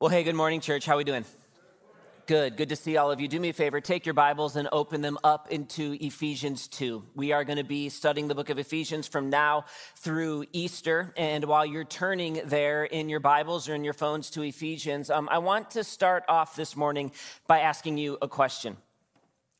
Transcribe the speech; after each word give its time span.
Well, 0.00 0.08
hey, 0.08 0.24
good 0.24 0.34
morning, 0.34 0.60
church. 0.60 0.86
How 0.86 0.94
are 0.94 0.96
we 0.96 1.04
doing? 1.04 1.26
Good. 2.24 2.56
Good 2.56 2.70
to 2.70 2.76
see 2.76 2.96
all 2.96 3.10
of 3.10 3.20
you. 3.20 3.28
Do 3.28 3.38
me 3.38 3.50
a 3.50 3.52
favor, 3.52 3.82
take 3.82 4.06
your 4.06 4.14
Bibles 4.14 4.56
and 4.56 4.66
open 4.72 5.02
them 5.02 5.18
up 5.22 5.52
into 5.52 5.94
Ephesians 6.00 6.68
2. 6.68 7.04
We 7.14 7.32
are 7.32 7.44
going 7.44 7.58
to 7.58 7.64
be 7.64 7.90
studying 7.90 8.26
the 8.26 8.34
book 8.34 8.48
of 8.48 8.58
Ephesians 8.58 9.06
from 9.06 9.28
now 9.28 9.66
through 9.96 10.46
Easter. 10.54 11.12
And 11.18 11.44
while 11.44 11.66
you're 11.66 11.84
turning 11.84 12.40
there 12.46 12.86
in 12.86 13.10
your 13.10 13.20
Bibles 13.20 13.68
or 13.68 13.74
in 13.74 13.84
your 13.84 13.92
phones 13.92 14.30
to 14.30 14.42
Ephesians, 14.42 15.10
um, 15.10 15.28
I 15.30 15.36
want 15.36 15.72
to 15.72 15.84
start 15.84 16.24
off 16.30 16.56
this 16.56 16.76
morning 16.76 17.12
by 17.46 17.60
asking 17.60 17.98
you 17.98 18.16
a 18.22 18.26
question. 18.26 18.78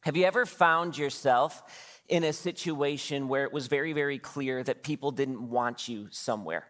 Have 0.04 0.16
you 0.16 0.24
ever 0.24 0.46
found 0.46 0.96
yourself 0.96 1.62
in 2.08 2.24
a 2.24 2.32
situation 2.32 3.28
where 3.28 3.44
it 3.44 3.52
was 3.52 3.66
very, 3.66 3.92
very 3.92 4.18
clear 4.18 4.62
that 4.62 4.84
people 4.84 5.10
didn't 5.10 5.50
want 5.50 5.86
you 5.86 6.08
somewhere? 6.10 6.66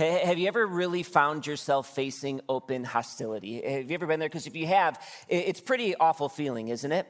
Have 0.00 0.38
you 0.38 0.48
ever 0.48 0.66
really 0.66 1.02
found 1.02 1.46
yourself 1.46 1.94
facing 1.94 2.40
open 2.48 2.84
hostility? 2.84 3.60
Have 3.60 3.90
you 3.90 3.94
ever 3.94 4.06
been 4.06 4.18
there? 4.18 4.30
Because 4.30 4.46
if 4.46 4.56
you 4.56 4.66
have, 4.66 4.98
it's 5.28 5.60
pretty 5.60 5.94
awful 5.94 6.30
feeling, 6.30 6.68
isn't 6.68 6.90
it? 6.90 7.06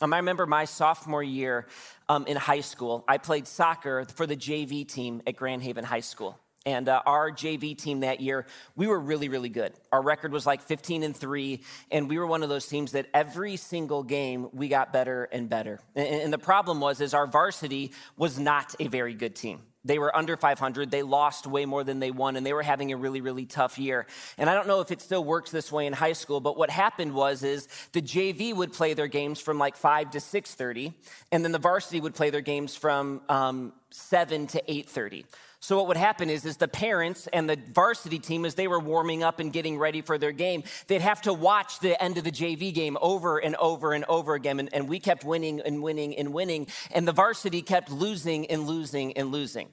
Um, 0.00 0.14
I 0.14 0.16
remember 0.16 0.46
my 0.46 0.64
sophomore 0.64 1.22
year 1.22 1.66
um, 2.08 2.26
in 2.26 2.38
high 2.38 2.62
school, 2.62 3.04
I 3.06 3.18
played 3.18 3.46
soccer 3.46 4.06
for 4.14 4.26
the 4.26 4.36
JV 4.36 4.88
team 4.88 5.20
at 5.26 5.36
Grand 5.36 5.62
Haven 5.62 5.84
High 5.84 6.00
School. 6.00 6.38
And 6.64 6.88
uh, 6.88 7.02
our 7.04 7.30
JV 7.30 7.76
team 7.76 8.00
that 8.00 8.20
year, 8.20 8.46
we 8.74 8.86
were 8.86 8.98
really, 8.98 9.28
really 9.28 9.50
good. 9.50 9.74
Our 9.92 10.00
record 10.00 10.32
was 10.32 10.46
like 10.46 10.62
15 10.62 11.02
and 11.02 11.14
3, 11.14 11.60
and 11.90 12.08
we 12.08 12.18
were 12.18 12.26
one 12.26 12.42
of 12.42 12.48
those 12.48 12.66
teams 12.66 12.92
that 12.92 13.06
every 13.12 13.56
single 13.56 14.02
game 14.02 14.48
we 14.54 14.68
got 14.68 14.94
better 14.94 15.24
and 15.24 15.50
better. 15.50 15.80
And, 15.94 16.06
and 16.06 16.32
the 16.32 16.38
problem 16.38 16.80
was 16.80 17.02
is 17.02 17.12
our 17.12 17.26
varsity 17.26 17.92
was 18.16 18.38
not 18.38 18.74
a 18.80 18.88
very 18.88 19.12
good 19.12 19.36
team. 19.36 19.60
They 19.84 19.98
were 19.98 20.14
under 20.14 20.36
500. 20.36 20.90
They 20.90 21.02
lost 21.02 21.46
way 21.46 21.64
more 21.64 21.84
than 21.84 22.00
they 22.00 22.10
won, 22.10 22.36
and 22.36 22.44
they 22.44 22.52
were 22.52 22.62
having 22.62 22.92
a 22.92 22.96
really, 22.96 23.20
really 23.20 23.46
tough 23.46 23.78
year. 23.78 24.06
And 24.36 24.50
I 24.50 24.54
don't 24.54 24.66
know 24.66 24.80
if 24.80 24.90
it 24.90 25.00
still 25.00 25.24
works 25.24 25.50
this 25.50 25.72
way 25.72 25.86
in 25.86 25.94
high 25.94 26.12
school, 26.12 26.40
but 26.40 26.56
what 26.58 26.68
happened 26.68 27.14
was 27.14 27.42
is 27.42 27.66
the 27.92 28.02
JV 28.02 28.54
would 28.54 28.72
play 28.72 28.92
their 28.92 29.06
games 29.06 29.40
from 29.40 29.58
like 29.58 29.76
5 29.76 30.10
to 30.10 30.18
6.30, 30.18 30.92
and 31.32 31.44
then 31.44 31.52
the 31.52 31.58
varsity 31.58 32.00
would 32.00 32.14
play 32.14 32.30
their 32.30 32.42
games 32.42 32.76
from 32.76 33.22
um, 33.28 33.72
7 33.90 34.46
to 34.48 34.62
8.30. 34.68 35.24
So 35.62 35.76
what 35.76 35.88
would 35.88 35.98
happen 35.98 36.30
is, 36.30 36.46
is 36.46 36.56
the 36.56 36.68
parents 36.68 37.28
and 37.34 37.48
the 37.48 37.58
varsity 37.72 38.18
team, 38.18 38.46
as 38.46 38.54
they 38.54 38.66
were 38.66 38.80
warming 38.80 39.22
up 39.22 39.40
and 39.40 39.52
getting 39.52 39.78
ready 39.78 40.00
for 40.00 40.16
their 40.16 40.32
game, 40.32 40.64
they'd 40.86 41.02
have 41.02 41.20
to 41.22 41.34
watch 41.34 41.80
the 41.80 42.02
end 42.02 42.16
of 42.16 42.24
the 42.24 42.30
JV 42.30 42.72
game 42.72 42.96
over 43.02 43.36
and 43.38 43.54
over 43.56 43.92
and 43.92 44.06
over 44.08 44.34
again. 44.34 44.58
And, 44.58 44.72
and 44.72 44.88
we 44.88 44.98
kept 44.98 45.22
winning 45.22 45.60
and 45.60 45.82
winning 45.82 46.16
and 46.16 46.32
winning. 46.32 46.66
And 46.92 47.06
the 47.06 47.12
varsity 47.12 47.60
kept 47.60 47.90
losing 47.90 48.46
and 48.46 48.66
losing 48.66 49.14
and 49.18 49.30
losing. 49.30 49.68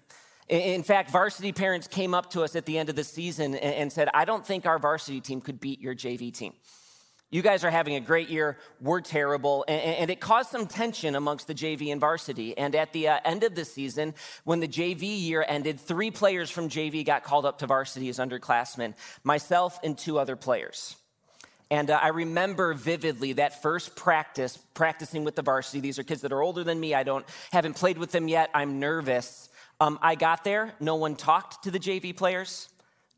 In 0.50 0.84
fact, 0.84 1.10
varsity 1.10 1.54
parents 1.54 1.88
came 1.88 2.14
up 2.14 2.32
to 2.32 2.42
us 2.42 2.56
at 2.56 2.66
the 2.66 2.78
end 2.78 2.90
of 2.90 2.96
the 2.96 3.04
season 3.04 3.56
and 3.56 3.92
said, 3.92 4.10
I 4.14 4.26
don't 4.26 4.46
think 4.46 4.66
our 4.66 4.80
varsity 4.80 5.22
team 5.22 5.42
could 5.42 5.60
beat 5.60 5.82
your 5.82 5.96
JV 5.96 6.34
team. 6.34 6.54
You 7.30 7.42
guys 7.42 7.66
are 7.66 7.70
having 7.70 7.96
a 7.96 8.00
great 8.00 8.30
year. 8.30 8.58
We're 8.80 9.02
terrible. 9.02 9.66
And, 9.68 10.10
it 10.10 10.22
caused 10.22 10.50
some 10.50 10.66
tension 10.66 11.14
amongst 11.14 11.48
the 11.48 11.54
JV 11.54 11.92
and 11.92 12.00
varsity. 12.00 12.58
And 12.58 12.74
at 12.74 12.94
the 12.94 13.10
uh, 13.10 13.20
end 13.26 13.44
of 13.44 13.54
the 13.54 13.66
season, 13.66 14.14
when 14.46 14.62
the 14.62 14.68
JV 14.68 15.02
year 15.22 15.44
ended, 15.46 15.78
three 15.78 16.10
players 16.10 16.50
from 16.50 16.70
JV 16.70 17.06
got 17.06 17.26
called 17.26 17.46
up 17.46 17.60
to 17.60 17.68
varsity 17.68 18.08
as 18.08 18.20
underclassmen 18.20 18.94
myself 19.26 19.78
and 19.84 19.98
two 19.98 20.18
other 20.18 20.38
players. 20.38 20.96
And 21.70 21.90
uh, 21.90 22.00
I 22.02 22.10
remember 22.10 22.74
vividly 22.74 23.34
that 23.34 23.62
first 23.62 23.98
practice, 23.98 24.58
practicing 24.74 25.26
with 25.26 25.36
the 25.36 25.42
varsity. 25.42 25.82
These 25.82 26.00
are 26.00 26.04
kids 26.04 26.22
that 26.22 26.32
are 26.32 26.42
older 26.42 26.64
than 26.64 26.80
me. 26.80 26.94
I 26.94 27.04
don't 27.04 27.26
haven't 27.52 27.76
played 27.76 27.98
with 27.98 28.12
them 28.14 28.30
yet. 28.30 28.50
I'm 28.54 28.80
nervous. 28.80 29.50
Um, 29.82 30.00
I 30.02 30.16
got 30.16 30.46
there. 30.46 30.74
No 30.80 30.96
one 30.96 31.18
talked 31.18 31.66
to 31.66 31.72
the 31.72 31.80
JV 31.80 32.16
players. 32.16 32.70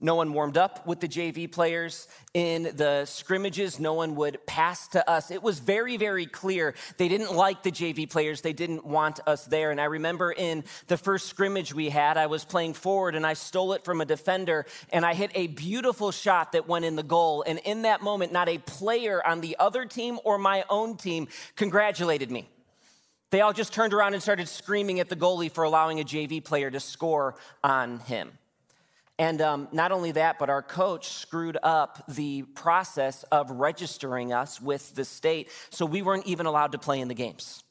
No 0.01 0.15
one 0.15 0.31
warmed 0.31 0.55
up 0.55 0.87
with 0.87 1.01
the 1.01 1.09
JV 1.09 1.51
players. 1.51 2.07
In 2.33 2.71
the 2.75 3.03
scrimmages, 3.03 3.81
no 3.81 3.93
one 3.93 4.15
would 4.15 4.45
pass 4.45 4.87
to 4.89 5.09
us. 5.09 5.29
It 5.29 5.43
was 5.43 5.59
very, 5.59 5.97
very 5.97 6.25
clear 6.25 6.73
they 6.97 7.09
didn't 7.09 7.33
like 7.33 7.63
the 7.63 7.71
JV 7.71 8.09
players. 8.09 8.39
They 8.39 8.53
didn't 8.53 8.85
want 8.85 9.19
us 9.27 9.45
there. 9.45 9.71
And 9.71 9.81
I 9.81 9.85
remember 9.85 10.31
in 10.31 10.63
the 10.87 10.97
first 10.97 11.27
scrimmage 11.27 11.73
we 11.73 11.89
had, 11.89 12.15
I 12.15 12.27
was 12.27 12.45
playing 12.45 12.75
forward 12.75 13.13
and 13.13 13.27
I 13.27 13.33
stole 13.33 13.73
it 13.73 13.83
from 13.83 13.99
a 13.99 14.05
defender 14.05 14.65
and 14.89 15.05
I 15.05 15.13
hit 15.13 15.31
a 15.35 15.47
beautiful 15.47 16.11
shot 16.11 16.53
that 16.53 16.65
went 16.65 16.85
in 16.85 16.95
the 16.95 17.03
goal. 17.03 17.43
And 17.45 17.59
in 17.65 17.81
that 17.81 18.01
moment, 18.01 18.31
not 18.31 18.47
a 18.47 18.57
player 18.59 19.25
on 19.25 19.41
the 19.41 19.57
other 19.59 19.83
team 19.83 20.17
or 20.23 20.37
my 20.37 20.63
own 20.69 20.95
team 20.95 21.27
congratulated 21.57 22.31
me. 22.31 22.47
They 23.31 23.41
all 23.41 23.53
just 23.53 23.73
turned 23.73 23.93
around 23.93 24.13
and 24.13 24.23
started 24.23 24.47
screaming 24.47 25.01
at 25.01 25.09
the 25.09 25.15
goalie 25.15 25.51
for 25.51 25.65
allowing 25.65 25.99
a 25.99 26.03
JV 26.03 26.43
player 26.43 26.71
to 26.71 26.79
score 26.79 27.35
on 27.63 27.99
him. 27.99 28.31
And 29.19 29.41
um, 29.41 29.67
not 29.73 29.91
only 29.91 30.13
that, 30.13 30.39
but 30.39 30.49
our 30.49 30.63
coach 30.63 31.09
screwed 31.09 31.57
up 31.61 32.05
the 32.07 32.43
process 32.43 33.23
of 33.23 33.51
registering 33.51 34.31
us 34.31 34.61
with 34.61 34.95
the 34.95 35.03
state, 35.03 35.49
so 35.69 35.85
we 35.85 36.01
weren't 36.01 36.25
even 36.25 36.45
allowed 36.45 36.71
to 36.71 36.77
play 36.77 37.01
in 37.01 37.09
the 37.09 37.13
games. 37.13 37.61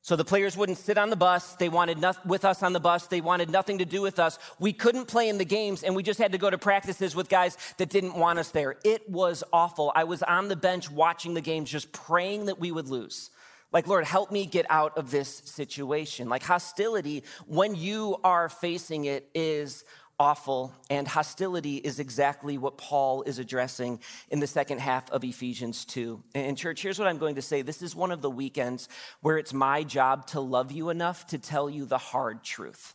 So 0.00 0.16
the 0.16 0.24
players 0.24 0.56
wouldn't 0.56 0.78
sit 0.78 0.96
on 0.96 1.10
the 1.10 1.16
bus. 1.16 1.54
They 1.56 1.68
wanted 1.68 1.98
nothing 1.98 2.28
with 2.28 2.46
us 2.46 2.62
on 2.62 2.72
the 2.72 2.80
bus. 2.80 3.06
They 3.06 3.20
wanted 3.20 3.50
nothing 3.50 3.78
to 3.78 3.84
do 3.84 4.00
with 4.00 4.18
us. 4.18 4.38
We 4.58 4.72
couldn't 4.72 5.06
play 5.08 5.28
in 5.28 5.36
the 5.36 5.44
games, 5.44 5.82
and 5.84 5.94
we 5.94 6.02
just 6.02 6.18
had 6.18 6.32
to 6.32 6.38
go 6.38 6.48
to 6.48 6.58
practices 6.58 7.14
with 7.14 7.28
guys 7.28 7.58
that 7.76 7.90
didn't 7.90 8.16
want 8.16 8.38
us 8.38 8.50
there. 8.50 8.76
It 8.82 9.08
was 9.08 9.44
awful. 9.52 9.92
I 9.94 10.04
was 10.04 10.22
on 10.22 10.48
the 10.48 10.56
bench 10.56 10.90
watching 10.90 11.34
the 11.34 11.42
games, 11.42 11.70
just 11.70 11.92
praying 11.92 12.46
that 12.46 12.58
we 12.58 12.72
would 12.72 12.88
lose. 12.88 13.30
Like, 13.72 13.86
Lord, 13.86 14.04
help 14.04 14.30
me 14.30 14.44
get 14.44 14.66
out 14.68 14.98
of 14.98 15.10
this 15.10 15.42
situation. 15.46 16.28
Like, 16.28 16.42
hostility, 16.42 17.24
when 17.46 17.74
you 17.74 18.16
are 18.24 18.48
facing 18.48 19.06
it, 19.06 19.28
is 19.34 19.84
awful, 20.22 20.72
and 20.88 21.08
hostility 21.08 21.78
is 21.78 21.98
exactly 21.98 22.56
what 22.56 22.78
Paul 22.78 23.24
is 23.24 23.40
addressing 23.40 23.98
in 24.30 24.38
the 24.38 24.46
second 24.46 24.78
half 24.78 25.10
of 25.10 25.24
Ephesians 25.24 25.84
2. 25.84 26.22
And, 26.36 26.56
church, 26.56 26.80
here's 26.80 26.96
what 26.96 27.08
I'm 27.08 27.18
going 27.18 27.34
to 27.34 27.42
say 27.42 27.62
this 27.62 27.82
is 27.82 27.96
one 27.96 28.12
of 28.12 28.22
the 28.22 28.30
weekends 28.30 28.88
where 29.20 29.36
it's 29.36 29.52
my 29.52 29.82
job 29.82 30.28
to 30.28 30.40
love 30.40 30.70
you 30.70 30.90
enough 30.90 31.26
to 31.26 31.38
tell 31.38 31.68
you 31.68 31.86
the 31.86 31.98
hard 31.98 32.44
truth. 32.44 32.94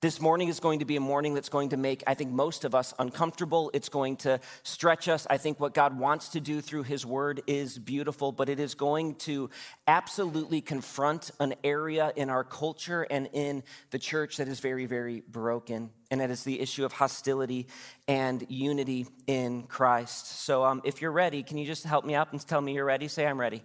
This 0.00 0.20
morning 0.20 0.46
is 0.46 0.60
going 0.60 0.78
to 0.78 0.84
be 0.84 0.94
a 0.94 1.00
morning 1.00 1.34
that's 1.34 1.48
going 1.48 1.70
to 1.70 1.76
make, 1.76 2.04
I 2.06 2.14
think, 2.14 2.30
most 2.30 2.64
of 2.64 2.72
us 2.72 2.94
uncomfortable. 3.00 3.68
It's 3.74 3.88
going 3.88 4.14
to 4.18 4.38
stretch 4.62 5.08
us. 5.08 5.26
I 5.28 5.38
think 5.38 5.58
what 5.58 5.74
God 5.74 5.98
wants 5.98 6.28
to 6.30 6.40
do 6.40 6.60
through 6.60 6.84
His 6.84 7.04
Word 7.04 7.42
is 7.48 7.76
beautiful, 7.76 8.30
but 8.30 8.48
it 8.48 8.60
is 8.60 8.76
going 8.76 9.16
to 9.16 9.50
absolutely 9.88 10.60
confront 10.60 11.32
an 11.40 11.56
area 11.64 12.12
in 12.14 12.30
our 12.30 12.44
culture 12.44 13.08
and 13.10 13.28
in 13.32 13.64
the 13.90 13.98
church 13.98 14.36
that 14.36 14.46
is 14.46 14.60
very, 14.60 14.86
very 14.86 15.24
broken. 15.26 15.90
And 16.12 16.20
that 16.20 16.30
is 16.30 16.44
the 16.44 16.60
issue 16.60 16.84
of 16.84 16.92
hostility 16.92 17.66
and 18.06 18.46
unity 18.48 19.08
in 19.26 19.64
Christ. 19.64 20.44
So 20.44 20.62
um, 20.62 20.80
if 20.84 21.02
you're 21.02 21.10
ready, 21.10 21.42
can 21.42 21.58
you 21.58 21.66
just 21.66 21.82
help 21.82 22.04
me 22.04 22.14
up 22.14 22.30
and 22.30 22.46
tell 22.46 22.60
me 22.60 22.72
you're 22.72 22.84
ready? 22.84 23.08
Say, 23.08 23.26
I'm 23.26 23.40
ready. 23.40 23.64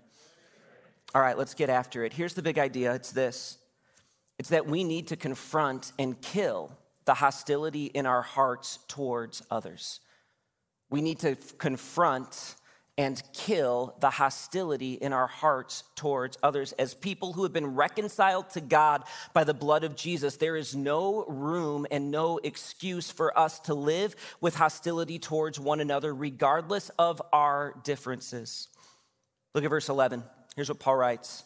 All 1.13 1.21
right, 1.21 1.37
let's 1.37 1.53
get 1.53 1.69
after 1.69 2.03
it. 2.03 2.11
Here's 2.11 2.33
the 2.33 2.41
big 2.41 2.57
idea 2.57 2.95
it's 2.95 3.11
this 3.11 3.59
it's 4.39 4.49
that 4.49 4.67
we 4.67 4.83
need 4.83 5.07
to 5.07 5.15
confront 5.15 5.91
and 5.99 6.19
kill 6.21 6.71
the 7.05 7.15
hostility 7.15 7.85
in 7.85 8.05
our 8.05 8.21
hearts 8.21 8.79
towards 8.87 9.43
others. 9.51 9.99
We 10.89 11.01
need 11.01 11.19
to 11.19 11.35
confront 11.57 12.55
and 12.97 13.21
kill 13.33 13.95
the 13.99 14.11
hostility 14.11 14.93
in 14.93 15.13
our 15.13 15.25
hearts 15.25 15.83
towards 15.95 16.37
others. 16.43 16.73
As 16.73 16.93
people 16.93 17.33
who 17.33 17.41
have 17.43 17.53
been 17.53 17.73
reconciled 17.73 18.51
to 18.51 18.61
God 18.61 19.03
by 19.33 19.43
the 19.43 19.53
blood 19.53 19.83
of 19.83 19.95
Jesus, 19.95 20.37
there 20.37 20.55
is 20.55 20.75
no 20.75 21.25
room 21.25 21.87
and 21.89 22.11
no 22.11 22.37
excuse 22.43 23.09
for 23.09 23.37
us 23.37 23.59
to 23.61 23.73
live 23.73 24.15
with 24.41 24.55
hostility 24.55 25.17
towards 25.17 25.59
one 25.59 25.79
another, 25.79 26.13
regardless 26.13 26.89
of 26.99 27.19
our 27.31 27.73
differences. 27.83 28.67
Look 29.55 29.63
at 29.63 29.69
verse 29.71 29.89
11. 29.89 30.23
Here's 30.55 30.69
what 30.69 30.79
Paul 30.79 30.97
writes. 30.97 31.43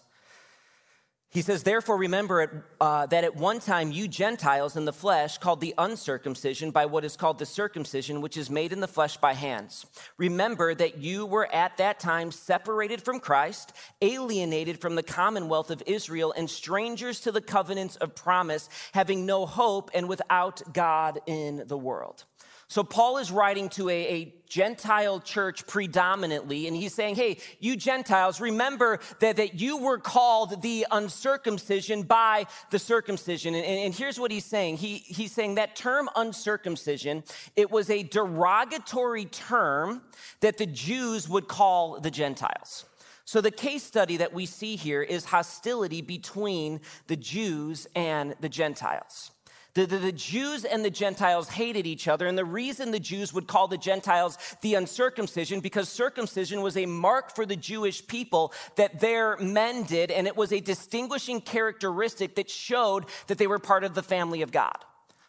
He 1.30 1.42
says, 1.42 1.64
Therefore, 1.64 1.98
remember 1.98 2.42
it, 2.42 2.50
uh, 2.80 3.06
that 3.08 3.26
at 3.26 3.36
one 3.36 3.60
time 3.60 3.92
you 3.92 4.08
Gentiles 4.08 4.78
in 4.78 4.86
the 4.86 4.94
flesh, 4.94 5.38
called 5.38 5.60
the 5.60 5.74
uncircumcision 5.78 6.72
by 6.72 6.86
what 6.86 7.04
is 7.04 7.18
called 7.18 7.38
the 7.38 7.46
circumcision, 7.46 8.22
which 8.22 8.38
is 8.38 8.50
made 8.50 8.72
in 8.72 8.80
the 8.80 8.88
flesh 8.88 9.18
by 9.18 9.34
hands. 9.34 9.86
Remember 10.18 10.74
that 10.74 11.00
you 11.00 11.26
were 11.26 11.54
at 11.54 11.78
that 11.78 12.00
time 12.00 12.32
separated 12.32 13.02
from 13.02 13.20
Christ, 13.20 13.74
alienated 14.02 14.80
from 14.80 14.96
the 14.96 15.04
commonwealth 15.04 15.70
of 15.70 15.84
Israel, 15.86 16.34
and 16.36 16.50
strangers 16.50 17.20
to 17.22 17.32
the 17.34 17.42
covenants 17.42 17.98
of 17.98 18.16
promise, 18.16 18.70
having 18.94 19.26
no 19.26 19.46
hope 19.46 19.92
and 19.94 20.08
without 20.08 20.62
God 20.74 21.20
in 21.26 21.64
the 21.68 21.78
world. 21.78 22.24
So, 22.70 22.84
Paul 22.84 23.18
is 23.18 23.32
writing 23.32 23.70
to 23.70 23.90
a, 23.90 23.94
a, 23.94 24.34
Gentile 24.48 25.20
church 25.20 25.68
predominantly, 25.68 26.68
and 26.68 26.76
he's 26.76 26.94
saying, 26.94 27.16
Hey, 27.16 27.38
you 27.60 27.76
Gentiles, 27.76 28.40
remember 28.40 29.00
that, 29.20 29.36
that 29.36 29.60
you 29.60 29.76
were 29.76 29.98
called 29.98 30.62
the 30.62 30.88
uncircumcision 30.90 32.04
by 32.04 32.46
the 32.72 32.80
circumcision. 32.80 33.56
And, 33.56 33.66
and, 33.66 33.80
and 33.80 33.94
here's 33.94 34.18
what 34.18 34.32
he's 34.32 34.46
saying 34.46 34.78
he, 34.78 35.00
He's 35.00 35.34
saying 35.34 35.56
that 35.56 35.76
term 35.76 36.10
uncircumcision, 36.16 37.26
it 37.58 37.70
was 37.70 37.90
a 37.90 38.04
derogatory 38.04 39.26
term 39.26 40.02
that 40.40 40.58
the 40.58 40.66
Jews 40.66 41.28
would 41.28 41.50
call 41.50 42.00
the 42.00 42.12
Gentiles. 42.12 42.86
So, 43.26 43.42
the 43.42 43.52
case 43.52 43.84
study 43.84 44.16
that 44.16 44.34
we 44.34 44.46
see 44.46 44.78
here 44.78 45.04
is 45.04 45.26
hostility 45.26 46.02
between 46.02 46.80
the 47.08 47.18
Jews 47.18 47.86
and 47.96 48.34
the 48.40 48.48
Gentiles. 48.48 49.32
The, 49.78 49.86
the, 49.86 49.98
the, 50.00 50.12
Jews 50.12 50.66
and 50.66 50.84
the 50.84 50.90
Gentiles 50.90 51.50
hated 51.50 51.86
each 51.86 52.08
other. 52.08 52.26
And 52.26 52.36
the 52.36 52.44
reason 52.44 52.90
the 52.90 53.00
Jews 53.00 53.32
would 53.32 53.46
call 53.46 53.68
the 53.68 53.78
Gentiles 53.78 54.40
the 54.62 54.74
uncircumcision, 54.74 55.60
because 55.60 55.88
circumcision 55.88 56.64
was 56.64 56.76
a 56.78 56.88
mark 56.88 57.36
for 57.36 57.46
the 57.46 57.56
Jewish 57.56 58.08
people 58.08 58.54
that 58.78 59.00
their 59.00 59.38
men 59.38 59.84
did. 59.84 60.10
And 60.10 60.26
it 60.26 60.36
was 60.36 60.52
a 60.52 60.60
distinguishing 60.60 61.42
characteristic 61.42 62.34
that 62.38 62.50
showed 62.50 63.06
that 63.28 63.38
they 63.38 63.46
were 63.46 63.60
part 63.60 63.84
of 63.84 63.94
the 63.94 64.02
family 64.02 64.42
of 64.42 64.52
God. 64.52 64.78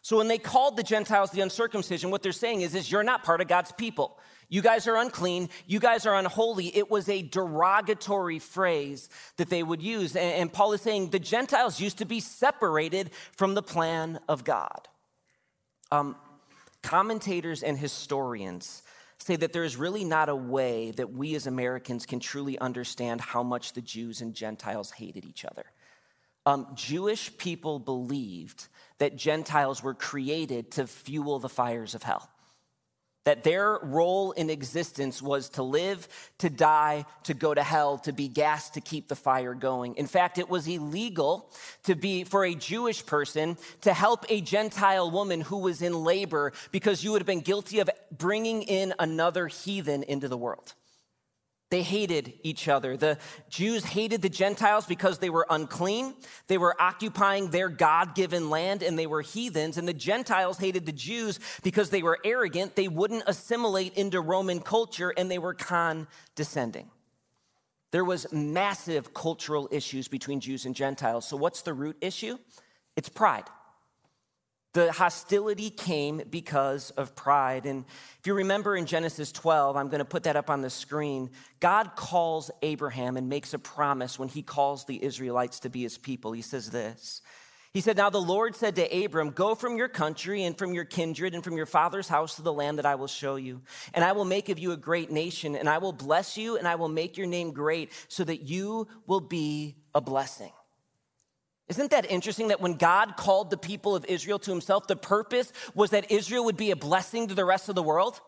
So 0.01 0.17
when 0.17 0.27
they 0.27 0.39
called 0.39 0.77
the 0.77 0.83
Gentiles 0.83 1.29
the 1.29 1.41
uncircumcision, 1.41 2.09
what 2.09 2.23
they're 2.23 2.31
saying 2.31 2.61
is, 2.61 2.73
is 2.73 2.91
you're 2.91 3.03
not 3.03 3.23
part 3.23 3.41
of 3.41 3.47
God's 3.47 3.71
people. 3.73 4.17
You 4.49 4.63
guys 4.63 4.87
are 4.87 4.97
unclean. 4.97 5.49
You 5.67 5.79
guys 5.79 6.07
are 6.07 6.15
unholy. 6.15 6.75
It 6.75 6.89
was 6.89 7.07
a 7.07 7.21
derogatory 7.21 8.39
phrase 8.39 9.07
that 9.37 9.49
they 9.49 9.61
would 9.61 9.81
use. 9.81 10.15
And, 10.15 10.51
Paul 10.51 10.73
is 10.73 10.81
saying 10.81 11.11
the 11.11 11.19
Gentiles 11.19 11.79
used 11.79 11.99
to 11.99 12.05
be 12.05 12.19
separated 12.19 13.11
from 13.37 13.53
the 13.53 13.61
plan 13.61 14.19
of 14.27 14.43
God. 14.43 14.87
Um, 15.91 16.15
commentators 16.81 17.61
and 17.61 17.77
historians 17.77 18.81
say 19.19 19.35
that 19.35 19.53
there 19.53 19.63
is 19.63 19.77
really 19.77 20.03
not 20.03 20.29
a 20.29 20.35
way 20.35 20.91
that 20.91 21.13
we 21.13 21.35
as 21.35 21.45
Americans 21.45 22.07
can 22.07 22.19
truly 22.19 22.57
understand 22.57 23.21
how 23.21 23.43
much 23.43 23.73
the 23.73 23.81
Jews 23.81 24.21
and 24.21 24.33
Gentiles 24.33 24.91
hated 24.91 25.25
each 25.25 25.45
other. 25.45 25.65
Um, 26.45 26.67
Jewish 26.73 27.37
people 27.37 27.77
believed 27.77 28.67
that 28.97 29.15
Gentiles 29.15 29.83
were 29.83 29.93
created 29.93 30.71
to 30.71 30.87
fuel 30.87 31.37
the 31.37 31.49
fires 31.49 31.93
of 31.93 32.01
hell 32.01 32.29
that 33.25 33.43
their 33.43 33.79
role 33.81 34.31
in 34.31 34.49
existence 34.49 35.21
was 35.21 35.49
to 35.49 35.63
live, 35.63 36.07
to 36.39 36.49
die, 36.49 37.05
to 37.23 37.33
go 37.33 37.53
to 37.53 37.61
hell, 37.61 37.97
to 37.99 38.13
be 38.13 38.27
gas 38.27 38.69
to 38.71 38.81
keep 38.81 39.07
the 39.07 39.15
fire 39.15 39.53
going. 39.53 39.95
In 39.95 40.07
fact, 40.07 40.37
it 40.37 40.49
was 40.49 40.67
illegal 40.67 41.51
to 41.83 41.95
be 41.95 42.23
for 42.23 42.45
a 42.45 42.55
Jewish 42.55 43.05
person 43.05 43.57
to 43.81 43.93
help 43.93 44.25
a 44.29 44.41
Gentile 44.41 45.11
woman 45.11 45.41
who 45.41 45.57
was 45.57 45.81
in 45.81 45.93
labor 46.03 46.53
because 46.71 47.03
you 47.03 47.11
would 47.11 47.21
have 47.21 47.27
been 47.27 47.41
guilty 47.41 47.79
of 47.79 47.89
bringing 48.17 48.63
in 48.63 48.93
another 48.99 49.47
heathen 49.47 50.03
into 50.03 50.27
the 50.27 50.37
world. 50.37 50.73
They 51.69 51.83
hated 51.83 52.33
each 52.41 52.67
other. 52.67 52.97
The 52.97 53.19
Jews 53.47 53.85
hated 53.85 54.23
the 54.23 54.29
Gentiles 54.29 54.87
because 54.87 55.19
they 55.19 55.29
were 55.29 55.45
unclean. 55.51 56.15
They 56.47 56.57
were 56.57 56.75
occupying 56.81 57.51
their 57.51 57.69
God 57.69 58.15
given 58.15 58.49
land 58.49 58.81
and 58.81 58.97
they 58.97 59.05
were 59.05 59.21
heathens. 59.21 59.77
And 59.77 59.87
the 59.87 59.93
Gentiles 59.93 60.57
hated 60.57 60.87
the 60.87 60.91
Jews 60.91 61.39
because 61.61 61.91
they 61.91 62.01
were 62.01 62.17
arrogant. 62.25 62.75
They 62.75 62.87
wouldn't 62.87 63.23
assimilate 63.27 63.93
into 63.93 64.19
Roman 64.19 64.61
culture 64.61 65.13
and 65.15 65.29
they 65.29 65.37
were 65.37 65.53
condescending. 65.53 66.89
There 67.91 68.05
was 68.05 68.31
massive 68.31 69.13
cultural 69.13 69.67
issues 69.71 70.07
between 70.07 70.39
Jews 70.39 70.65
and 70.65 70.75
Gentiles. 70.75 71.27
So 71.27 71.37
what's 71.37 71.61
the 71.61 71.73
root 71.73 71.97
issue? 72.01 72.37
It's 72.95 73.09
pride. 73.09 73.45
The 74.73 74.91
hostility 74.91 75.71
came 75.71 76.21
because 76.29 76.91
of 76.91 77.15
pride. 77.15 77.65
And 77.65 77.85
if 78.19 78.27
you 78.27 78.35
remember 78.35 78.75
in 78.75 78.85
Genesis 78.85 79.31
12, 79.31 79.75
I'm 79.75 79.87
going 79.87 79.99
to 79.99 80.05
put 80.05 80.23
that 80.23 80.35
up 80.35 80.51
on 80.51 80.61
the 80.61 80.69
screen. 80.69 81.31
God 81.59 81.95
calls 81.95 82.51
Abraham 82.61 83.17
and 83.17 83.29
makes 83.29 83.55
a 83.55 83.59
promise 83.59 84.19
when 84.19 84.29
he 84.29 84.43
calls 84.43 84.85
the 84.85 85.03
Israelites 85.03 85.61
to 85.61 85.69
be 85.69 85.81
his 85.81 85.97
people. 85.97 86.33
He 86.33 86.43
says 86.43 86.69
this 86.69 87.23
He 87.73 87.81
said, 87.81 87.97
Now 87.97 88.11
the 88.11 88.21
Lord 88.21 88.55
said 88.55 88.75
to 88.75 89.05
Abram, 89.05 89.31
Go 89.31 89.55
from 89.55 89.75
your 89.75 89.87
country 89.87 90.43
and 90.43 90.55
from 90.55 90.75
your 90.75 90.85
kindred 90.85 91.33
and 91.33 91.43
from 91.43 91.57
your 91.57 91.65
father's 91.65 92.07
house 92.07 92.35
to 92.35 92.43
the 92.43 92.53
land 92.53 92.77
that 92.77 92.85
I 92.85 92.93
will 92.93 93.07
show 93.07 93.37
you. 93.37 93.63
And 93.95 94.05
I 94.05 94.11
will 94.11 94.25
make 94.25 94.49
of 94.49 94.59
you 94.59 94.71
a 94.71 94.77
great 94.77 95.09
nation, 95.09 95.55
and 95.55 95.67
I 95.67 95.79
will 95.79 95.93
bless 95.93 96.37
you, 96.37 96.57
and 96.57 96.67
I 96.67 96.75
will 96.75 96.89
make 96.89 97.17
your 97.17 97.27
name 97.27 97.53
great, 97.53 97.91
so 98.07 98.23
that 98.23 98.43
you 98.43 98.87
will 99.07 99.21
be 99.21 99.77
a 99.95 100.01
blessing. 100.01 100.51
Isn't 101.69 101.91
that 101.91 102.09
interesting 102.09 102.47
that 102.47 102.61
when 102.61 102.73
God 102.73 103.15
called 103.15 103.51
the 103.51 103.57
people 103.57 103.95
of 103.95 104.03
Israel 104.05 104.39
to 104.39 104.51
himself, 104.51 104.87
the 104.87 104.95
purpose 104.95 105.53
was 105.75 105.91
that 105.91 106.11
Israel 106.11 106.45
would 106.45 106.57
be 106.57 106.71
a 106.71 106.75
blessing 106.75 107.27
to 107.27 107.35
the 107.35 107.45
rest 107.45 107.69
of 107.69 107.75
the 107.75 107.83
world? 107.83 108.19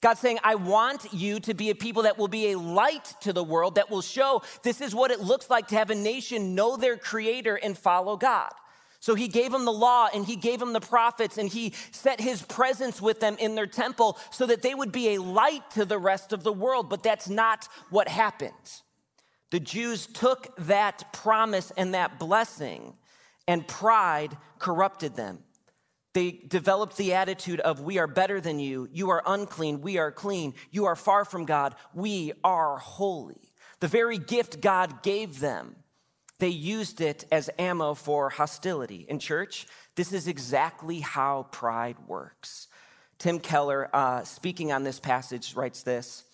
God's 0.00 0.20
saying, 0.20 0.38
I 0.42 0.54
want 0.54 1.12
you 1.12 1.40
to 1.40 1.54
be 1.54 1.70
a 1.70 1.74
people 1.74 2.04
that 2.04 2.16
will 2.16 2.28
be 2.28 2.52
a 2.52 2.58
light 2.58 3.14
to 3.22 3.32
the 3.32 3.44
world, 3.44 3.74
that 3.74 3.90
will 3.90 4.00
show 4.00 4.42
this 4.62 4.80
is 4.80 4.94
what 4.94 5.10
it 5.10 5.20
looks 5.20 5.50
like 5.50 5.68
to 5.68 5.74
have 5.74 5.90
a 5.90 5.94
nation 5.94 6.54
know 6.54 6.76
their 6.76 6.96
creator 6.96 7.56
and 7.56 7.76
follow 7.76 8.16
God. 8.16 8.50
So 9.00 9.14
he 9.14 9.28
gave 9.28 9.52
them 9.52 9.64
the 9.64 9.72
law 9.72 10.08
and 10.12 10.24
he 10.24 10.36
gave 10.36 10.58
them 10.58 10.72
the 10.72 10.80
prophets 10.80 11.36
and 11.36 11.48
he 11.48 11.72
set 11.90 12.20
his 12.20 12.42
presence 12.42 13.02
with 13.02 13.20
them 13.20 13.36
in 13.38 13.54
their 13.54 13.66
temple 13.66 14.18
so 14.30 14.46
that 14.46 14.62
they 14.62 14.74
would 14.74 14.92
be 14.92 15.14
a 15.14 15.22
light 15.22 15.70
to 15.72 15.84
the 15.84 15.98
rest 15.98 16.32
of 16.32 16.42
the 16.42 16.52
world. 16.52 16.88
But 16.88 17.02
that's 17.02 17.28
not 17.28 17.68
what 17.90 18.08
happens. 18.08 18.82
The 19.50 19.60
Jews 19.60 20.06
took 20.06 20.54
that 20.66 21.12
promise 21.12 21.72
and 21.76 21.94
that 21.94 22.18
blessing, 22.18 22.94
and 23.46 23.66
pride 23.66 24.36
corrupted 24.58 25.16
them. 25.16 25.38
They 26.12 26.32
developed 26.32 26.96
the 26.96 27.14
attitude 27.14 27.60
of, 27.60 27.80
We 27.80 27.98
are 27.98 28.06
better 28.06 28.40
than 28.40 28.58
you. 28.58 28.88
You 28.92 29.10
are 29.10 29.22
unclean. 29.26 29.80
We 29.80 29.98
are 29.98 30.12
clean. 30.12 30.54
You 30.70 30.86
are 30.86 30.96
far 30.96 31.24
from 31.24 31.44
God. 31.44 31.74
We 31.94 32.32
are 32.44 32.78
holy. 32.78 33.52
The 33.80 33.88
very 33.88 34.18
gift 34.18 34.60
God 34.60 35.02
gave 35.02 35.40
them, 35.40 35.76
they 36.38 36.48
used 36.48 37.00
it 37.00 37.24
as 37.32 37.50
ammo 37.58 37.94
for 37.94 38.30
hostility. 38.30 39.06
In 39.08 39.18
church, 39.18 39.66
this 39.96 40.12
is 40.12 40.28
exactly 40.28 41.00
how 41.00 41.46
pride 41.50 41.96
works. 42.06 42.68
Tim 43.18 43.40
Keller, 43.40 43.90
uh, 43.92 44.22
speaking 44.22 44.70
on 44.72 44.84
this 44.84 45.00
passage, 45.00 45.54
writes 45.54 45.82
this 45.82 46.24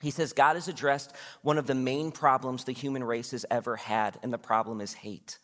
he 0.00 0.10
says, 0.10 0.32
God 0.32 0.54
has 0.54 0.68
addressed 0.68 1.12
one 1.42 1.58
of 1.58 1.66
the 1.66 1.74
main 1.74 2.12
problems 2.12 2.64
the 2.64 2.72
human 2.72 3.02
race 3.02 3.32
has 3.32 3.44
ever 3.50 3.76
had, 3.76 4.18
and 4.22 4.32
the 4.32 4.38
problem 4.38 4.80
is 4.80 4.94
hate. 4.94 5.38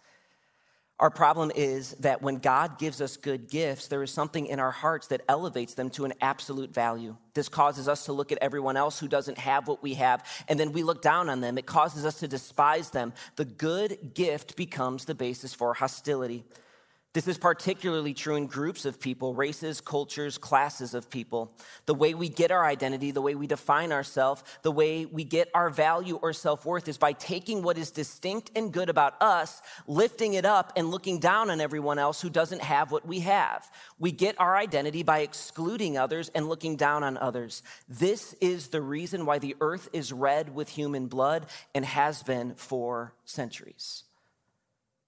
Our 1.00 1.10
problem 1.10 1.50
is 1.56 1.90
that 1.94 2.22
when 2.22 2.36
God 2.36 2.78
gives 2.78 3.00
us 3.00 3.16
good 3.16 3.50
gifts, 3.50 3.88
there 3.88 4.04
is 4.04 4.12
something 4.12 4.46
in 4.46 4.60
our 4.60 4.70
hearts 4.70 5.08
that 5.08 5.22
elevates 5.28 5.74
them 5.74 5.90
to 5.90 6.04
an 6.04 6.12
absolute 6.20 6.72
value. 6.72 7.16
This 7.34 7.48
causes 7.48 7.88
us 7.88 8.04
to 8.04 8.12
look 8.12 8.30
at 8.30 8.38
everyone 8.40 8.76
else 8.76 9.00
who 9.00 9.08
doesn't 9.08 9.38
have 9.38 9.66
what 9.66 9.82
we 9.82 9.94
have, 9.94 10.24
and 10.48 10.58
then 10.58 10.70
we 10.70 10.84
look 10.84 11.02
down 11.02 11.28
on 11.28 11.40
them. 11.40 11.58
It 11.58 11.66
causes 11.66 12.06
us 12.06 12.20
to 12.20 12.28
despise 12.28 12.90
them. 12.90 13.12
The 13.34 13.44
good 13.44 14.14
gift 14.14 14.54
becomes 14.54 15.04
the 15.04 15.16
basis 15.16 15.52
for 15.52 15.74
hostility. 15.74 16.44
This 17.14 17.28
is 17.28 17.38
particularly 17.38 18.12
true 18.12 18.34
in 18.34 18.48
groups 18.48 18.84
of 18.84 18.98
people, 18.98 19.34
races, 19.34 19.80
cultures, 19.80 20.36
classes 20.36 20.94
of 20.94 21.08
people. 21.08 21.56
The 21.86 21.94
way 21.94 22.12
we 22.12 22.28
get 22.28 22.50
our 22.50 22.66
identity, 22.66 23.12
the 23.12 23.22
way 23.22 23.36
we 23.36 23.46
define 23.46 23.92
ourselves, 23.92 24.42
the 24.62 24.72
way 24.72 25.06
we 25.06 25.22
get 25.22 25.48
our 25.54 25.70
value 25.70 26.16
or 26.16 26.32
self 26.32 26.66
worth 26.66 26.88
is 26.88 26.98
by 26.98 27.12
taking 27.12 27.62
what 27.62 27.78
is 27.78 27.92
distinct 27.92 28.50
and 28.56 28.72
good 28.72 28.88
about 28.88 29.14
us, 29.22 29.62
lifting 29.86 30.34
it 30.34 30.44
up, 30.44 30.72
and 30.74 30.90
looking 30.90 31.20
down 31.20 31.50
on 31.50 31.60
everyone 31.60 32.00
else 32.00 32.20
who 32.20 32.28
doesn't 32.28 32.62
have 32.62 32.90
what 32.90 33.06
we 33.06 33.20
have. 33.20 33.70
We 34.00 34.10
get 34.10 34.34
our 34.40 34.56
identity 34.56 35.04
by 35.04 35.20
excluding 35.20 35.96
others 35.96 36.30
and 36.30 36.48
looking 36.48 36.74
down 36.74 37.04
on 37.04 37.16
others. 37.18 37.62
This 37.88 38.34
is 38.40 38.68
the 38.68 38.82
reason 38.82 39.24
why 39.24 39.38
the 39.38 39.54
earth 39.60 39.88
is 39.92 40.12
red 40.12 40.52
with 40.52 40.70
human 40.70 41.06
blood 41.06 41.46
and 41.76 41.84
has 41.84 42.24
been 42.24 42.56
for 42.56 43.14
centuries 43.24 44.02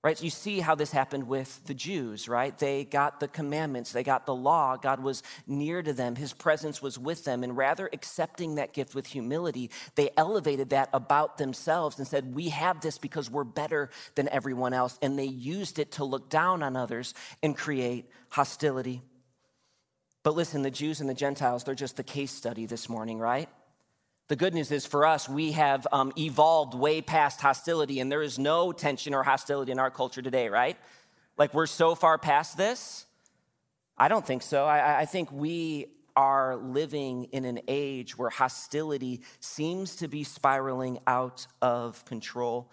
right? 0.07 0.17
So 0.17 0.23
you 0.23 0.31
see 0.31 0.61
how 0.61 0.77
this 0.77 0.93
happened 0.93 1.27
with 1.27 1.61
the 1.67 1.75
Jews, 1.75 2.29
right? 2.29 2.57
They 2.57 2.85
got 2.85 3.19
the 3.19 3.27
commandments, 3.27 3.91
they 3.91 4.05
got 4.05 4.25
the 4.25 4.37
law. 4.37 4.77
God 4.77 5.03
was 5.03 5.25
near 5.49 5.83
to 5.83 5.93
them, 5.93 6.15
His 6.15 6.33
presence 6.33 6.81
was 6.81 6.97
with 6.97 7.25
them. 7.25 7.43
And 7.43 7.57
rather 7.57 7.91
accepting 7.93 8.55
that 8.55 8.73
gift 8.73 8.95
with 8.95 9.09
humility, 9.09 9.69
they 9.97 10.11
elevated 10.17 10.71
that 10.71 10.91
about 10.93 11.39
themselves 11.39 11.99
and 11.99 12.07
said, 12.07 12.37
We 12.37 12.51
have 12.51 12.81
this 12.83 12.99
because 12.99 13.29
we're 13.29 13.43
better 13.43 13.91
than 14.15 14.29
everyone 14.29 14.75
else. 14.75 14.97
And 15.03 15.19
they 15.19 15.25
used 15.25 15.81
it 15.81 15.91
to 15.93 16.05
look 16.05 16.31
down 16.31 16.63
on 16.63 16.77
others 16.77 17.13
and 17.43 17.57
create 17.57 18.09
hostility. 18.29 19.03
But 20.23 20.37
listen, 20.37 20.63
the 20.63 20.71
Jews 20.71 21.01
and 21.01 21.11
the 21.11 21.15
Gentiles, 21.15 21.65
they're 21.65 21.75
just 21.75 21.97
the 21.97 22.05
case 22.05 22.31
study 22.31 22.67
this 22.67 22.89
morning, 22.89 23.19
right? 23.19 23.49
The 24.29 24.37
good 24.37 24.55
news 24.55 24.73
is 24.73 24.85
for 24.85 25.07
us, 25.07 25.29
we 25.29 25.53
have 25.53 25.87
um, 25.93 26.13
evolved 26.19 26.75
way 26.75 27.01
past 27.01 27.41
hostility, 27.41 28.01
and 28.01 28.11
there 28.11 28.23
is 28.23 28.41
no 28.41 28.73
tension 28.73 29.15
or 29.15 29.23
hostility 29.23 29.71
in 29.71 29.79
our 29.79 29.91
culture 29.91 30.21
today, 30.21 30.49
right? 30.49 30.77
Like 31.39 31.55
we're 31.55 31.67
so 31.67 31.95
far 31.95 32.19
past 32.19 32.57
this? 32.57 33.07
I 33.97 34.09
don't 34.09 34.27
think 34.27 34.43
so. 34.43 34.65
I, 34.65 35.03
I 35.03 35.05
think 35.05 35.31
we 35.31 35.87
are 36.17 36.57
living 36.57 37.25
in 37.25 37.45
an 37.45 37.61
age 37.69 38.19
where 38.19 38.31
hostility 38.31 39.21
seems 39.39 39.97
to 39.97 40.09
be 40.09 40.25
spiraling 40.25 40.99
out 41.07 41.47
of 41.63 42.05
control. 42.05 42.73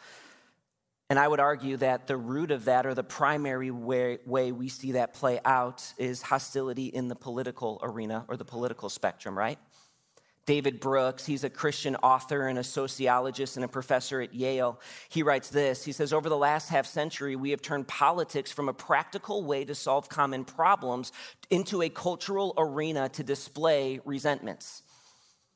And 1.10 1.20
I 1.20 1.28
would 1.28 1.40
argue 1.42 1.78
that 1.78 2.08
the 2.08 2.18
root 2.18 2.50
of 2.50 2.66
that, 2.66 2.88
or 2.88 2.96
the 2.96 3.04
primary 3.04 3.70
way, 3.70 4.18
way, 4.26 4.52
we 4.52 4.70
see 4.70 4.94
that 4.94 5.14
play 5.14 5.40
out, 5.46 5.94
is 6.00 6.24
hostility 6.24 6.88
in 6.88 7.10
the 7.10 7.16
political 7.16 7.80
arena 7.84 8.26
or 8.28 8.38
the 8.38 8.46
political 8.46 8.90
spectrum, 8.90 9.38
right? 9.38 9.60
David 10.46 10.82
Brooks, 10.82 11.26
he's 11.26 11.46
a 11.46 11.50
Christian 11.50 11.96
author 11.98 12.48
and 12.48 12.60
a 12.60 12.64
sociologist 12.64 13.56
and 13.56 13.64
a 13.64 13.68
professor 13.68 14.20
at 14.22 14.34
Yale. 14.34 14.80
He 15.08 15.24
writes 15.24 15.50
this 15.50 15.86
He 15.86 15.94
says, 15.94 16.12
Over 16.12 16.28
the 16.28 16.38
last 16.38 16.70
half 16.70 16.86
century, 16.86 17.36
we 17.36 17.52
have 17.52 17.62
turned 17.62 17.88
politics 17.88 18.52
from 18.52 18.68
a 18.68 18.74
practical 18.74 19.44
way 19.44 19.64
to 19.64 19.74
solve 19.74 20.10
common 20.10 20.44
problems 20.44 21.12
into 21.50 21.82
a 21.82 21.90
cultural 21.90 22.54
arena 22.58 23.08
to 23.10 23.24
display 23.24 24.02
resentments. 24.04 24.84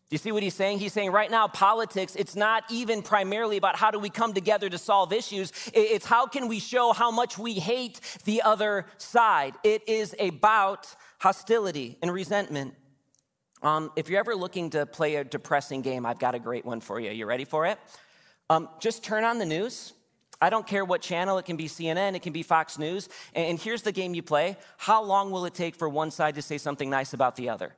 Do 0.10 0.14
you 0.14 0.20
see 0.20 0.32
what 0.32 0.42
he's 0.42 0.54
saying? 0.54 0.80
He's 0.80 0.94
saying 0.94 1.12
right 1.12 1.30
now, 1.30 1.50
politics, 1.50 2.16
it's 2.16 2.38
not 2.38 2.64
even 2.72 3.02
primarily 3.02 3.58
about 3.58 3.76
how 3.76 3.92
do 3.92 4.00
we 4.00 4.10
come 4.10 4.34
together 4.34 4.70
to 4.70 4.78
solve 4.78 5.12
issues. 5.12 5.52
It's 5.74 6.06
how 6.06 6.28
can 6.28 6.48
we 6.48 6.60
show 6.60 6.94
how 6.94 7.12
much 7.12 7.38
we 7.38 7.56
hate 7.56 8.00
the 8.24 8.42
other 8.42 8.86
side. 8.98 9.56
It 9.66 9.84
is 9.86 10.16
about 10.18 10.88
hostility 11.20 11.98
and 12.02 12.14
resentment. 12.14 12.76
Um, 13.64 13.92
if 13.96 14.10
you're 14.10 14.20
ever 14.20 14.36
looking 14.36 14.70
to 14.72 14.86
play 14.86 15.16
a 15.16 15.24
depressing 15.24 15.82
game, 15.82 16.06
I've 16.06 16.20
got 16.20 16.36
a 16.36 16.40
great 16.40 16.66
one 16.66 16.80
for 16.80 17.00
you. 17.00 17.12
You 17.12 17.26
ready 17.26 17.46
for 17.46 17.66
it? 17.66 17.80
Um, 18.50 18.70
just 18.80 19.04
turn 19.04 19.24
on 19.24 19.40
the 19.40 19.46
news. 19.46 19.94
I 20.40 20.50
don't 20.50 20.68
care 20.68 20.86
what 20.86 21.02
channel, 21.02 21.40
it 21.40 21.46
can 21.46 21.58
be 21.58 21.68
CNN, 21.68 22.16
it 22.16 22.22
can 22.22 22.32
be 22.32 22.44
Fox 22.44 22.78
News. 22.78 23.10
And 23.34 23.60
here's 23.60 23.82
the 23.82 23.92
game 23.92 24.14
you 24.14 24.22
play. 24.22 24.56
How 24.78 25.04
long 25.04 25.32
will 25.32 25.46
it 25.46 25.56
take 25.56 25.76
for 25.76 25.90
one 25.90 26.12
side 26.12 26.36
to 26.36 26.44
say 26.44 26.60
something 26.60 26.90
nice 26.90 27.14
about 27.14 27.36
the 27.36 27.50
other? 27.50 27.76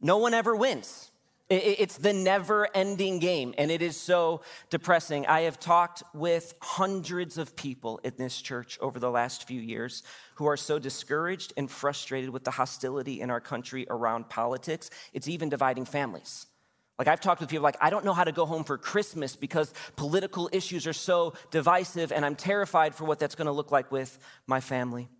No 0.00 0.16
one 0.16 0.32
ever 0.34 0.56
wins. 0.56 1.11
It's 1.48 1.98
the 1.98 2.14
never 2.14 2.68
ending 2.74 3.18
game, 3.18 3.52
and 3.58 3.70
it 3.70 3.82
is 3.82 3.96
so 3.96 4.40
depressing. 4.70 5.26
I 5.26 5.42
have 5.42 5.60
talked 5.60 6.02
with 6.14 6.54
hundreds 6.62 7.36
of 7.36 7.54
people 7.56 8.00
in 8.04 8.14
this 8.16 8.40
church 8.40 8.78
over 8.80 8.98
the 8.98 9.10
last 9.10 9.46
few 9.46 9.60
years 9.60 10.02
who 10.36 10.46
are 10.46 10.56
so 10.56 10.78
discouraged 10.78 11.52
and 11.56 11.70
frustrated 11.70 12.30
with 12.30 12.44
the 12.44 12.52
hostility 12.52 13.20
in 13.20 13.28
our 13.28 13.40
country 13.40 13.86
around 13.90 14.30
politics. 14.30 14.88
It's 15.12 15.28
even 15.28 15.50
dividing 15.50 15.84
families. 15.84 16.46
Like, 16.98 17.08
I've 17.08 17.20
talked 17.20 17.40
with 17.40 17.50
people 17.50 17.64
like, 17.64 17.76
I 17.80 17.90
don't 17.90 18.04
know 18.04 18.14
how 18.14 18.24
to 18.24 18.32
go 18.32 18.46
home 18.46 18.64
for 18.64 18.78
Christmas 18.78 19.36
because 19.36 19.74
political 19.96 20.48
issues 20.52 20.86
are 20.86 20.92
so 20.92 21.34
divisive, 21.50 22.12
and 22.12 22.24
I'm 22.24 22.36
terrified 22.36 22.94
for 22.94 23.04
what 23.04 23.18
that's 23.18 23.34
gonna 23.34 23.52
look 23.52 23.70
like 23.70 23.92
with 23.92 24.18
my 24.46 24.60
family. 24.60 25.10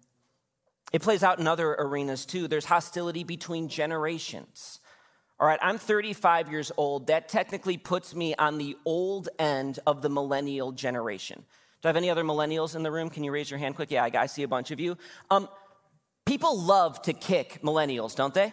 It 0.93 1.03
plays 1.03 1.23
out 1.23 1.41
in 1.41 1.49
other 1.49 1.73
arenas 1.73 2.25
too. 2.25 2.49
There's 2.49 2.67
hostility 2.67 3.25
between 3.25 3.69
generations. 3.69 4.79
All 5.43 5.49
right, 5.49 5.59
I'm 5.61 5.77
35 5.77 6.53
years 6.53 6.71
old. 6.77 7.09
That 7.09 7.29
technically 7.29 7.77
puts 7.77 8.15
me 8.15 8.33
on 8.37 8.59
the 8.59 8.77
old 8.85 9.29
end 9.41 9.81
of 9.89 10.01
the 10.01 10.09
millennial 10.09 10.71
generation. 10.71 11.45
Do 11.83 11.87
I 11.87 11.89
have 11.89 11.97
any 11.97 12.11
other 12.11 12.23
millennials 12.23 12.77
in 12.77 12.85
the 12.85 12.93
room? 12.93 13.11
Can 13.11 13.25
you 13.25 13.33
raise 13.33 13.51
your 13.51 13.59
hand 13.59 13.75
quick? 13.75 13.91
Yeah, 13.91 14.09
I 14.15 14.27
see 14.27 14.45
a 14.45 14.49
bunch 14.49 14.71
of 14.71 14.79
you. 14.79 14.97
Um, 15.33 15.49
people 16.27 16.63
love 16.63 17.03
to 17.03 17.13
kick 17.13 17.59
millennials, 17.61 18.15
don't 18.15 18.33
they? 18.33 18.53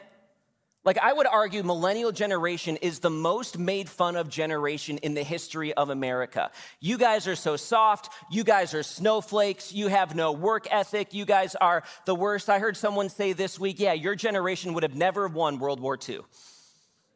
Like, 0.83 0.97
I 0.97 1.13
would 1.13 1.27
argue 1.27 1.61
millennial 1.61 2.11
generation 2.11 2.75
is 2.77 3.01
the 3.01 3.11
most 3.11 3.59
made 3.59 3.87
fun 3.87 4.15
of 4.15 4.27
generation 4.27 4.97
in 4.97 5.13
the 5.13 5.21
history 5.21 5.75
of 5.75 5.91
America. 5.91 6.49
You 6.79 6.97
guys 6.97 7.27
are 7.27 7.35
so 7.35 7.55
soft. 7.55 8.11
You 8.31 8.43
guys 8.43 8.73
are 8.73 8.81
snowflakes. 8.81 9.71
You 9.71 9.89
have 9.89 10.15
no 10.15 10.31
work 10.31 10.67
ethic. 10.71 11.13
You 11.13 11.25
guys 11.25 11.53
are 11.53 11.83
the 12.07 12.15
worst. 12.15 12.49
I 12.49 12.57
heard 12.57 12.75
someone 12.75 13.09
say 13.09 13.33
this 13.33 13.59
week, 13.59 13.79
yeah, 13.79 13.93
your 13.93 14.15
generation 14.15 14.73
would 14.73 14.81
have 14.81 14.95
never 14.95 15.27
won 15.27 15.59
World 15.59 15.79
War 15.79 15.95
II. 16.09 16.21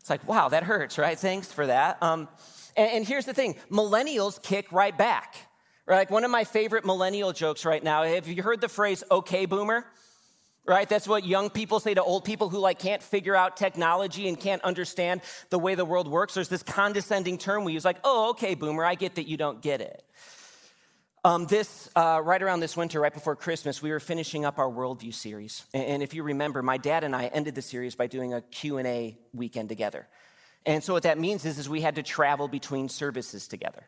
It's 0.03 0.09
like, 0.09 0.27
wow, 0.27 0.49
that 0.49 0.63
hurts, 0.63 0.97
right? 0.97 1.17
Thanks 1.17 1.49
for 1.49 1.65
that. 1.65 2.03
Um, 2.03 2.27
and, 2.75 2.91
and 2.91 3.07
here's 3.07 3.23
the 3.23 3.33
thing 3.33 3.55
millennials 3.71 4.41
kick 4.43 4.69
right 4.73 4.97
back. 4.97 5.35
Right? 5.87 5.99
Like 5.99 6.11
one 6.11 6.25
of 6.25 6.29
my 6.29 6.43
favorite 6.43 6.83
millennial 6.83 7.31
jokes 7.31 7.63
right 7.63 7.81
now. 7.81 8.03
Have 8.03 8.27
you 8.27 8.43
heard 8.43 8.59
the 8.59 8.67
phrase 8.67 9.01
"okay, 9.09 9.45
boomer"? 9.45 9.85
Right? 10.67 10.89
That's 10.89 11.07
what 11.07 11.25
young 11.25 11.49
people 11.49 11.79
say 11.79 11.93
to 11.93 12.03
old 12.03 12.25
people 12.25 12.49
who 12.49 12.59
like 12.59 12.79
can't 12.79 13.01
figure 13.01 13.33
out 13.33 13.55
technology 13.55 14.27
and 14.27 14.37
can't 14.37 14.61
understand 14.63 15.21
the 15.49 15.57
way 15.57 15.73
the 15.73 15.85
world 15.85 16.09
works. 16.09 16.33
There's 16.33 16.49
this 16.49 16.63
condescending 16.63 17.37
term 17.37 17.63
we 17.63 17.71
use, 17.71 17.85
like, 17.85 17.99
"Oh, 18.03 18.31
okay, 18.31 18.55
boomer. 18.55 18.83
I 18.83 18.95
get 18.95 19.15
that 19.15 19.29
you 19.29 19.37
don't 19.37 19.61
get 19.61 19.79
it." 19.79 20.03
Um, 21.25 21.45
this 21.45 21.89
uh, 21.95 22.19
right 22.21 22.43
around 22.43 22.59
this 22.59 22.75
winter, 22.75 22.99
right 22.99 23.13
before 23.13 23.37
Christmas, 23.37 23.81
we 23.81 23.91
were 23.91 24.01
finishing 24.01 24.43
up 24.43 24.59
our 24.59 24.69
worldview 24.69 25.13
series, 25.13 25.63
and, 25.73 26.03
if 26.03 26.13
you 26.13 26.21
remember, 26.21 26.61
my 26.61 26.75
dad 26.75 27.05
and 27.05 27.15
I 27.15 27.27
ended 27.27 27.55
the 27.55 27.61
series 27.61 27.95
by 27.95 28.07
doing 28.07 28.33
a 28.33 28.41
Q 28.41 28.77
and 28.77 28.85
A 28.85 29.17
weekend 29.33 29.69
together. 29.69 30.05
And 30.65 30.83
so 30.83 30.91
what 30.91 31.03
that 31.03 31.17
means 31.17 31.45
is, 31.45 31.57
is 31.59 31.69
we 31.69 31.79
had 31.79 31.95
to 31.95 32.03
travel 32.03 32.49
between 32.49 32.89
services 32.89 33.47
together, 33.47 33.87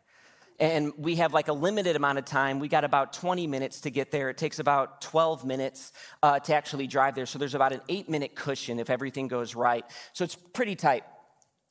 and 0.58 0.94
we 0.96 1.16
have 1.16 1.34
like 1.34 1.48
a 1.48 1.52
limited 1.52 1.94
amount 1.94 2.16
of 2.16 2.24
time. 2.24 2.58
We 2.58 2.68
got 2.68 2.84
about 2.84 3.12
20 3.12 3.46
minutes 3.46 3.82
to 3.82 3.90
get 3.90 4.10
there. 4.10 4.30
It 4.30 4.38
takes 4.38 4.58
about 4.58 5.02
12 5.02 5.44
minutes 5.44 5.92
uh, 6.22 6.38
to 6.38 6.54
actually 6.54 6.86
drive 6.86 7.16
there, 7.16 7.26
so 7.26 7.38
there's 7.38 7.54
about 7.54 7.74
an 7.74 7.82
eight-minute 7.90 8.34
cushion 8.34 8.80
if 8.80 8.88
everything 8.88 9.28
goes 9.28 9.54
right. 9.54 9.84
So 10.14 10.24
it's 10.24 10.36
pretty 10.36 10.74
tight. 10.74 11.04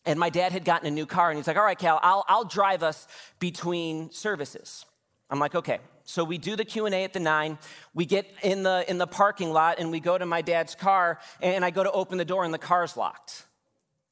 And 0.06 0.20
my 0.20 0.30
dad 0.30 0.52
had 0.52 0.64
gotten 0.64 0.88
a 0.88 0.92
new 0.92 1.08
car, 1.08 1.32
and 1.32 1.40
he's 1.40 1.48
like, 1.48 1.58
"All 1.58 1.66
right, 1.66 1.80
Cal, 1.80 2.00
I'll, 2.04 2.24
I'll 2.28 2.46
drive 2.46 2.84
us 2.84 3.08
between 3.40 4.12
services." 4.12 4.86
I'm 5.29 5.39
like, 5.39 5.55
okay. 5.55 5.79
So 6.03 6.24
we 6.24 6.38
do 6.38 6.55
the 6.55 6.65
Q&A 6.65 7.03
at 7.03 7.13
the 7.13 7.20
9. 7.20 7.58
We 7.94 8.05
get 8.05 8.27
in 8.44 8.63
the 8.63 8.86
in 8.88 9.00
the 9.00 9.08
parking 9.08 9.51
lot 9.51 9.79
and 9.79 9.91
we 9.91 10.00
go 10.00 10.17
to 10.17 10.25
my 10.25 10.41
dad's 10.41 10.75
car 10.75 11.20
and 11.41 11.65
I 11.65 11.72
go 11.72 11.84
to 11.84 11.91
open 11.91 12.17
the 12.17 12.25
door 12.25 12.44
and 12.44 12.53
the 12.53 12.60
car's 12.60 12.96
locked. 12.96 13.46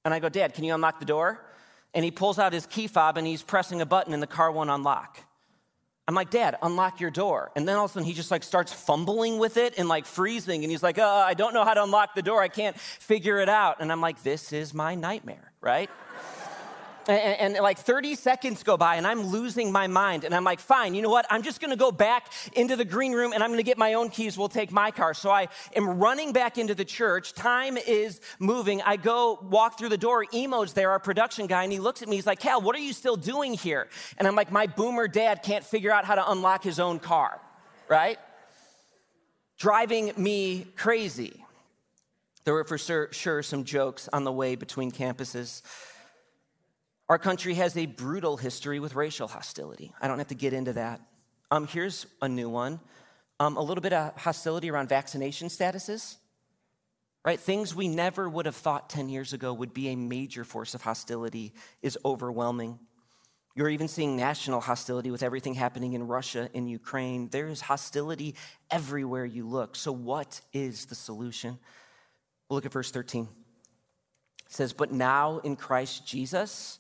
And 0.04 0.14
I 0.14 0.20
go, 0.20 0.28
"Dad, 0.28 0.54
can 0.54 0.64
you 0.64 0.74
unlock 0.74 1.00
the 1.00 1.06
door?" 1.06 1.46
And 1.94 2.04
he 2.04 2.10
pulls 2.10 2.40
out 2.40 2.52
his 2.52 2.66
key 2.66 2.88
fob 2.88 3.18
and 3.18 3.28
he's 3.28 3.44
pressing 3.44 3.80
a 3.80 3.86
button 3.86 4.14
and 4.14 4.24
the 4.24 4.28
car 4.28 4.52
won't 4.52 4.72
unlock. 4.72 5.20
I'm 6.08 6.16
like, 6.16 6.32
Dad, 6.32 6.58
unlock 6.62 7.00
your 7.00 7.12
door. 7.12 7.52
And 7.56 7.68
then 7.68 7.78
all 7.78 7.86
of 7.86 7.92
a 7.92 7.94
sudden 7.94 8.06
he 8.06 8.14
just 8.14 8.30
like 8.30 8.44
starts 8.44 8.74
fumbling 8.74 9.38
with 9.38 9.56
it 9.56 9.76
and 9.78 9.88
like 9.88 10.06
freezing. 10.06 10.64
And 10.64 10.72
he's 10.72 10.84
like, 10.84 10.98
uh, 10.98 11.24
I 11.26 11.34
don't 11.34 11.54
know 11.54 11.64
how 11.64 11.74
to 11.74 11.84
unlock 11.84 12.14
the 12.14 12.22
door. 12.22 12.42
I 12.42 12.50
can't 12.50 12.78
figure 12.78 13.40
it 13.40 13.48
out. 13.48 13.78
And 13.80 13.90
I'm 13.90 14.02
like, 14.02 14.22
this 14.22 14.52
is 14.52 14.74
my 14.74 14.96
nightmare, 14.96 15.54
right? 15.62 15.90
And, 17.08 17.56
and, 17.56 17.64
like 17.64 17.80
30 17.80 18.16
seconds 18.16 18.64
go 18.64 18.78
by 18.78 18.96
and 18.96 19.06
I'm 19.06 19.28
losing 19.28 19.72
my 19.72 19.88
mind. 19.88 20.24
And 20.24 20.34
I'm 20.34 20.44
like, 20.44 20.60
fine, 20.60 20.94
you 20.94 21.02
know 21.02 21.10
what? 21.10 21.26
I'm 21.30 21.44
just 21.44 21.60
gonna 21.60 21.76
go 21.76 21.92
back 21.92 22.32
into 22.54 22.76
the 22.76 22.86
green 22.86 23.14
room 23.14 23.34
and 23.34 23.44
I'm 23.44 23.50
gonna 23.50 23.64
get 23.64 23.78
my 23.78 23.94
own 23.94 24.10
keys. 24.10 24.38
We'll 24.38 24.50
take 24.50 24.72
my 24.72 24.92
car. 24.92 25.14
So 25.14 25.30
I 25.30 25.50
am 25.76 26.00
running 26.00 26.34
back 26.34 26.58
into 26.58 26.76
the 26.76 26.86
church. 26.86 27.34
Time 27.34 27.78
is 27.78 28.22
moving. 28.40 28.82
I 28.82 28.96
go 28.98 29.40
walk 29.50 29.78
through 29.78 29.90
the 29.90 29.98
door. 29.98 30.26
Emo's 30.34 30.74
there, 30.74 30.92
our 30.92 31.00
production 31.00 31.48
guy, 31.48 31.64
and 31.64 31.72
he 31.72 31.80
looks 31.80 32.02
at 32.02 32.08
me. 32.08 32.16
He's 32.16 32.28
like, 32.28 32.40
Cal, 32.40 32.62
what 32.62 32.76
are 32.76 32.80
you 32.80 32.94
still 32.94 33.18
doing 33.18 33.54
here? 33.54 33.88
And 34.18 34.28
I'm 34.28 34.36
like, 34.36 34.52
my 34.52 34.68
boomer 34.68 35.08
dad 35.08 35.44
can't 35.44 35.64
figure 35.64 35.92
out 35.92 36.06
how 36.06 36.16
to 36.16 36.32
unlock 36.32 36.64
his 36.64 36.80
own 36.80 37.00
car, 37.00 37.40
right? 37.90 38.18
Driving 39.58 40.12
me 40.18 40.68
crazy. 40.76 41.44
There 42.46 42.54
were 42.54 42.66
for 42.66 42.78
sure 42.78 43.44
some 43.44 43.64
jokes 43.64 44.10
on 44.12 44.24
the 44.24 44.32
way 44.32 44.56
between 44.56 44.92
campuses. 44.92 45.62
Our 47.10 47.20
country 47.20 47.56
has 47.56 47.76
a 47.78 47.86
brutal 47.86 48.38
history 48.38 48.80
with 48.80 48.96
racial 48.96 49.28
hostility. 49.28 49.92
I 50.02 50.08
don't 50.08 50.20
have 50.20 50.28
to 50.28 50.36
get 50.36 50.54
into 50.54 50.74
that. 50.74 51.02
Um, 51.52 51.68
here's 51.68 52.06
a 52.22 52.30
new 52.30 52.50
one 52.50 52.80
um, 53.40 53.58
a 53.58 53.62
little 53.62 53.82
bit 53.82 53.94
of 53.94 54.16
hostility 54.16 54.72
around 54.72 54.90
vaccination 54.90 55.50
statuses. 55.50 56.18
Right? 57.26 57.40
Things 57.40 57.74
we 57.74 57.88
never 57.88 58.30
would 58.30 58.46
have 58.46 58.56
thought 58.56 58.90
10 58.90 59.08
years 59.08 59.32
ago 59.32 59.54
would 59.54 59.74
be 59.74 59.90
a 59.90 59.96
major 59.96 60.44
force 60.44 60.74
of 60.74 60.82
hostility 60.82 61.54
is 61.82 61.98
overwhelming. 62.04 62.80
You're 63.56 63.70
even 63.70 63.88
seeing 63.88 64.18
national 64.18 64.62
hostility 64.62 65.12
with 65.12 65.24
everything 65.24 65.54
happening 65.54 65.94
in 65.94 66.08
Russia, 66.08 66.50
in 66.54 66.68
Ukraine. 66.68 67.30
There 67.30 67.48
is 67.48 67.62
hostility 67.62 68.36
everywhere 68.72 69.26
you 69.26 69.48
look. 69.48 69.76
So, 69.76 69.92
what 69.92 70.42
is 70.52 70.86
the 70.86 70.96
solution? 70.96 71.60
We'll 72.50 72.58
look 72.58 72.66
at 72.66 72.74
verse 72.74 72.92
13. 72.92 73.28
It 74.46 74.52
says, 74.52 74.74
But 74.74 74.92
now 74.92 75.38
in 75.40 75.56
Christ 75.56 76.06
Jesus, 76.06 76.80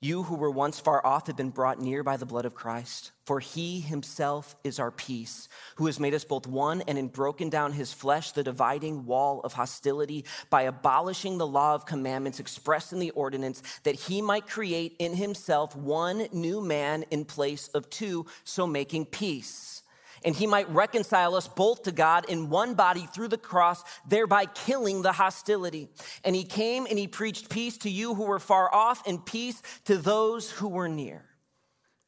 you 0.00 0.22
who 0.22 0.36
were 0.36 0.50
once 0.50 0.78
far 0.78 1.04
off 1.04 1.26
have 1.26 1.36
been 1.36 1.50
brought 1.50 1.80
near 1.80 2.04
by 2.04 2.16
the 2.16 2.26
blood 2.26 2.44
of 2.44 2.54
Christ. 2.54 3.10
For 3.26 3.40
he 3.40 3.80
himself 3.80 4.54
is 4.62 4.78
our 4.78 4.90
peace, 4.90 5.48
who 5.76 5.86
has 5.86 5.98
made 5.98 6.14
us 6.14 6.24
both 6.24 6.46
one 6.46 6.82
and 6.82 6.96
in 6.96 7.08
broken 7.08 7.50
down 7.50 7.72
his 7.72 7.92
flesh 7.92 8.32
the 8.32 8.44
dividing 8.44 9.06
wall 9.06 9.40
of 9.40 9.54
hostility 9.54 10.24
by 10.50 10.62
abolishing 10.62 11.36
the 11.36 11.46
law 11.46 11.74
of 11.74 11.84
commandments 11.84 12.40
expressed 12.40 12.92
in 12.92 13.00
the 13.00 13.10
ordinance, 13.10 13.62
that 13.82 13.96
he 13.96 14.22
might 14.22 14.46
create 14.46 14.94
in 14.98 15.14
himself 15.14 15.74
one 15.74 16.28
new 16.32 16.60
man 16.60 17.04
in 17.10 17.24
place 17.24 17.68
of 17.68 17.90
two, 17.90 18.24
so 18.44 18.66
making 18.66 19.04
peace 19.04 19.77
and 20.24 20.34
he 20.34 20.46
might 20.46 20.68
reconcile 20.70 21.34
us 21.34 21.48
both 21.48 21.82
to 21.84 21.92
God 21.92 22.26
in 22.28 22.50
one 22.50 22.74
body 22.74 23.06
through 23.12 23.28
the 23.28 23.38
cross, 23.38 23.82
thereby 24.06 24.46
killing 24.46 25.02
the 25.02 25.12
hostility. 25.12 25.88
And 26.24 26.34
he 26.34 26.44
came 26.44 26.86
and 26.86 26.98
he 26.98 27.08
preached 27.08 27.50
peace 27.50 27.76
to 27.78 27.90
you 27.90 28.14
who 28.14 28.24
were 28.24 28.38
far 28.38 28.72
off 28.72 29.06
and 29.06 29.24
peace 29.24 29.62
to 29.84 29.96
those 29.96 30.50
who 30.50 30.68
were 30.68 30.88
near. 30.88 31.24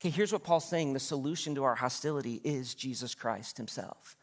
Okay, 0.01 0.11
here's 0.11 0.33
what 0.33 0.45
Paul's 0.45 0.69
saying 0.69 0.93
the 0.93 1.01
solution 1.01 1.55
to 1.57 1.65
our 1.65 1.75
hostility 1.75 2.41
is 2.43 2.75
Jesus 2.75 3.15
Christ 3.15 3.59
himself. 3.59 4.17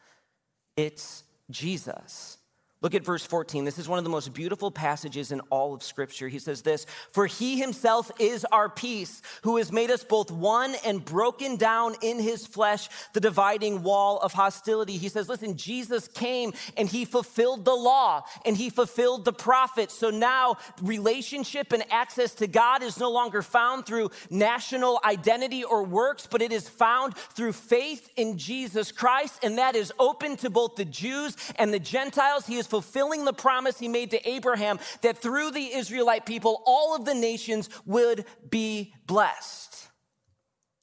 It's 0.76 1.22
Jesus. 1.50 2.37
Look 2.80 2.94
at 2.94 3.04
verse 3.04 3.26
14. 3.26 3.64
This 3.64 3.78
is 3.78 3.88
one 3.88 3.98
of 3.98 4.04
the 4.04 4.10
most 4.10 4.32
beautiful 4.32 4.70
passages 4.70 5.32
in 5.32 5.40
all 5.50 5.74
of 5.74 5.82
Scripture. 5.82 6.28
He 6.28 6.38
says 6.38 6.62
this 6.62 6.86
For 7.10 7.26
he 7.26 7.58
himself 7.58 8.08
is 8.20 8.44
our 8.52 8.68
peace, 8.68 9.20
who 9.42 9.56
has 9.56 9.72
made 9.72 9.90
us 9.90 10.04
both 10.04 10.30
one 10.30 10.76
and 10.86 11.04
broken 11.04 11.56
down 11.56 11.96
in 12.02 12.20
his 12.20 12.46
flesh 12.46 12.88
the 13.14 13.20
dividing 13.20 13.82
wall 13.82 14.18
of 14.20 14.32
hostility. 14.32 14.96
He 14.96 15.08
says, 15.08 15.28
Listen, 15.28 15.56
Jesus 15.56 16.06
came 16.06 16.52
and 16.76 16.88
he 16.88 17.04
fulfilled 17.04 17.64
the 17.64 17.74
law 17.74 18.22
and 18.44 18.56
he 18.56 18.70
fulfilled 18.70 19.24
the 19.24 19.32
prophets. 19.32 19.94
So 19.94 20.10
now 20.10 20.58
relationship 20.80 21.72
and 21.72 21.82
access 21.90 22.32
to 22.36 22.46
God 22.46 22.84
is 22.84 23.00
no 23.00 23.10
longer 23.10 23.42
found 23.42 23.86
through 23.86 24.12
national 24.30 25.00
identity 25.04 25.64
or 25.64 25.82
works, 25.82 26.28
but 26.30 26.42
it 26.42 26.52
is 26.52 26.68
found 26.68 27.16
through 27.16 27.54
faith 27.54 28.08
in 28.14 28.38
Jesus 28.38 28.92
Christ. 28.92 29.40
And 29.42 29.58
that 29.58 29.74
is 29.74 29.92
open 29.98 30.36
to 30.36 30.48
both 30.48 30.76
the 30.76 30.84
Jews 30.84 31.36
and 31.56 31.74
the 31.74 31.80
Gentiles. 31.80 32.46
He 32.46 32.54
is 32.54 32.67
fulfilling 32.68 33.24
the 33.24 33.32
promise 33.32 33.78
he 33.78 33.88
made 33.88 34.10
to 34.12 34.28
Abraham 34.28 34.78
that 35.02 35.18
through 35.18 35.50
the 35.50 35.74
Israelite 35.74 36.26
people, 36.26 36.62
all 36.66 36.94
of 36.94 37.04
the 37.04 37.14
nations 37.14 37.68
would 37.84 38.24
be 38.48 38.94
blessed. 39.06 39.88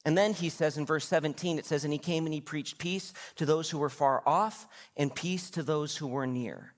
And 0.04 0.16
then 0.16 0.34
he 0.34 0.50
says 0.50 0.78
in 0.78 0.86
verse 0.86 1.06
17, 1.08 1.58
it 1.58 1.66
says, 1.66 1.82
And 1.82 1.92
he 1.92 1.98
came 1.98 2.26
and 2.26 2.34
he 2.34 2.40
preached 2.40 2.78
peace 2.78 3.12
to 3.36 3.44
those 3.44 3.68
who 3.70 3.78
were 3.78 3.90
far 3.90 4.22
off 4.24 4.68
and 4.96 5.12
peace 5.12 5.50
to 5.50 5.64
those 5.64 5.96
who 5.96 6.06
were 6.06 6.28
near. 6.28 6.74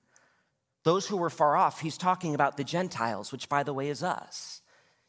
Those 0.83 1.05
who 1.05 1.17
were 1.17 1.29
far 1.29 1.55
off, 1.55 1.81
he's 1.81 1.97
talking 1.97 2.33
about 2.33 2.57
the 2.57 2.63
Gentiles, 2.63 3.31
which 3.31 3.47
by 3.47 3.61
the 3.61 3.73
way 3.73 3.89
is 3.89 4.01
us. 4.01 4.61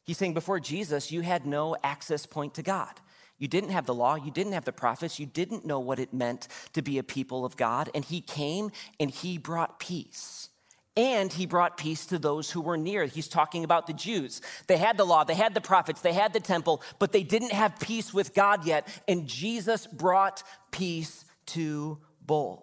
He's 0.04 0.18
saying 0.18 0.34
before 0.34 0.60
Jesus, 0.60 1.10
you 1.10 1.22
had 1.22 1.46
no 1.46 1.76
access 1.82 2.26
point 2.26 2.54
to 2.54 2.62
God. 2.62 2.92
You 3.40 3.48
didn't 3.48 3.70
have 3.70 3.86
the 3.86 3.94
law, 3.94 4.14
you 4.16 4.30
didn't 4.30 4.52
have 4.52 4.66
the 4.66 4.72
prophets, 4.72 5.18
you 5.18 5.24
didn't 5.24 5.64
know 5.64 5.80
what 5.80 5.98
it 5.98 6.12
meant 6.12 6.46
to 6.74 6.82
be 6.82 6.98
a 6.98 7.02
people 7.02 7.44
of 7.44 7.56
God. 7.56 7.88
And 7.94 8.04
he 8.04 8.20
came 8.20 8.70
and 9.00 9.10
he 9.10 9.38
brought 9.38 9.80
peace. 9.80 10.50
And 10.94 11.32
he 11.32 11.46
brought 11.46 11.78
peace 11.78 12.04
to 12.06 12.18
those 12.18 12.50
who 12.50 12.60
were 12.60 12.76
near. 12.76 13.06
He's 13.06 13.28
talking 13.28 13.64
about 13.64 13.86
the 13.86 13.94
Jews. 13.94 14.42
They 14.66 14.76
had 14.76 14.98
the 14.98 15.06
law, 15.06 15.24
they 15.24 15.34
had 15.34 15.54
the 15.54 15.60
prophets, 15.60 16.02
they 16.02 16.12
had 16.12 16.34
the 16.34 16.40
temple, 16.40 16.82
but 16.98 17.12
they 17.12 17.22
didn't 17.22 17.52
have 17.52 17.80
peace 17.80 18.12
with 18.12 18.34
God 18.34 18.66
yet. 18.66 18.86
And 19.08 19.26
Jesus 19.26 19.86
brought 19.86 20.42
peace 20.70 21.24
to 21.46 21.98
both. 22.20 22.60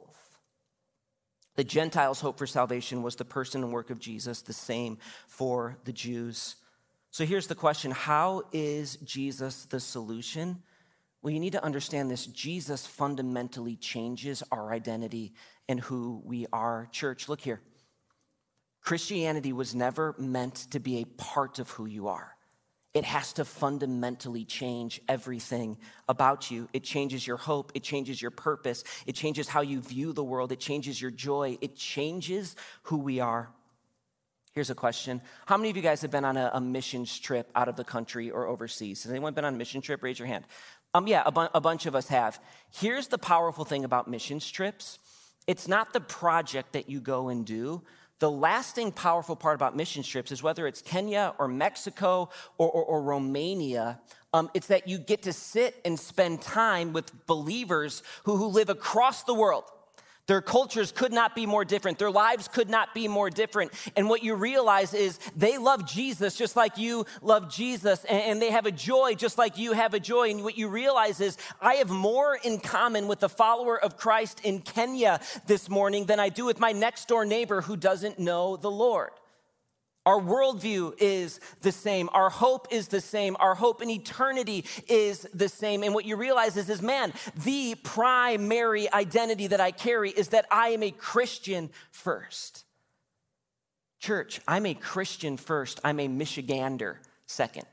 The 1.55 1.63
Gentiles' 1.63 2.21
hope 2.21 2.37
for 2.37 2.45
salvation 2.45 3.01
was 3.01 3.15
the 3.15 3.25
person 3.25 3.63
and 3.63 3.73
work 3.73 3.89
of 3.89 3.97
Jesus, 3.97 4.43
the 4.43 4.53
same 4.53 4.99
for 5.25 5.79
the 5.85 5.93
Jews. 5.93 6.57
So 7.11 7.25
here's 7.25 7.47
the 7.47 7.55
question 7.55 7.91
How 7.91 8.43
is 8.51 8.97
Jesus 8.97 9.65
the 9.65 9.79
solution? 9.79 10.63
Well, 11.21 11.33
you 11.33 11.39
need 11.39 11.53
to 11.53 11.63
understand 11.63 12.11
this. 12.11 12.25
Jesus 12.27 12.85
fundamentally 12.85 13.75
changes 13.75 14.43
our 14.51 14.71
identity 14.71 15.33
and 15.67 15.79
who 15.79 16.21
we 16.23 16.45
are. 16.53 16.87
Church, 16.91 17.27
look 17.27 17.41
here. 17.41 17.59
Christianity 18.81 19.51
was 19.51 19.75
never 19.75 20.15
meant 20.17 20.55
to 20.71 20.79
be 20.79 20.99
a 20.99 21.05
part 21.05 21.59
of 21.59 21.69
who 21.71 21.85
you 21.85 22.07
are. 22.07 22.37
It 22.93 23.03
has 23.03 23.33
to 23.33 23.45
fundamentally 23.45 24.45
change 24.45 25.01
everything 25.07 25.77
about 26.07 26.49
you. 26.49 26.69
It 26.71 26.83
changes 26.83 27.27
your 27.27 27.37
hope. 27.37 27.71
It 27.75 27.83
changes 27.83 28.21
your 28.21 28.31
purpose. 28.31 28.83
It 29.05 29.13
changes 29.13 29.47
how 29.47 29.61
you 29.61 29.81
view 29.81 30.13
the 30.13 30.23
world. 30.23 30.51
It 30.51 30.59
changes 30.59 31.01
your 31.01 31.11
joy. 31.11 31.57
It 31.61 31.75
changes 31.75 32.55
who 32.83 32.97
we 32.97 33.19
are. 33.19 33.49
Here's 34.57 34.71
a 34.71 34.73
question 34.73 35.21
How 35.45 35.55
many 35.55 35.69
of 35.69 35.75
you 35.75 35.83
guys 35.83 36.01
have 36.01 36.09
been 36.09 36.25
on 36.25 36.35
a, 36.35 36.49
a 36.51 36.59
missions 36.59 37.19
trip 37.19 37.51
out 37.53 37.67
of 37.67 37.75
the 37.75 37.83
country 37.83 38.31
or 38.31 38.47
overseas? 38.47 39.03
Has 39.03 39.11
anyone 39.11 39.35
been 39.35 39.45
on 39.45 39.53
a 39.53 39.57
mission 39.57 39.81
trip? 39.81 40.01
Raise 40.01 40.17
your 40.17 40.27
hand. 40.27 40.45
Um, 40.95 41.05
yeah, 41.05 41.21
a, 41.27 41.31
bu- 41.31 41.49
a 41.53 41.61
bunch 41.61 41.85
of 41.85 41.93
us 41.93 42.07
have. 42.07 42.39
Here's 42.71 43.07
the 43.07 43.19
powerful 43.19 43.65
thing 43.65 43.83
about 43.83 44.07
missions 44.07 44.49
trips 44.49 44.97
it's 45.45 45.67
not 45.67 45.93
the 45.93 45.99
project 45.99 46.73
that 46.73 46.89
you 46.89 46.99
go 46.99 47.29
and 47.29 47.45
do. 47.45 47.83
The 48.17 48.31
lasting 48.31 48.93
powerful 48.93 49.35
part 49.35 49.53
about 49.53 49.75
mission 49.75 50.01
trips 50.01 50.31
is 50.31 50.41
whether 50.41 50.65
it's 50.65 50.81
Kenya 50.81 51.35
or 51.37 51.47
Mexico 51.47 52.31
or, 52.57 52.67
or, 52.67 52.83
or 52.83 53.03
Romania, 53.03 53.99
um, 54.33 54.49
it's 54.55 54.65
that 54.67 54.87
you 54.87 54.97
get 54.97 55.21
to 55.21 55.33
sit 55.33 55.79
and 55.85 55.99
spend 55.99 56.41
time 56.41 56.93
with 56.93 57.27
believers 57.27 58.01
who, 58.23 58.37
who 58.37 58.47
live 58.47 58.69
across 58.69 59.21
the 59.21 59.35
world. 59.35 59.65
Their 60.27 60.41
cultures 60.41 60.91
could 60.91 61.13
not 61.13 61.35
be 61.35 61.45
more 61.45 61.63
different. 61.63 61.99
Their 61.99 62.11
lives 62.11 62.49
could 62.49 62.69
not 62.69 62.93
be 62.93 63.07
more 63.07 63.29
different. 63.29 63.71
And 63.95 64.09
what 64.09 64.23
you 64.23 64.35
realize 64.35 64.93
is 64.93 65.19
they 65.35 65.57
love 65.57 65.87
Jesus 65.87 66.35
just 66.35 66.57
like 66.57 66.77
you 66.77 67.05
love 67.21 67.49
Jesus, 67.49 68.03
and 68.05 68.41
they 68.41 68.51
have 68.51 68.65
a 68.65 68.71
joy 68.71 69.15
just 69.15 69.37
like 69.37 69.57
you 69.57 69.71
have 69.71 69.93
a 69.93 69.99
joy. 69.99 70.29
And 70.29 70.43
what 70.43 70.57
you 70.57 70.67
realize 70.67 71.21
is 71.21 71.37
I 71.61 71.75
have 71.75 71.89
more 71.89 72.37
in 72.43 72.59
common 72.59 73.07
with 73.07 73.21
the 73.21 73.29
follower 73.29 73.81
of 73.81 73.95
Christ 73.95 74.41
in 74.43 74.59
Kenya 74.59 75.21
this 75.45 75.69
morning 75.69 76.05
than 76.05 76.19
I 76.19 76.27
do 76.27 76.45
with 76.45 76.59
my 76.59 76.73
next 76.73 77.07
door 77.07 77.23
neighbor 77.23 77.61
who 77.61 77.77
doesn't 77.77 78.19
know 78.19 78.57
the 78.57 78.71
Lord. 78.71 79.11
Our 80.07 80.21
worldview 80.21 80.93
is 80.99 81.41
the 81.63 81.71
same. 81.73 82.09
Our 82.13 82.29
hope 82.29 82.69
is 82.71 82.87
the 82.87 83.01
same. 83.01 83.35
Our 83.41 83.55
hope 83.55 83.81
in 83.81 83.89
eternity 83.89 84.63
is 84.87 85.27
the 85.33 85.49
same. 85.49 85.83
And 85.83 85.93
what 85.93 86.05
you 86.05 86.15
realize 86.15 86.55
is, 86.55 86.69
is 86.69 86.81
man, 86.81 87.11
the 87.43 87.75
primary 87.83 88.89
identity 88.93 89.47
that 89.47 89.59
I 89.59 89.71
carry 89.71 90.11
is 90.11 90.29
that 90.29 90.45
I 90.49 90.69
am 90.69 90.81
a 90.81 90.91
Christian 90.91 91.69
first. 91.91 92.63
Church, 93.99 94.39
I'm 94.47 94.65
a 94.65 94.73
Christian 94.73 95.35
first. 95.35 95.81
I'm 95.83 95.99
a 95.99 96.07
Michigander 96.07 96.99
second. 97.25 97.65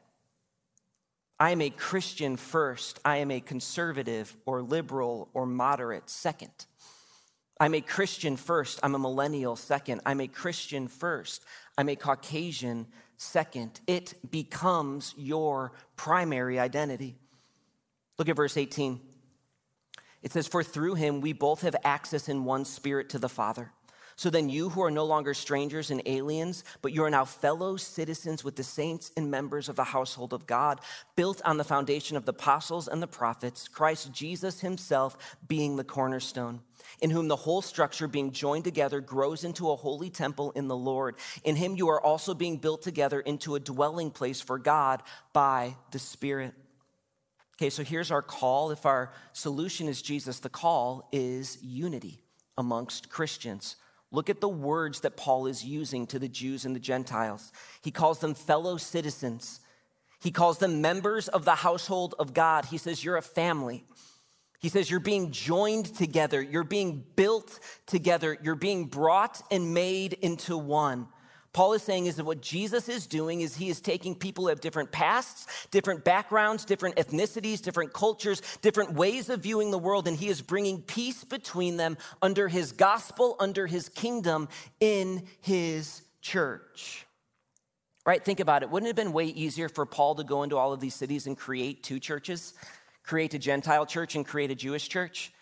I 1.38 1.52
am 1.52 1.60
a 1.60 1.70
Christian 1.70 2.36
first. 2.36 2.98
I 3.04 3.18
am 3.18 3.30
a 3.30 3.38
conservative 3.38 4.36
or 4.44 4.60
liberal 4.60 5.28
or 5.34 5.46
moderate 5.46 6.10
second. 6.10 6.66
I'm 7.64 7.72
a 7.72 7.80
Christian 7.80 8.36
first. 8.36 8.78
I'm 8.82 8.94
a 8.94 8.98
millennial 8.98 9.56
second. 9.56 10.02
I'm 10.04 10.20
a 10.20 10.28
Christian 10.28 10.86
first. 10.86 11.42
I'm 11.78 11.88
a 11.88 11.96
Caucasian 11.96 12.86
second. 13.16 13.80
It 13.86 14.12
becomes 14.30 15.14
your 15.16 15.72
primary 15.96 16.58
identity. 16.58 17.16
Look 18.18 18.28
at 18.28 18.36
verse 18.36 18.58
18. 18.58 19.00
It 20.22 20.30
says, 20.30 20.46
For 20.46 20.62
through 20.62 20.96
him 20.96 21.22
we 21.22 21.32
both 21.32 21.62
have 21.62 21.74
access 21.84 22.28
in 22.28 22.44
one 22.44 22.66
spirit 22.66 23.08
to 23.08 23.18
the 23.18 23.30
Father. 23.30 23.72
So 24.16 24.30
then, 24.30 24.48
you 24.48 24.68
who 24.68 24.82
are 24.82 24.90
no 24.90 25.04
longer 25.04 25.34
strangers 25.34 25.90
and 25.90 26.00
aliens, 26.06 26.62
but 26.82 26.92
you 26.92 27.02
are 27.04 27.10
now 27.10 27.24
fellow 27.24 27.76
citizens 27.76 28.44
with 28.44 28.56
the 28.56 28.62
saints 28.62 29.10
and 29.16 29.30
members 29.30 29.68
of 29.68 29.76
the 29.76 29.84
household 29.84 30.32
of 30.32 30.46
God, 30.46 30.80
built 31.16 31.42
on 31.44 31.56
the 31.56 31.64
foundation 31.64 32.16
of 32.16 32.24
the 32.24 32.30
apostles 32.32 32.86
and 32.86 33.02
the 33.02 33.06
prophets, 33.06 33.66
Christ 33.66 34.12
Jesus 34.12 34.60
himself 34.60 35.16
being 35.48 35.76
the 35.76 35.84
cornerstone, 35.84 36.60
in 37.00 37.10
whom 37.10 37.28
the 37.28 37.36
whole 37.36 37.62
structure 37.62 38.06
being 38.06 38.30
joined 38.30 38.64
together 38.64 39.00
grows 39.00 39.42
into 39.42 39.70
a 39.70 39.76
holy 39.76 40.10
temple 40.10 40.52
in 40.52 40.68
the 40.68 40.76
Lord. 40.76 41.16
In 41.42 41.56
him 41.56 41.76
you 41.76 41.88
are 41.88 42.00
also 42.00 42.34
being 42.34 42.58
built 42.58 42.82
together 42.82 43.20
into 43.20 43.54
a 43.54 43.60
dwelling 43.60 44.10
place 44.10 44.40
for 44.40 44.58
God 44.58 45.02
by 45.32 45.76
the 45.90 45.98
Spirit. 45.98 46.54
Okay, 47.56 47.70
so 47.70 47.84
here's 47.84 48.10
our 48.10 48.22
call. 48.22 48.70
If 48.70 48.84
our 48.84 49.12
solution 49.32 49.88
is 49.88 50.02
Jesus, 50.02 50.40
the 50.40 50.48
call 50.48 51.08
is 51.12 51.58
unity 51.62 52.20
amongst 52.58 53.10
Christians. 53.10 53.76
Look 54.14 54.30
at 54.30 54.40
the 54.40 54.48
words 54.48 55.00
that 55.00 55.16
Paul 55.16 55.46
is 55.46 55.64
using 55.64 56.06
to 56.06 56.20
the 56.20 56.28
Jews 56.28 56.64
and 56.64 56.74
the 56.74 56.80
Gentiles. 56.80 57.50
He 57.82 57.90
calls 57.90 58.20
them 58.20 58.34
fellow 58.34 58.76
citizens, 58.76 59.58
he 60.20 60.30
calls 60.30 60.58
them 60.58 60.80
members 60.80 61.26
of 61.26 61.44
the 61.44 61.56
household 61.56 62.14
of 62.18 62.32
God. 62.32 62.66
He 62.66 62.78
says, 62.78 63.02
You're 63.02 63.16
a 63.16 63.22
family. 63.22 63.84
He 64.60 64.68
says, 64.68 64.88
You're 64.88 65.00
being 65.00 65.32
joined 65.32 65.96
together, 65.96 66.40
you're 66.40 66.62
being 66.62 67.04
built 67.16 67.58
together, 67.86 68.38
you're 68.40 68.54
being 68.54 68.86
brought 68.86 69.42
and 69.50 69.74
made 69.74 70.12
into 70.12 70.56
one. 70.56 71.08
Paul 71.54 71.72
is 71.72 71.82
saying 71.84 72.06
is 72.06 72.16
that 72.16 72.24
what 72.24 72.42
Jesus 72.42 72.88
is 72.88 73.06
doing 73.06 73.40
is 73.40 73.54
he 73.54 73.70
is 73.70 73.80
taking 73.80 74.16
people 74.16 74.44
who 74.44 74.48
have 74.48 74.60
different 74.60 74.90
pasts, 74.90 75.46
different 75.70 76.04
backgrounds, 76.04 76.64
different 76.64 76.96
ethnicities, 76.96 77.62
different 77.62 77.92
cultures, 77.92 78.42
different 78.60 78.94
ways 78.94 79.30
of 79.30 79.40
viewing 79.40 79.70
the 79.70 79.78
world, 79.78 80.08
and 80.08 80.16
he 80.16 80.28
is 80.28 80.42
bringing 80.42 80.82
peace 80.82 81.22
between 81.22 81.76
them 81.76 81.96
under 82.20 82.48
his 82.48 82.72
gospel, 82.72 83.36
under 83.38 83.68
his 83.68 83.88
kingdom, 83.88 84.48
in 84.80 85.22
his 85.40 86.02
church. 86.20 87.06
Right? 88.04 88.22
Think 88.22 88.40
about 88.40 88.64
it. 88.64 88.70
Wouldn't 88.70 88.88
it 88.88 88.98
have 88.98 89.06
been 89.06 89.14
way 89.14 89.26
easier 89.26 89.68
for 89.68 89.86
Paul 89.86 90.16
to 90.16 90.24
go 90.24 90.42
into 90.42 90.58
all 90.58 90.72
of 90.72 90.80
these 90.80 90.96
cities 90.96 91.28
and 91.28 91.38
create 91.38 91.84
two 91.84 92.00
churches? 92.00 92.52
Create 93.04 93.32
a 93.32 93.38
Gentile 93.38 93.86
church 93.86 94.16
and 94.16 94.26
create 94.26 94.50
a 94.50 94.56
Jewish 94.56 94.88
church? 94.88 95.32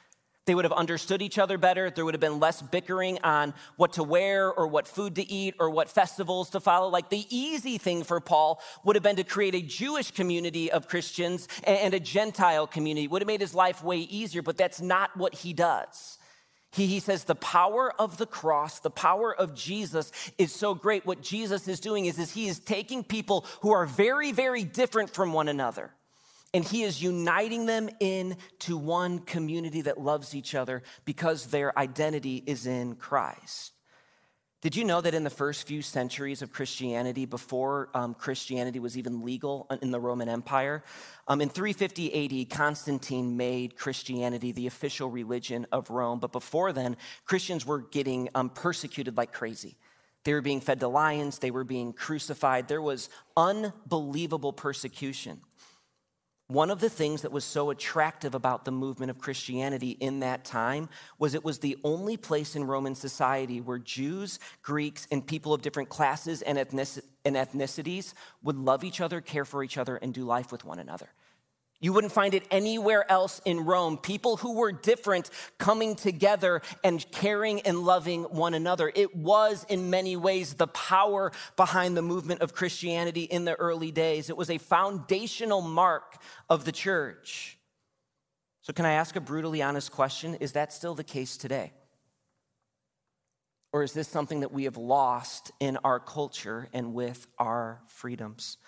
They 0.44 0.56
would 0.56 0.64
have 0.64 0.72
understood 0.72 1.22
each 1.22 1.38
other 1.38 1.56
better. 1.56 1.88
There 1.88 2.04
would 2.04 2.14
have 2.14 2.20
been 2.20 2.40
less 2.40 2.60
bickering 2.60 3.20
on 3.22 3.54
what 3.76 3.92
to 3.94 4.02
wear 4.02 4.52
or 4.52 4.66
what 4.66 4.88
food 4.88 5.14
to 5.14 5.30
eat 5.30 5.54
or 5.60 5.70
what 5.70 5.88
festivals 5.88 6.50
to 6.50 6.60
follow. 6.60 6.88
Like 6.88 7.10
the 7.10 7.26
easy 7.30 7.78
thing 7.78 8.02
for 8.02 8.20
Paul 8.20 8.60
would 8.84 8.96
have 8.96 9.04
been 9.04 9.16
to 9.16 9.24
create 9.24 9.54
a 9.54 9.62
Jewish 9.62 10.10
community 10.10 10.72
of 10.72 10.88
Christians 10.88 11.46
and 11.62 11.94
a 11.94 12.00
Gentile 12.00 12.66
community. 12.66 13.06
Would 13.06 13.22
have 13.22 13.28
made 13.28 13.40
his 13.40 13.54
life 13.54 13.84
way 13.84 13.98
easier, 13.98 14.42
but 14.42 14.56
that's 14.56 14.80
not 14.80 15.16
what 15.16 15.34
he 15.34 15.52
does. 15.52 16.18
He, 16.72 16.86
he 16.86 16.98
says 16.98 17.24
the 17.24 17.34
power 17.36 17.92
of 18.00 18.16
the 18.16 18.26
cross, 18.26 18.80
the 18.80 18.90
power 18.90 19.32
of 19.32 19.54
Jesus 19.54 20.10
is 20.38 20.52
so 20.52 20.74
great. 20.74 21.06
What 21.06 21.22
Jesus 21.22 21.68
is 21.68 21.78
doing 21.78 22.06
is, 22.06 22.18
is 22.18 22.32
he 22.32 22.48
is 22.48 22.58
taking 22.58 23.04
people 23.04 23.46
who 23.60 23.70
are 23.70 23.86
very, 23.86 24.32
very 24.32 24.64
different 24.64 25.10
from 25.10 25.32
one 25.32 25.48
another 25.48 25.92
and 26.54 26.64
he 26.64 26.82
is 26.82 27.02
uniting 27.02 27.66
them 27.66 27.88
into 28.00 28.76
one 28.76 29.18
community 29.20 29.82
that 29.82 30.00
loves 30.00 30.34
each 30.34 30.54
other 30.54 30.82
because 31.04 31.46
their 31.46 31.76
identity 31.78 32.42
is 32.46 32.66
in 32.66 32.94
Christ. 32.94 33.72
Did 34.60 34.76
you 34.76 34.84
know 34.84 35.00
that 35.00 35.14
in 35.14 35.24
the 35.24 35.30
first 35.30 35.66
few 35.66 35.82
centuries 35.82 36.40
of 36.40 36.52
Christianity, 36.52 37.26
before 37.26 37.88
um, 37.94 38.14
Christianity 38.14 38.78
was 38.78 38.96
even 38.96 39.24
legal 39.24 39.66
in 39.82 39.90
the 39.90 39.98
Roman 39.98 40.28
Empire, 40.28 40.84
um, 41.26 41.40
in 41.40 41.48
350 41.48 42.44
AD, 42.44 42.50
Constantine 42.50 43.36
made 43.36 43.76
Christianity 43.76 44.52
the 44.52 44.68
official 44.68 45.10
religion 45.10 45.66
of 45.72 45.90
Rome. 45.90 46.20
But 46.20 46.30
before 46.30 46.72
then, 46.72 46.96
Christians 47.24 47.66
were 47.66 47.80
getting 47.80 48.28
um, 48.36 48.50
persecuted 48.50 49.16
like 49.16 49.32
crazy. 49.32 49.78
They 50.22 50.32
were 50.32 50.40
being 50.40 50.60
fed 50.60 50.78
to 50.78 50.86
lions, 50.86 51.40
they 51.40 51.50
were 51.50 51.64
being 51.64 51.92
crucified. 51.92 52.68
There 52.68 52.82
was 52.82 53.08
unbelievable 53.36 54.52
persecution. 54.52 55.40
One 56.52 56.70
of 56.70 56.80
the 56.80 56.90
things 56.90 57.22
that 57.22 57.32
was 57.32 57.46
so 57.46 57.70
attractive 57.70 58.34
about 58.34 58.66
the 58.66 58.70
movement 58.70 59.08
of 59.08 59.18
Christianity 59.18 59.92
in 59.92 60.20
that 60.20 60.44
time 60.44 60.90
was 61.18 61.32
it 61.32 61.42
was 61.42 61.60
the 61.60 61.78
only 61.82 62.18
place 62.18 62.54
in 62.54 62.64
Roman 62.64 62.94
society 62.94 63.62
where 63.62 63.78
Jews, 63.78 64.38
Greeks, 64.60 65.08
and 65.10 65.26
people 65.26 65.54
of 65.54 65.62
different 65.62 65.88
classes 65.88 66.42
and, 66.42 66.58
ethnicities 66.58 68.12
would 68.42 68.58
love 68.58 68.84
each 68.84 69.00
other, 69.00 69.22
care 69.22 69.46
for 69.46 69.64
each 69.64 69.78
other, 69.78 69.96
and 69.96 70.12
do 70.12 70.24
life 70.24 70.52
with 70.52 70.62
one 70.62 70.78
another. 70.78 71.08
You 71.82 71.92
wouldn't 71.92 72.12
find 72.12 72.32
it 72.32 72.44
anywhere 72.52 73.10
else 73.10 73.40
in 73.44 73.64
Rome. 73.64 73.98
People 73.98 74.36
who 74.36 74.54
were 74.54 74.70
different 74.70 75.28
coming 75.58 75.96
together 75.96 76.62
and 76.84 77.04
caring 77.10 77.60
and 77.62 77.80
loving 77.80 78.22
one 78.22 78.54
another. 78.54 78.92
It 78.94 79.16
was, 79.16 79.66
in 79.68 79.90
many 79.90 80.16
ways, 80.16 80.54
the 80.54 80.68
power 80.68 81.32
behind 81.56 81.96
the 81.96 82.02
movement 82.02 82.40
of 82.40 82.54
Christianity 82.54 83.24
in 83.24 83.44
the 83.44 83.54
early 83.56 83.90
days. 83.90 84.30
It 84.30 84.36
was 84.36 84.48
a 84.48 84.58
foundational 84.58 85.60
mark 85.60 86.22
of 86.48 86.64
the 86.64 86.72
church. 86.72 87.58
So, 88.60 88.72
can 88.72 88.86
I 88.86 88.92
ask 88.92 89.16
a 89.16 89.20
brutally 89.20 89.60
honest 89.60 89.90
question? 89.90 90.36
Is 90.36 90.52
that 90.52 90.72
still 90.72 90.94
the 90.94 91.02
case 91.02 91.36
today? 91.36 91.72
Or 93.72 93.82
is 93.82 93.92
this 93.92 94.06
something 94.06 94.40
that 94.40 94.52
we 94.52 94.64
have 94.64 94.76
lost 94.76 95.50
in 95.58 95.78
our 95.78 95.98
culture 95.98 96.68
and 96.72 96.94
with 96.94 97.26
our 97.38 97.80
freedoms? 97.88 98.58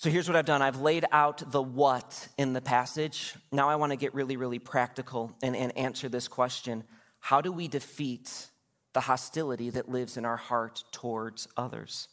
So 0.00 0.08
here's 0.08 0.26
what 0.26 0.36
I've 0.36 0.46
done 0.46 0.62
I've 0.62 0.80
laid 0.80 1.04
out 1.12 1.42
the 1.52 1.60
what 1.60 2.28
in 2.38 2.54
the 2.54 2.62
passage. 2.62 3.34
Now 3.52 3.68
I 3.68 3.76
want 3.76 3.92
to 3.92 3.96
get 3.96 4.14
really, 4.14 4.38
really 4.38 4.58
practical 4.58 5.30
and, 5.42 5.54
and 5.54 5.76
answer 5.76 6.08
this 6.08 6.26
question 6.26 6.84
How 7.18 7.42
do 7.42 7.52
we 7.52 7.68
defeat 7.68 8.48
the 8.94 9.00
hostility 9.00 9.68
that 9.68 9.90
lives 9.90 10.16
in 10.16 10.24
our 10.24 10.38
heart 10.38 10.84
towards 10.90 11.48
others? 11.54 12.08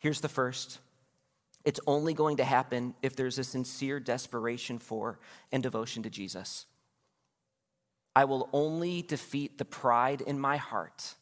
Here's 0.00 0.20
the 0.20 0.28
first 0.28 0.80
it's 1.64 1.78
only 1.86 2.14
going 2.14 2.38
to 2.38 2.44
happen 2.44 2.94
if 3.00 3.14
there's 3.14 3.38
a 3.38 3.44
sincere 3.44 4.00
desperation 4.00 4.80
for 4.80 5.20
and 5.52 5.62
devotion 5.62 6.02
to 6.02 6.10
Jesus. 6.10 6.66
I 8.16 8.24
will 8.24 8.48
only 8.52 9.02
defeat 9.02 9.58
the 9.58 9.64
pride 9.64 10.20
in 10.20 10.40
my 10.40 10.56
heart 10.56 11.14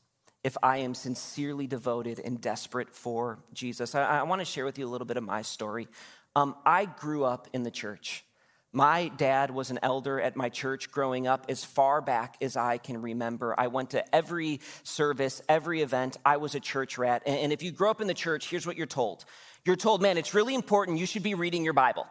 if 0.47 0.57
I 0.63 0.79
am 0.79 0.95
sincerely 0.95 1.67
devoted 1.67 2.21
and 2.21 2.41
desperate 2.41 2.95
for 2.95 3.41
Jesus. 3.53 3.97
I, 3.97 4.21
I 4.21 4.23
want 4.23 4.41
to 4.41 4.45
share 4.45 4.65
with 4.65 4.79
you 4.79 4.87
a 4.87 4.89
little 4.89 5.05
bit 5.05 5.17
of 5.17 5.25
my 5.25 5.43
story. 5.43 5.89
Um, 6.37 6.55
I 6.65 6.85
grew 6.85 7.25
up 7.25 7.49
in 7.53 7.65
the 7.65 7.71
church. 7.73 8.25
My 8.73 9.09
dad 9.09 9.51
was 9.51 9.73
an 9.73 9.81
elder 9.83 10.21
at 10.21 10.37
my 10.37 10.49
church 10.49 10.93
growing 10.93 11.27
up 11.27 11.47
as 11.49 11.65
far 11.65 12.01
back 12.01 12.37
as 12.41 12.57
I 12.57 12.79
can 12.79 13.03
remember. 13.03 13.59
I 13.59 13.67
went 13.67 13.91
to 13.91 14.15
every 14.15 14.61
service, 14.85 15.43
every 15.49 15.83
event. 15.83 16.17
I 16.25 16.37
was 16.37 16.55
a 16.55 16.61
church 16.61 16.97
rat. 16.97 17.25
And 17.27 17.53
if 17.53 17.65
you 17.65 17.73
grow 17.73 17.91
up 17.91 18.01
in 18.01 18.07
the 18.07 18.15
church, 18.15 18.49
here's 18.49 18.69
what 18.69 18.77
you're 18.77 18.87
told 18.87 19.25
you're 19.65 19.75
told, 19.75 20.01
man, 20.01 20.17
it's 20.17 20.33
really 20.33 20.55
important. 20.55 21.01
You 21.01 21.07
should 21.07 21.25
be 21.25 21.35
reading 21.35 21.65
your 21.65 21.73
Bible 21.73 22.07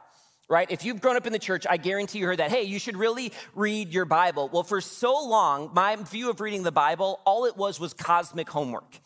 right? 0.48 0.70
If 0.70 0.86
you've 0.86 1.02
grown 1.02 1.16
up 1.16 1.26
in 1.26 1.34
the 1.34 1.40
church, 1.40 1.66
I 1.70 1.78
guarantee 1.78 2.20
you 2.20 2.26
heard 2.28 2.40
that, 2.40 2.52
hey, 2.52 2.64
you 2.64 2.80
should 2.80 2.98
really 2.98 3.32
read 3.54 3.94
your 3.94 4.06
Bible. 4.06 4.50
Well, 4.52 4.64
for 4.64 4.82
so 4.82 5.14
long, 5.26 5.72
my 5.74 5.96
view 5.96 6.30
of 6.30 6.40
reading 6.40 6.64
the 6.64 6.72
Bible, 6.72 7.20
all 7.26 7.46
it 7.46 7.58
was 7.58 7.80
was 7.80 7.94
cosmic 7.94 8.50
homework. 8.50 9.00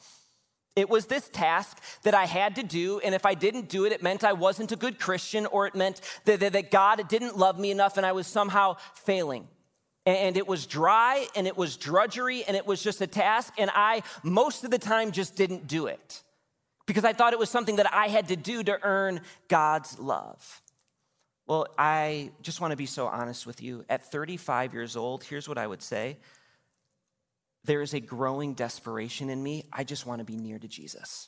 It 0.75 0.89
was 0.89 1.07
this 1.07 1.27
task 1.29 1.81
that 2.03 2.13
I 2.13 2.25
had 2.25 2.55
to 2.55 2.63
do, 2.63 2.99
and 2.99 3.13
if 3.15 3.25
I 3.25 3.33
didn't 3.33 3.69
do 3.69 3.85
it, 3.85 3.91
it 3.91 4.03
meant 4.03 4.23
I 4.23 4.33
wasn't 4.33 4.71
a 4.71 4.75
good 4.75 4.99
Christian, 4.99 5.45
or 5.45 5.67
it 5.67 5.75
meant 5.75 5.99
that, 6.25 6.39
that, 6.39 6.53
that 6.53 6.71
God 6.71 7.07
didn't 7.09 7.37
love 7.37 7.59
me 7.59 7.71
enough 7.71 7.97
and 7.97 8.05
I 8.05 8.11
was 8.11 8.27
somehow 8.27 8.77
failing. 8.93 9.47
And 10.05 10.37
it 10.37 10.47
was 10.47 10.65
dry 10.65 11.27
and 11.35 11.45
it 11.45 11.57
was 11.57 11.75
drudgery 11.77 12.43
and 12.45 12.55
it 12.55 12.65
was 12.65 12.81
just 12.81 13.01
a 13.01 13.07
task, 13.07 13.53
and 13.57 13.69
I, 13.73 14.03
most 14.23 14.63
of 14.63 14.71
the 14.71 14.79
time, 14.79 15.11
just 15.11 15.35
didn't 15.35 15.67
do 15.67 15.87
it 15.87 16.23
because 16.85 17.05
I 17.05 17.13
thought 17.13 17.33
it 17.33 17.39
was 17.39 17.49
something 17.49 17.75
that 17.75 17.93
I 17.93 18.07
had 18.07 18.29
to 18.29 18.35
do 18.35 18.63
to 18.63 18.79
earn 18.81 19.21
God's 19.47 19.99
love. 19.99 20.61
Well, 21.49 21.65
I 21.79 22.29
just 22.43 22.61
want 22.61 22.71
to 22.73 22.77
be 22.77 22.85
so 22.85 23.07
honest 23.07 23.47
with 23.47 23.59
you. 23.59 23.83
At 23.89 24.11
35 24.11 24.75
years 24.75 24.95
old, 24.95 25.23
here's 25.23 25.49
what 25.49 25.57
I 25.57 25.65
would 25.65 25.81
say 25.81 26.19
there 27.63 27.81
is 27.81 27.95
a 27.95 27.99
growing 27.99 28.53
desperation 28.53 29.31
in 29.31 29.41
me. 29.41 29.65
I 29.73 29.83
just 29.83 30.05
want 30.05 30.19
to 30.19 30.25
be 30.25 30.37
near 30.37 30.59
to 30.59 30.67
Jesus. 30.67 31.27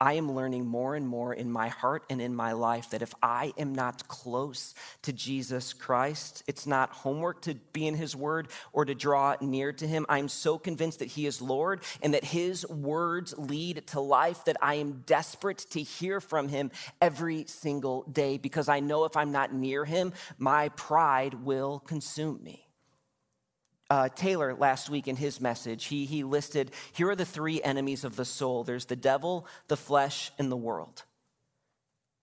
I 0.00 0.14
am 0.14 0.32
learning 0.32 0.66
more 0.66 0.94
and 0.94 1.06
more 1.06 1.34
in 1.34 1.50
my 1.50 1.68
heart 1.68 2.04
and 2.08 2.22
in 2.22 2.34
my 2.34 2.52
life 2.52 2.88
that 2.90 3.02
if 3.02 3.14
I 3.22 3.52
am 3.58 3.74
not 3.74 4.08
close 4.08 4.74
to 5.02 5.12
Jesus 5.12 5.74
Christ, 5.74 6.42
it's 6.46 6.66
not 6.66 6.90
homework 6.90 7.42
to 7.42 7.54
be 7.74 7.86
in 7.86 7.94
His 7.96 8.16
Word 8.16 8.48
or 8.72 8.86
to 8.86 8.94
draw 8.94 9.36
near 9.42 9.74
to 9.74 9.86
Him. 9.86 10.06
I'm 10.08 10.28
so 10.28 10.56
convinced 10.56 11.00
that 11.00 11.08
He 11.08 11.26
is 11.26 11.42
Lord 11.42 11.82
and 12.00 12.14
that 12.14 12.24
His 12.24 12.66
words 12.66 13.34
lead 13.36 13.86
to 13.88 14.00
life 14.00 14.46
that 14.46 14.56
I 14.62 14.74
am 14.76 15.02
desperate 15.04 15.66
to 15.70 15.82
hear 15.82 16.18
from 16.20 16.48
Him 16.48 16.70
every 17.02 17.44
single 17.46 18.04
day 18.04 18.38
because 18.38 18.70
I 18.70 18.80
know 18.80 19.04
if 19.04 19.18
I'm 19.18 19.32
not 19.32 19.52
near 19.52 19.84
Him, 19.84 20.14
my 20.38 20.70
pride 20.70 21.34
will 21.44 21.80
consume 21.80 22.42
me 22.42 22.69
uh, 23.90 24.08
Taylor 24.08 24.54
last 24.54 24.88
week 24.88 25.08
in 25.08 25.16
his 25.16 25.40
message, 25.40 25.86
he, 25.86 26.06
he 26.06 26.22
listed 26.22 26.70
here 26.92 27.10
are 27.10 27.16
the 27.16 27.24
three 27.24 27.60
enemies 27.62 28.04
of 28.04 28.16
the 28.16 28.24
soul. 28.24 28.64
There's 28.64 28.86
the 28.86 28.96
devil, 28.96 29.46
the 29.68 29.76
flesh, 29.76 30.30
and 30.38 30.50
the 30.50 30.56
world. 30.56 31.02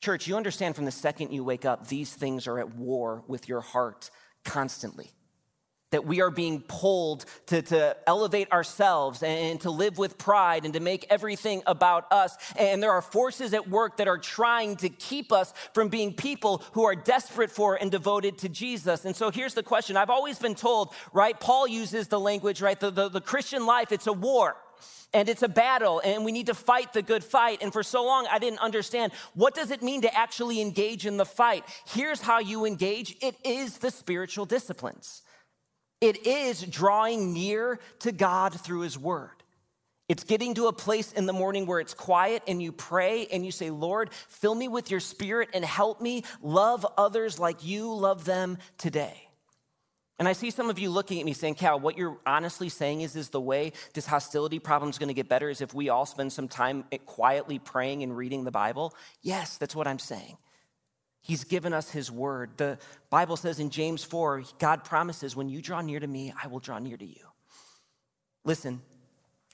Church, 0.01 0.27
you 0.27 0.37
understand 0.37 0.75
from 0.75 0.85
the 0.85 0.91
second 0.91 1.33
you 1.33 1.43
wake 1.43 1.65
up, 1.65 1.87
these 1.87 2.13
things 2.13 2.47
are 2.47 2.59
at 2.59 2.75
war 2.75 3.23
with 3.27 3.49
your 3.49 3.61
heart 3.61 4.09
constantly 4.45 5.11
that 5.91 6.05
we 6.05 6.21
are 6.21 6.29
being 6.29 6.61
pulled 6.61 7.25
to, 7.47 7.61
to 7.61 7.95
elevate 8.05 8.51
ourselves 8.51 9.23
and 9.23 9.61
to 9.61 9.71
live 9.71 9.97
with 9.97 10.17
pride 10.17 10.65
and 10.65 10.73
to 10.73 10.79
make 10.79 11.05
everything 11.09 11.61
about 11.65 12.11
us. 12.11 12.35
And 12.57 12.83
there 12.83 12.91
are 12.91 13.01
forces 13.01 13.53
at 13.53 13.69
work 13.69 13.97
that 13.97 14.07
are 14.07 14.17
trying 14.17 14.75
to 14.77 14.89
keep 14.89 15.31
us 15.31 15.53
from 15.73 15.89
being 15.89 16.13
people 16.13 16.63
who 16.73 16.83
are 16.83 16.95
desperate 16.95 17.51
for 17.51 17.75
and 17.75 17.89
devoted 17.89 18.37
to 18.39 18.49
Jesus. 18.49 19.05
And 19.05 19.15
so 19.15 19.31
here's 19.31 19.53
the 19.53 19.63
question 19.63 19.95
I've 19.97 20.09
always 20.09 20.39
been 20.39 20.55
told, 20.55 20.93
right? 21.13 21.39
Paul 21.39 21.67
uses 21.67 22.07
the 22.07 22.19
language, 22.19 22.61
right? 22.61 22.79
The, 22.79 22.91
the, 22.91 23.09
the 23.09 23.21
Christian 23.21 23.65
life, 23.65 23.91
it's 23.91 24.07
a 24.07 24.13
war 24.13 24.57
and 25.13 25.29
it's 25.29 25.41
a 25.43 25.47
battle 25.47 26.01
and 26.03 26.25
we 26.25 26.31
need 26.31 26.47
to 26.47 26.53
fight 26.53 26.93
the 26.93 27.01
good 27.01 27.23
fight 27.23 27.59
and 27.61 27.71
for 27.71 27.81
so 27.81 28.03
long 28.03 28.27
i 28.29 28.39
didn't 28.39 28.59
understand 28.59 29.11
what 29.33 29.55
does 29.55 29.71
it 29.71 29.81
mean 29.81 30.01
to 30.01 30.15
actually 30.15 30.61
engage 30.61 31.05
in 31.05 31.17
the 31.17 31.25
fight 31.25 31.63
here's 31.87 32.21
how 32.21 32.39
you 32.39 32.65
engage 32.65 33.15
it 33.21 33.35
is 33.43 33.77
the 33.77 33.89
spiritual 33.89 34.45
disciplines 34.45 35.21
it 36.01 36.25
is 36.25 36.61
drawing 36.61 37.33
near 37.33 37.79
to 37.99 38.11
God 38.11 38.59
through 38.59 38.81
His 38.81 38.97
Word. 38.97 39.31
It's 40.09 40.23
getting 40.23 40.53
to 40.55 40.67
a 40.67 40.73
place 40.73 41.11
in 41.11 41.25
the 41.25 41.33
morning 41.33 41.65
where 41.65 41.81
it's 41.81 41.93
quiet 41.93 42.41
and 42.47 42.61
you 42.61 42.71
pray 42.71 43.27
and 43.27 43.45
you 43.45 43.51
say, 43.51 43.69
Lord, 43.69 44.09
fill 44.29 44.55
me 44.55 44.69
with 44.69 44.89
your 44.89 45.01
spirit 45.01 45.49
and 45.53 45.65
help 45.65 45.99
me 45.99 46.23
love 46.41 46.85
others 46.97 47.39
like 47.39 47.65
you 47.65 47.93
love 47.93 48.23
them 48.23 48.57
today. 48.77 49.27
And 50.19 50.27
I 50.27 50.33
see 50.33 50.49
some 50.49 50.69
of 50.69 50.79
you 50.79 50.89
looking 50.89 51.19
at 51.19 51.25
me 51.25 51.33
saying, 51.33 51.55
Cal, 51.55 51.79
what 51.79 51.97
you're 51.97 52.17
honestly 52.25 52.69
saying 52.69 53.01
is, 53.01 53.15
is 53.15 53.29
the 53.29 53.41
way 53.41 53.73
this 53.93 54.07
hostility 54.07 54.59
problem 54.59 54.89
is 54.89 54.97
going 54.97 55.09
to 55.09 55.13
get 55.13 55.29
better 55.29 55.49
is 55.49 55.61
if 55.61 55.73
we 55.73 55.89
all 55.89 56.05
spend 56.05 56.31
some 56.31 56.47
time 56.47 56.85
quietly 57.05 57.59
praying 57.59 58.01
and 58.01 58.15
reading 58.15 58.43
the 58.43 58.51
Bible. 58.51 58.95
Yes, 59.21 59.57
that's 59.57 59.75
what 59.75 59.87
I'm 59.87 59.99
saying. 59.99 60.37
He's 61.27 61.43
given 61.43 61.73
us 61.73 61.91
his 61.91 62.09
word. 62.09 62.51
The 62.55 62.79
Bible 63.09 63.35
says 63.35 63.59
in 63.59 63.69
James 63.69 64.01
4, 64.01 64.43
God 64.59 64.85
promises, 64.85 65.35
when 65.35 65.49
you 65.49 65.61
draw 65.61 65.81
near 65.81 65.99
to 65.99 66.07
me, 66.07 66.33
I 66.41 66.47
will 66.47 66.59
draw 66.59 66.79
near 66.79 66.95
to 66.95 67.05
you. 67.05 67.25
Listen, 68.45 68.81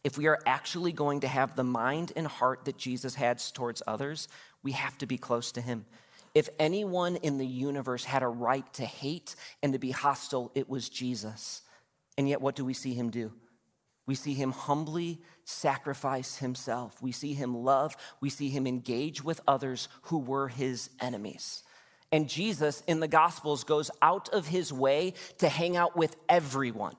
if 0.04 0.16
we 0.16 0.28
are 0.28 0.38
actually 0.46 0.92
going 0.92 1.22
to 1.22 1.28
have 1.28 1.56
the 1.56 1.64
mind 1.64 2.12
and 2.16 2.28
heart 2.28 2.66
that 2.66 2.78
Jesus 2.78 3.16
had 3.16 3.42
towards 3.56 3.82
others, 3.88 4.28
we 4.62 4.74
have 4.74 4.96
to 5.00 5.08
be 5.08 5.18
close 5.18 5.52
to 5.54 5.62
him. 5.62 5.88
If 6.36 6.48
anyone 6.60 7.16
in 7.16 7.40
the 7.40 7.48
universe 7.48 8.04
had 8.04 8.22
a 8.22 8.28
right 8.28 8.72
to 8.74 8.86
hate 8.86 9.36
and 9.64 9.74
to 9.74 9.80
be 9.80 9.90
hostile, 9.90 10.52
it 10.54 10.70
was 10.70 10.90
Jesus. 10.90 11.64
And 12.20 12.30
yet, 12.30 12.40
what 12.40 12.56
do 12.56 12.64
we 12.64 12.76
see 12.76 12.94
him 12.94 13.10
do? 13.10 13.32
We 14.06 14.16
see 14.16 14.34
him 14.34 14.52
humbly 14.52 15.22
sacrifice 15.46 16.38
himself. 16.38 17.02
We 17.02 17.12
see 17.12 17.34
him 17.34 17.56
love. 17.56 17.96
We 18.22 18.30
see 18.30 18.50
him 18.50 18.68
engage 18.68 19.24
with 19.24 19.42
others 19.48 19.88
who 20.04 20.20
were 20.20 20.50
his 20.50 20.90
enemies. 21.00 21.64
And 22.12 22.30
Jesus 22.30 22.84
in 22.86 23.00
the 23.00 23.08
Gospels 23.08 23.64
goes 23.64 23.90
out 24.02 24.30
of 24.30 24.48
his 24.48 24.72
way 24.72 25.14
to 25.40 25.50
hang 25.50 25.78
out 25.78 25.96
with 25.96 26.16
everyone. 26.30 26.96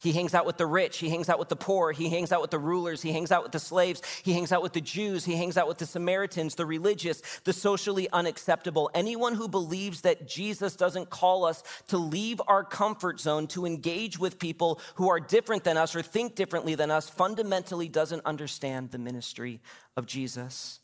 He 0.00 0.12
hangs 0.12 0.32
out 0.32 0.46
with 0.46 0.56
the 0.56 0.66
rich. 0.66 0.96
He 0.96 1.10
hangs 1.10 1.28
out 1.28 1.38
with 1.38 1.50
the 1.50 1.56
poor. 1.56 1.92
He 1.92 2.08
hangs 2.08 2.32
out 2.32 2.40
with 2.40 2.50
the 2.50 2.58
rulers. 2.58 3.02
He 3.02 3.12
hangs 3.12 3.30
out 3.30 3.42
with 3.42 3.52
the 3.52 3.58
slaves. 3.58 4.00
He 4.22 4.32
hangs 4.32 4.50
out 4.50 4.62
with 4.62 4.72
the 4.72 4.80
Jews. 4.80 5.26
He 5.26 5.36
hangs 5.36 5.58
out 5.58 5.68
with 5.68 5.76
the 5.76 5.84
Samaritans, 5.84 6.54
the 6.54 6.64
religious, 6.64 7.20
the 7.44 7.52
socially 7.52 8.08
unacceptable. 8.10 8.90
Anyone 8.94 9.34
who 9.34 9.46
believes 9.46 10.00
that 10.00 10.26
Jesus 10.26 10.74
doesn't 10.74 11.10
call 11.10 11.44
us 11.44 11.62
to 11.88 11.98
leave 11.98 12.40
our 12.48 12.64
comfort 12.64 13.20
zone 13.20 13.46
to 13.48 13.66
engage 13.66 14.18
with 14.18 14.38
people 14.38 14.80
who 14.94 15.10
are 15.10 15.20
different 15.20 15.64
than 15.64 15.76
us 15.76 15.94
or 15.94 16.00
think 16.00 16.34
differently 16.34 16.74
than 16.74 16.90
us 16.90 17.10
fundamentally 17.10 17.88
doesn't 17.88 18.24
understand 18.24 18.92
the 18.92 18.98
ministry 18.98 19.60
of 19.98 20.06
Jesus. 20.06 20.80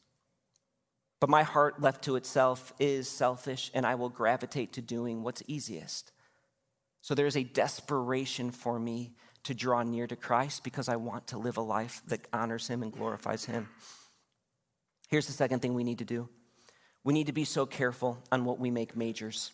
But 1.20 1.30
my 1.30 1.42
heart 1.42 1.80
left 1.80 2.04
to 2.04 2.16
itself 2.16 2.74
is 2.78 3.08
selfish, 3.08 3.70
and 3.72 3.86
I 3.86 3.94
will 3.94 4.10
gravitate 4.10 4.74
to 4.74 4.82
doing 4.82 5.22
what's 5.22 5.42
easiest. 5.46 6.12
So 7.06 7.14
there's 7.14 7.36
a 7.36 7.44
desperation 7.44 8.50
for 8.50 8.80
me 8.80 9.12
to 9.44 9.54
draw 9.54 9.84
near 9.84 10.08
to 10.08 10.16
Christ 10.16 10.64
because 10.64 10.88
I 10.88 10.96
want 10.96 11.28
to 11.28 11.38
live 11.38 11.56
a 11.56 11.60
life 11.60 12.02
that 12.08 12.26
honors 12.32 12.66
Him 12.66 12.82
and 12.82 12.92
glorifies 12.92 13.44
Him. 13.44 13.68
Here's 15.08 15.28
the 15.28 15.32
second 15.32 15.60
thing 15.62 15.74
we 15.74 15.84
need 15.84 15.98
to 15.98 16.04
do 16.04 16.28
We 17.04 17.14
need 17.14 17.28
to 17.28 17.32
be 17.32 17.44
so 17.44 17.64
careful 17.64 18.18
on 18.32 18.44
what 18.44 18.58
we 18.58 18.72
make 18.72 18.96
majors. 18.96 19.52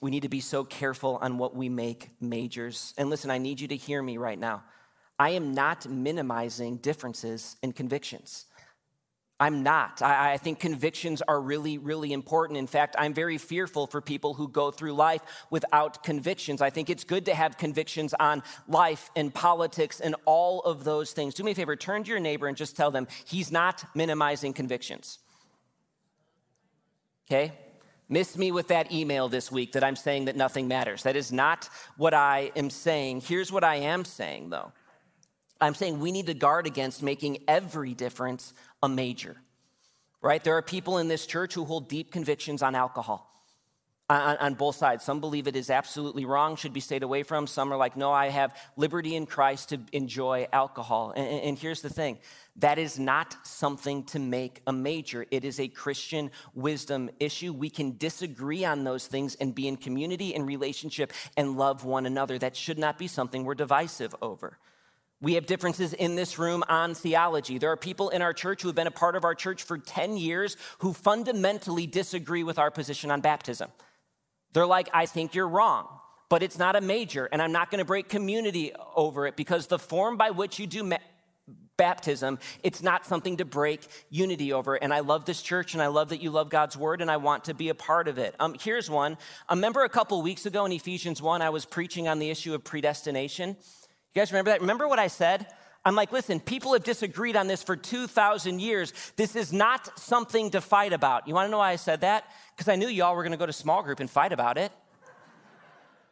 We 0.00 0.10
need 0.10 0.22
to 0.22 0.30
be 0.30 0.40
so 0.40 0.64
careful 0.64 1.18
on 1.20 1.36
what 1.36 1.54
we 1.54 1.68
make 1.68 2.08
majors. 2.18 2.94
And 2.96 3.10
listen, 3.10 3.30
I 3.30 3.36
need 3.36 3.60
you 3.60 3.68
to 3.68 3.76
hear 3.76 4.02
me 4.02 4.16
right 4.16 4.38
now. 4.38 4.64
I 5.18 5.32
am 5.32 5.52
not 5.52 5.86
minimizing 5.86 6.78
differences 6.78 7.58
in 7.62 7.74
convictions. 7.74 8.46
I'm 9.40 9.62
not. 9.62 10.02
I, 10.02 10.34
I, 10.34 10.36
think 10.36 10.60
convictions 10.60 11.22
are 11.26 11.40
really, 11.40 11.78
really 11.78 12.12
important. 12.12 12.58
In 12.58 12.66
fact, 12.66 12.94
I'm 12.98 13.14
very 13.14 13.38
fearful 13.38 13.86
for 13.86 14.02
people 14.02 14.34
who 14.34 14.46
go 14.46 14.70
through 14.70 14.92
life 14.92 15.22
without 15.48 16.04
convictions. 16.04 16.60
I 16.60 16.68
think 16.68 16.90
it's 16.90 17.04
good 17.04 17.24
to 17.24 17.34
have 17.34 17.56
convictions 17.56 18.12
on 18.20 18.42
life 18.68 19.10
and 19.16 19.32
politics 19.32 19.98
and 19.98 20.14
all 20.26 20.60
of 20.60 20.84
those 20.84 21.12
things. 21.12 21.32
Do 21.32 21.42
me 21.42 21.52
a 21.52 21.54
favor, 21.54 21.74
turn 21.74 22.04
to 22.04 22.10
your 22.10 22.20
neighbor 22.20 22.48
and 22.48 22.56
just 22.56 22.76
tell 22.76 22.90
them 22.90 23.08
he's 23.24 23.50
not 23.50 23.82
minimizing 23.94 24.52
convictions. 24.52 25.18
Okay? 27.26 27.52
Miss 28.10 28.36
me 28.36 28.52
with 28.52 28.68
that 28.68 28.92
email 28.92 29.30
this 29.30 29.50
week 29.50 29.72
that 29.72 29.82
I'm 29.82 29.96
saying 29.96 30.26
that 30.26 30.36
nothing 30.36 30.68
matters. 30.68 31.04
That 31.04 31.16
is 31.16 31.32
not 31.32 31.70
what 31.96 32.12
I 32.12 32.52
am 32.56 32.68
saying. 32.68 33.22
Here's 33.22 33.50
what 33.50 33.64
I 33.64 33.76
am 33.76 34.04
saying, 34.04 34.50
though 34.50 34.72
I'm 35.60 35.74
saying 35.74 36.00
we 36.00 36.10
need 36.10 36.26
to 36.26 36.34
guard 36.34 36.66
against 36.66 37.02
making 37.02 37.44
every 37.46 37.92
difference 37.94 38.54
a 38.82 38.88
major, 38.88 39.36
right? 40.20 40.42
There 40.42 40.56
are 40.56 40.62
people 40.62 40.98
in 40.98 41.08
this 41.08 41.26
church 41.26 41.54
who 41.54 41.64
hold 41.64 41.88
deep 41.88 42.12
convictions 42.12 42.62
on 42.62 42.74
alcohol. 42.74 43.26
On, 44.08 44.36
on, 44.38 44.54
both 44.54 44.74
sides. 44.74 45.04
Some 45.04 45.20
believe 45.20 45.46
it 45.46 45.54
is 45.54 45.70
absolutely 45.70 46.24
wrong, 46.24 46.56
should 46.56 46.72
be 46.72 46.80
stayed 46.80 47.04
away 47.04 47.22
from. 47.22 47.46
Some 47.46 47.72
are 47.72 47.76
like, 47.76 47.96
no, 47.96 48.10
I 48.10 48.28
have 48.28 48.56
liberty 48.76 49.14
in 49.14 49.24
Christ 49.24 49.68
to 49.68 49.78
enjoy 49.92 50.48
alcohol. 50.52 51.12
And, 51.14 51.28
and 51.28 51.56
here's 51.56 51.80
the 51.80 51.90
thing 51.90 52.18
that 52.56 52.76
is 52.76 52.98
not 52.98 53.36
something 53.46 54.02
to 54.06 54.18
make 54.18 54.62
a 54.66 54.72
major. 54.72 55.26
It 55.30 55.44
is 55.44 55.60
a 55.60 55.68
Christian 55.68 56.32
wisdom 56.54 57.08
issue. 57.20 57.52
We 57.52 57.70
can 57.70 57.96
disagree 57.98 58.64
on 58.64 58.82
those 58.82 59.06
things 59.06 59.36
and 59.36 59.54
be 59.54 59.68
in 59.68 59.76
community 59.76 60.34
and 60.34 60.44
relationship 60.44 61.12
and 61.36 61.56
love 61.56 61.84
one 61.84 62.04
another. 62.04 62.36
That 62.36 62.56
should 62.56 62.78
not 62.78 62.98
be 62.98 63.06
something 63.06 63.44
we're 63.44 63.54
divisive 63.54 64.14
over. 64.20 64.58
We 65.22 65.34
have 65.34 65.44
differences 65.44 65.92
in 65.92 66.16
this 66.16 66.38
room 66.38 66.64
on 66.68 66.94
theology. 66.94 67.58
There 67.58 67.70
are 67.70 67.76
people 67.76 68.08
in 68.08 68.22
our 68.22 68.32
church 68.32 68.62
who 68.62 68.68
have 68.68 68.74
been 68.74 68.86
a 68.86 68.92
part 68.92 69.16
of 69.16 69.24
our 69.24 69.34
church 69.34 69.62
for 69.62 69.76
10 69.76 70.16
years 70.16 70.56
who 70.78 70.94
fundamentally 70.94 71.86
disagree 71.86 72.42
with 72.42 72.58
our 72.58 72.70
position 72.70 73.10
on 73.10 73.20
baptism. 73.20 73.70
They're 74.54 74.66
like, 74.66 74.88
I 74.94 75.06
think 75.06 75.34
you're 75.34 75.48
wrong, 75.48 75.86
but 76.30 76.42
it's 76.42 76.58
not 76.58 76.74
a 76.74 76.80
major, 76.80 77.28
and 77.30 77.42
I'm 77.42 77.52
not 77.52 77.70
going 77.70 77.80
to 77.80 77.84
break 77.84 78.08
community 78.08 78.72
over 78.96 79.26
it 79.26 79.36
because 79.36 79.66
the 79.66 79.78
form 79.78 80.16
by 80.16 80.30
which 80.30 80.58
you 80.58 80.66
do 80.66 80.82
ma- 80.82 80.96
baptism, 81.76 82.38
it's 82.62 82.82
not 82.82 83.06
something 83.06 83.36
to 83.36 83.44
break 83.44 83.86
unity 84.08 84.52
over. 84.52 84.74
And 84.74 84.92
I 84.92 85.00
love 85.00 85.26
this 85.26 85.42
church, 85.42 85.74
and 85.74 85.82
I 85.82 85.86
love 85.88 86.10
that 86.10 86.22
you 86.22 86.30
love 86.30 86.48
God's 86.48 86.76
word, 86.76 87.00
and 87.02 87.10
I 87.10 87.18
want 87.18 87.44
to 87.44 87.54
be 87.54 87.68
a 87.68 87.74
part 87.74 88.08
of 88.08 88.18
it. 88.18 88.34
Um, 88.40 88.56
here's 88.58 88.90
one. 88.90 89.18
I 89.48 89.54
remember 89.54 89.84
a 89.84 89.88
couple 89.88 90.20
weeks 90.22 90.46
ago 90.46 90.64
in 90.64 90.72
Ephesians 90.72 91.20
1, 91.20 91.42
I 91.42 91.50
was 91.50 91.64
preaching 91.64 92.08
on 92.08 92.18
the 92.18 92.30
issue 92.30 92.54
of 92.54 92.64
predestination. 92.64 93.56
You 94.14 94.20
guys 94.20 94.32
remember 94.32 94.50
that? 94.50 94.60
Remember 94.60 94.88
what 94.88 94.98
I 94.98 95.06
said? 95.06 95.46
I'm 95.84 95.94
like, 95.94 96.12
listen, 96.12 96.40
people 96.40 96.72
have 96.72 96.84
disagreed 96.84 97.36
on 97.36 97.46
this 97.46 97.62
for 97.62 97.76
2,000 97.76 98.60
years. 98.60 98.92
This 99.16 99.36
is 99.36 99.52
not 99.52 99.98
something 99.98 100.50
to 100.50 100.60
fight 100.60 100.92
about. 100.92 101.26
You 101.26 101.34
wanna 101.34 101.48
know 101.48 101.58
why 101.58 101.70
I 101.70 101.76
said 101.76 102.02
that? 102.02 102.24
Because 102.54 102.68
I 102.68 102.76
knew 102.76 102.88
y'all 102.88 103.14
were 103.14 103.22
gonna 103.22 103.36
go 103.36 103.46
to 103.46 103.52
small 103.52 103.82
group 103.82 104.00
and 104.00 104.10
fight 104.10 104.32
about 104.32 104.58
it. 104.58 104.72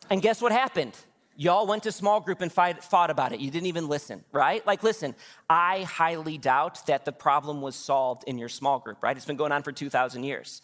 And 0.09 0.23
guess 0.23 0.41
what 0.41 0.53
happened? 0.53 0.97
Y'all 1.37 1.67
went 1.67 1.83
to 1.83 1.93
small 1.93 2.21
group 2.21 2.41
and 2.41 2.51
fight, 2.51 2.83
fought 2.83 3.11
about 3.11 3.33
it. 3.33 3.41
You 3.41 3.51
didn't 3.51 3.67
even 3.67 3.89
listen, 3.89 4.25
right? 4.33 4.67
Like, 4.67 4.83
listen, 4.83 5.15
I 5.49 5.83
highly 5.83 6.39
doubt 6.39 6.87
that 6.87 7.05
the 7.05 7.13
problem 7.13 7.61
was 7.61 7.77
solved 7.77 8.25
in 8.27 8.39
your 8.39 8.49
small 8.49 8.79
group, 8.79 9.03
right? 9.03 9.17
It's 9.17 9.27
been 9.27 9.37
going 9.37 9.53
on 9.53 9.63
for 9.63 9.71
2,000 9.71 10.25
years 10.25 10.63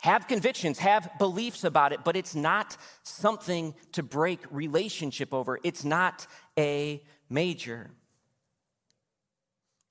have 0.00 0.26
convictions, 0.26 0.78
have 0.78 1.10
beliefs 1.18 1.64
about 1.64 1.92
it, 1.92 2.00
but 2.04 2.16
it's 2.16 2.34
not 2.34 2.76
something 3.02 3.74
to 3.92 4.02
break 4.02 4.40
relationship 4.50 5.34
over. 5.34 5.58
It's 5.62 5.84
not 5.84 6.26
a 6.58 7.02
major. 7.28 7.90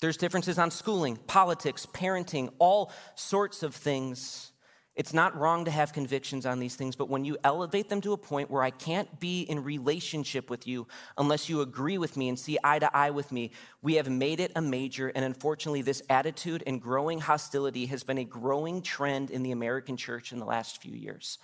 There's 0.02 0.18
differences 0.18 0.58
on 0.58 0.72
schooling, 0.72 1.18
politics, 1.28 1.86
parenting, 1.86 2.52
all 2.58 2.92
sorts 3.16 3.64
of 3.64 3.76
things. 3.76 4.52
It's 5.00 5.14
not 5.14 5.34
wrong 5.40 5.64
to 5.64 5.72
have 5.72 5.94
convictions 5.94 6.46
on 6.46 6.60
these 6.60 6.76
things, 6.76 6.98
but 6.98 7.08
when 7.08 7.24
you 7.24 7.38
elevate 7.46 7.88
them 7.88 8.02
to 8.02 8.12
a 8.12 8.18
point 8.18 8.52
where 8.52 8.64
I 8.64 8.70
can't 8.70 9.18
be 9.18 9.44
in 9.44 9.64
relationship 9.64 10.50
with 10.50 10.68
you 10.68 10.88
unless 11.18 11.48
you 11.48 11.62
agree 11.62 11.98
with 11.98 12.18
me 12.18 12.28
and 12.28 12.38
see 12.38 12.58
eye 12.66 12.80
to 12.80 12.94
eye 12.94 13.12
with 13.12 13.32
me, 13.32 13.52
we 13.82 13.94
have 13.94 14.10
made 14.10 14.42
it 14.42 14.52
a 14.58 14.62
major. 14.62 15.08
And 15.08 15.24
unfortunately, 15.24 15.84
this 15.84 16.04
attitude 16.10 16.64
and 16.68 16.82
growing 16.82 17.20
hostility 17.20 17.86
has 17.86 18.04
been 18.04 18.18
a 18.18 18.26
growing 18.26 18.82
trend 18.82 19.32
in 19.32 19.42
the 19.42 19.52
American 19.52 19.96
church 19.96 20.34
in 20.34 20.40
the 20.40 20.46
last 20.46 20.82
few 20.82 20.92
years. 20.92 21.38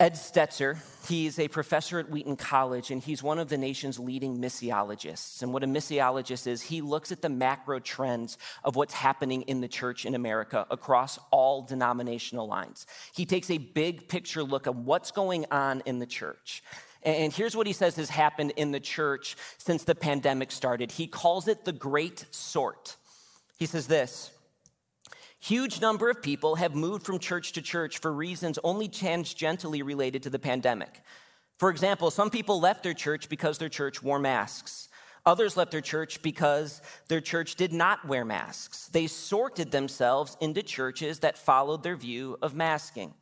Ed 0.00 0.14
Stetzer, 0.14 0.78
he's 1.08 1.38
a 1.38 1.48
professor 1.48 1.98
at 1.98 2.08
Wheaton 2.08 2.36
College, 2.36 2.90
and 2.90 3.02
he's 3.02 3.22
one 3.22 3.38
of 3.38 3.50
the 3.50 3.58
nation's 3.58 3.98
leading 3.98 4.38
missiologists. 4.38 5.42
And 5.42 5.52
what 5.52 5.62
a 5.62 5.66
missiologist 5.66 6.46
is, 6.46 6.62
he 6.62 6.80
looks 6.80 7.12
at 7.12 7.20
the 7.20 7.28
macro 7.28 7.80
trends 7.80 8.38
of 8.64 8.76
what's 8.76 8.94
happening 8.94 9.42
in 9.42 9.60
the 9.60 9.68
church 9.68 10.06
in 10.06 10.14
America 10.14 10.66
across 10.70 11.18
all 11.30 11.60
denominational 11.60 12.48
lines. 12.48 12.86
He 13.12 13.26
takes 13.26 13.50
a 13.50 13.58
big 13.58 14.08
picture 14.08 14.42
look 14.42 14.66
at 14.66 14.74
what's 14.74 15.10
going 15.10 15.44
on 15.50 15.82
in 15.84 15.98
the 15.98 16.06
church. 16.06 16.62
And 17.02 17.30
here's 17.30 17.54
what 17.54 17.66
he 17.66 17.74
says 17.74 17.96
has 17.96 18.08
happened 18.08 18.54
in 18.56 18.72
the 18.72 18.80
church 18.80 19.36
since 19.58 19.84
the 19.84 19.94
pandemic 19.94 20.50
started. 20.50 20.92
He 20.92 21.08
calls 21.08 21.46
it 21.46 21.66
the 21.66 21.72
great 21.72 22.24
sort. 22.30 22.96
He 23.58 23.66
says 23.66 23.86
this 23.86 24.30
Huge 25.40 25.80
number 25.80 26.10
of 26.10 26.22
people 26.22 26.56
have 26.56 26.74
moved 26.74 27.04
from 27.04 27.18
church 27.18 27.52
to 27.52 27.62
church 27.62 27.98
for 27.98 28.12
reasons 28.12 28.58
only 28.62 28.88
tangentially 28.88 29.82
related 29.82 30.22
to 30.24 30.30
the 30.30 30.38
pandemic. 30.38 31.02
For 31.58 31.70
example, 31.70 32.10
some 32.10 32.30
people 32.30 32.60
left 32.60 32.82
their 32.82 32.94
church 32.94 33.28
because 33.28 33.56
their 33.56 33.70
church 33.70 34.02
wore 34.02 34.18
masks. 34.18 34.88
Others 35.24 35.56
left 35.56 35.70
their 35.70 35.80
church 35.80 36.22
because 36.22 36.82
their 37.08 37.20
church 37.20 37.54
did 37.54 37.72
not 37.72 38.06
wear 38.06 38.24
masks. 38.24 38.88
They 38.88 39.06
sorted 39.06 39.70
themselves 39.70 40.36
into 40.40 40.62
churches 40.62 41.20
that 41.20 41.38
followed 41.38 41.82
their 41.82 41.96
view 41.96 42.36
of 42.42 42.54
masking. 42.54 43.14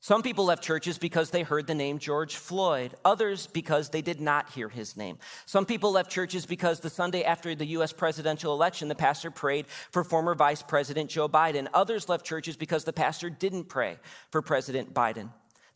Some 0.00 0.22
people 0.22 0.44
left 0.44 0.62
churches 0.62 0.96
because 0.96 1.30
they 1.30 1.42
heard 1.42 1.66
the 1.66 1.74
name 1.74 1.98
George 1.98 2.36
Floyd, 2.36 2.94
others 3.04 3.48
because 3.48 3.88
they 3.88 4.00
did 4.00 4.20
not 4.20 4.50
hear 4.50 4.68
his 4.68 4.96
name. 4.96 5.18
Some 5.44 5.66
people 5.66 5.90
left 5.90 6.10
churches 6.10 6.46
because 6.46 6.78
the 6.78 6.88
Sunday 6.88 7.24
after 7.24 7.56
the 7.56 7.66
US 7.66 7.92
presidential 7.92 8.54
election, 8.54 8.86
the 8.86 8.94
pastor 8.94 9.32
prayed 9.32 9.66
for 9.66 10.04
former 10.04 10.36
Vice 10.36 10.62
President 10.62 11.10
Joe 11.10 11.28
Biden. 11.28 11.66
Others 11.74 12.08
left 12.08 12.24
churches 12.24 12.56
because 12.56 12.84
the 12.84 12.92
pastor 12.92 13.28
didn't 13.28 13.64
pray 13.64 13.98
for 14.30 14.40
President 14.40 14.94
Biden. 14.94 15.30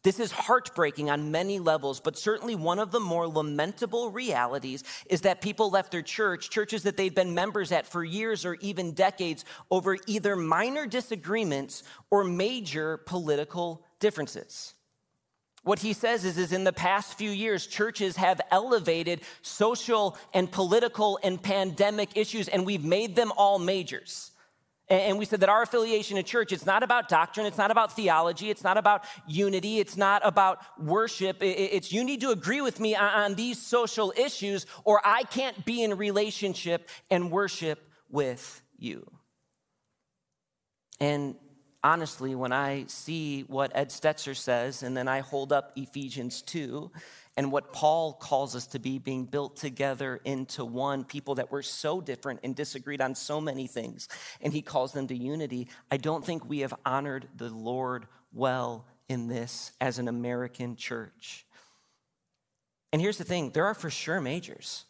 This 0.04 0.18
is 0.18 0.32
heartbreaking 0.32 1.11
on 1.11 1.30
many 1.30 1.61
levels, 1.61 2.00
but 2.00 2.18
certainly 2.18 2.56
one 2.56 2.80
of 2.80 2.90
the 2.90 2.98
more 2.98 3.28
lamentable 3.28 4.11
realities 4.11 4.82
is 5.08 5.20
that 5.20 5.40
people 5.40 5.70
left 5.70 5.92
their 5.92 6.02
church, 6.02 6.50
churches 6.50 6.82
that 6.85 6.96
they'd 6.96 7.14
been 7.14 7.35
members 7.35 7.70
at 7.70 7.87
for 7.87 8.02
years 8.02 8.44
or 8.44 8.56
even 8.61 8.92
decades, 8.92 9.44
over 9.70 9.96
either 10.08 10.35
minor 10.35 10.87
disagreements 10.87 11.85
or 12.11 12.24
major 12.24 12.96
political 12.96 13.85
differences. 14.02 14.74
What 15.64 15.78
he 15.78 15.92
says 15.92 16.24
is, 16.24 16.36
is 16.36 16.52
in 16.52 16.64
the 16.64 16.72
past 16.72 17.16
few 17.16 17.30
years, 17.30 17.66
churches 17.66 18.16
have 18.16 18.40
elevated 18.50 19.20
social 19.42 20.18
and 20.34 20.50
political 20.50 21.20
and 21.22 21.40
pandemic 21.40 22.10
issues, 22.16 22.48
and 22.48 22.66
we've 22.66 22.84
made 22.84 23.14
them 23.14 23.32
all 23.36 23.58
majors. 23.60 24.32
And 24.88 25.18
we 25.18 25.24
said 25.24 25.40
that 25.40 25.48
our 25.48 25.62
affiliation 25.62 26.16
to 26.16 26.24
church, 26.24 26.52
it's 26.52 26.66
not 26.66 26.82
about 26.82 27.08
doctrine, 27.08 27.46
it's 27.46 27.56
not 27.56 27.70
about 27.70 27.94
theology, 27.94 28.50
it's 28.50 28.64
not 28.64 28.76
about 28.76 29.04
unity, 29.28 29.78
it's 29.78 29.96
not 29.96 30.20
about 30.24 30.58
worship. 30.78 31.36
It's 31.40 31.92
you 31.92 32.04
need 32.04 32.20
to 32.22 32.30
agree 32.30 32.60
with 32.60 32.80
me 32.80 32.96
on 32.96 33.36
these 33.36 33.62
social 33.62 34.12
issues, 34.16 34.66
or 34.84 35.00
I 35.04 35.22
can't 35.22 35.64
be 35.64 35.84
in 35.84 35.96
relationship 35.96 36.90
and 37.08 37.30
worship 37.30 37.78
with 38.10 38.60
you. 38.76 39.08
And 41.00 41.36
honestly, 41.84 42.34
when 42.34 42.52
I 42.52 42.84
see 42.86 43.42
what 43.42 43.72
Ed 43.74 43.90
Stetzer 43.90 44.36
says, 44.36 44.82
and 44.82 44.96
then 44.96 45.08
I 45.08 45.20
hold 45.20 45.52
up 45.52 45.72
Ephesians 45.76 46.42
2 46.42 46.90
and 47.36 47.50
what 47.50 47.72
Paul 47.72 48.12
calls 48.12 48.54
us 48.54 48.66
to 48.68 48.78
be, 48.78 48.98
being 48.98 49.24
built 49.24 49.56
together 49.56 50.20
into 50.24 50.64
one, 50.64 51.04
people 51.04 51.36
that 51.36 51.50
were 51.50 51.62
so 51.62 52.00
different 52.00 52.40
and 52.42 52.54
disagreed 52.54 53.00
on 53.00 53.14
so 53.14 53.40
many 53.40 53.66
things, 53.66 54.08
and 54.42 54.52
he 54.52 54.60
calls 54.60 54.92
them 54.92 55.06
to 55.08 55.16
unity, 55.16 55.68
I 55.90 55.96
don't 55.96 56.24
think 56.24 56.44
we 56.44 56.60
have 56.60 56.74
honored 56.84 57.28
the 57.36 57.48
Lord 57.48 58.06
well 58.32 58.86
in 59.08 59.28
this 59.28 59.72
as 59.80 59.98
an 59.98 60.08
American 60.08 60.76
church. 60.76 61.46
And 62.92 63.00
here's 63.00 63.18
the 63.18 63.24
thing 63.24 63.50
there 63.50 63.66
are 63.66 63.74
for 63.74 63.90
sure 63.90 64.20
majors. 64.20 64.84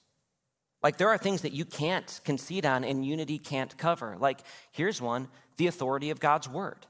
Like, 0.83 0.97
there 0.97 1.11
are 1.11 1.19
things 1.19 1.43
that 1.43 1.53
you 1.53 1.65
can't 1.65 2.21
concede 2.25 2.67
on 2.67 2.83
and 2.83 3.07
unity 3.07 3.39
can't 3.39 3.77
cover. 3.79 4.17
Like, 4.19 4.41
here's 4.73 5.01
one 5.01 5.29
the 5.57 5.67
authority 5.67 6.11
of 6.11 6.21
God's 6.21 6.49
word, 6.49 6.87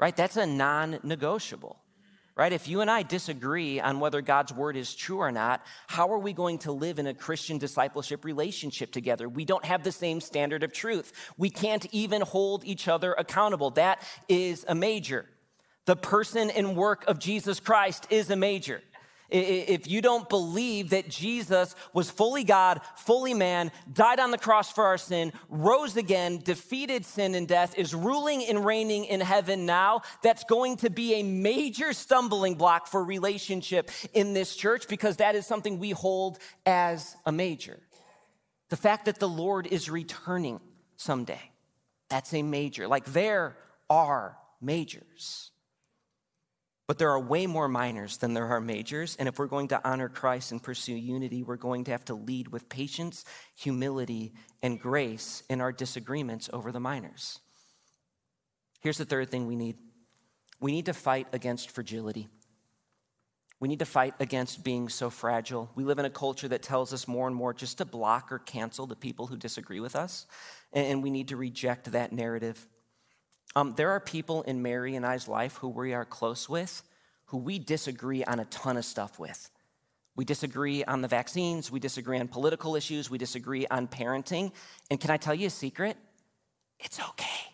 right? 0.00 0.16
That's 0.16 0.36
a 0.36 0.46
non 0.46 0.98
negotiable. 1.02 1.78
right? 2.36 2.52
If 2.52 2.68
you 2.68 2.82
and 2.82 2.90
I 2.90 3.02
disagree 3.02 3.80
on 3.80 3.98
whether 3.98 4.20
God's 4.20 4.52
word 4.52 4.76
is 4.76 4.94
true 4.94 5.18
or 5.18 5.32
not, 5.32 5.64
how 5.86 6.12
are 6.12 6.18
we 6.18 6.32
going 6.34 6.58
to 6.58 6.72
live 6.72 6.98
in 6.98 7.06
a 7.06 7.14
Christian 7.14 7.56
discipleship 7.58 8.24
relationship 8.24 8.92
together? 8.92 9.28
We 9.28 9.44
don't 9.46 9.64
have 9.64 9.82
the 9.82 9.92
same 9.92 10.20
standard 10.20 10.62
of 10.62 10.72
truth. 10.72 11.12
We 11.38 11.48
can't 11.48 11.86
even 11.92 12.20
hold 12.20 12.64
each 12.64 12.88
other 12.88 13.14
accountable. 13.14 13.70
That 13.70 14.02
is 14.28 14.64
a 14.68 14.74
major. 14.74 15.24
The 15.86 15.96
person 15.96 16.50
and 16.50 16.76
work 16.76 17.04
of 17.06 17.18
Jesus 17.18 17.58
Christ 17.60 18.06
is 18.10 18.28
a 18.30 18.36
major. 18.36 18.82
If 19.28 19.88
you 19.88 20.00
don't 20.00 20.28
believe 20.28 20.90
that 20.90 21.08
Jesus 21.08 21.74
was 21.92 22.10
fully 22.10 22.44
God, 22.44 22.80
fully 22.96 23.34
man, 23.34 23.72
died 23.92 24.20
on 24.20 24.30
the 24.30 24.38
cross 24.38 24.70
for 24.70 24.84
our 24.84 24.98
sin, 24.98 25.32
rose 25.48 25.96
again, 25.96 26.38
defeated 26.38 27.04
sin 27.04 27.34
and 27.34 27.48
death, 27.48 27.76
is 27.76 27.94
ruling 27.94 28.44
and 28.44 28.64
reigning 28.64 29.04
in 29.04 29.20
heaven 29.20 29.66
now, 29.66 30.02
that's 30.22 30.44
going 30.44 30.76
to 30.78 30.90
be 30.90 31.14
a 31.14 31.22
major 31.22 31.92
stumbling 31.92 32.54
block 32.54 32.86
for 32.86 33.02
relationship 33.02 33.90
in 34.14 34.32
this 34.32 34.54
church 34.54 34.86
because 34.88 35.16
that 35.16 35.34
is 35.34 35.46
something 35.46 35.78
we 35.78 35.90
hold 35.90 36.38
as 36.64 37.16
a 37.26 37.32
major. 37.32 37.80
The 38.68 38.76
fact 38.76 39.06
that 39.06 39.18
the 39.18 39.28
Lord 39.28 39.66
is 39.66 39.90
returning 39.90 40.60
someday, 40.96 41.50
that's 42.08 42.32
a 42.32 42.42
major. 42.42 42.86
Like 42.86 43.06
there 43.06 43.56
are 43.90 44.36
majors. 44.60 45.50
But 46.86 46.98
there 46.98 47.10
are 47.10 47.20
way 47.20 47.46
more 47.46 47.68
minors 47.68 48.18
than 48.18 48.34
there 48.34 48.46
are 48.46 48.60
majors. 48.60 49.16
And 49.16 49.28
if 49.28 49.38
we're 49.38 49.46
going 49.46 49.68
to 49.68 49.88
honor 49.88 50.08
Christ 50.08 50.52
and 50.52 50.62
pursue 50.62 50.94
unity, 50.94 51.42
we're 51.42 51.56
going 51.56 51.84
to 51.84 51.90
have 51.90 52.04
to 52.06 52.14
lead 52.14 52.48
with 52.48 52.68
patience, 52.68 53.24
humility, 53.56 54.34
and 54.62 54.78
grace 54.78 55.42
in 55.50 55.60
our 55.60 55.72
disagreements 55.72 56.48
over 56.52 56.70
the 56.70 56.78
minors. 56.80 57.40
Here's 58.80 58.98
the 58.98 59.04
third 59.04 59.30
thing 59.30 59.46
we 59.46 59.56
need 59.56 59.76
we 60.60 60.72
need 60.72 60.86
to 60.86 60.94
fight 60.94 61.26
against 61.32 61.70
fragility. 61.70 62.28
We 63.58 63.68
need 63.68 63.78
to 63.78 63.86
fight 63.86 64.14
against 64.20 64.64
being 64.64 64.88
so 64.88 65.08
fragile. 65.08 65.70
We 65.74 65.84
live 65.84 65.98
in 65.98 66.04
a 66.04 66.10
culture 66.10 66.48
that 66.48 66.62
tells 66.62 66.92
us 66.92 67.08
more 67.08 67.26
and 67.26 67.34
more 67.34 67.54
just 67.54 67.78
to 67.78 67.84
block 67.84 68.30
or 68.30 68.38
cancel 68.38 68.86
the 68.86 68.96
people 68.96 69.26
who 69.26 69.36
disagree 69.36 69.80
with 69.80 69.96
us, 69.96 70.26
and 70.72 71.02
we 71.02 71.10
need 71.10 71.28
to 71.28 71.36
reject 71.36 71.92
that 71.92 72.12
narrative. 72.12 72.66
Um, 73.56 73.72
there 73.74 73.90
are 73.90 74.00
people 74.00 74.42
in 74.42 74.62
Mary 74.62 74.96
and 74.96 75.04
I's 75.04 75.26
life 75.26 75.56
who 75.56 75.68
we 75.68 75.94
are 75.94 76.04
close 76.04 76.48
with 76.48 76.82
who 77.30 77.38
we 77.38 77.58
disagree 77.58 78.22
on 78.22 78.38
a 78.38 78.44
ton 78.44 78.76
of 78.76 78.84
stuff 78.84 79.18
with. 79.18 79.50
We 80.14 80.24
disagree 80.24 80.84
on 80.84 81.00
the 81.02 81.08
vaccines, 81.08 81.70
we 81.72 81.80
disagree 81.80 82.18
on 82.20 82.28
political 82.28 82.76
issues, 82.76 83.10
we 83.10 83.18
disagree 83.18 83.66
on 83.66 83.88
parenting. 83.88 84.52
And 84.90 85.00
can 85.00 85.10
I 85.10 85.16
tell 85.16 85.34
you 85.34 85.48
a 85.48 85.50
secret? 85.50 85.96
It's 86.78 87.00
okay. 87.00 87.52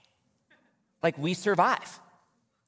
Like 1.02 1.16
we 1.16 1.34
survive. 1.34 2.00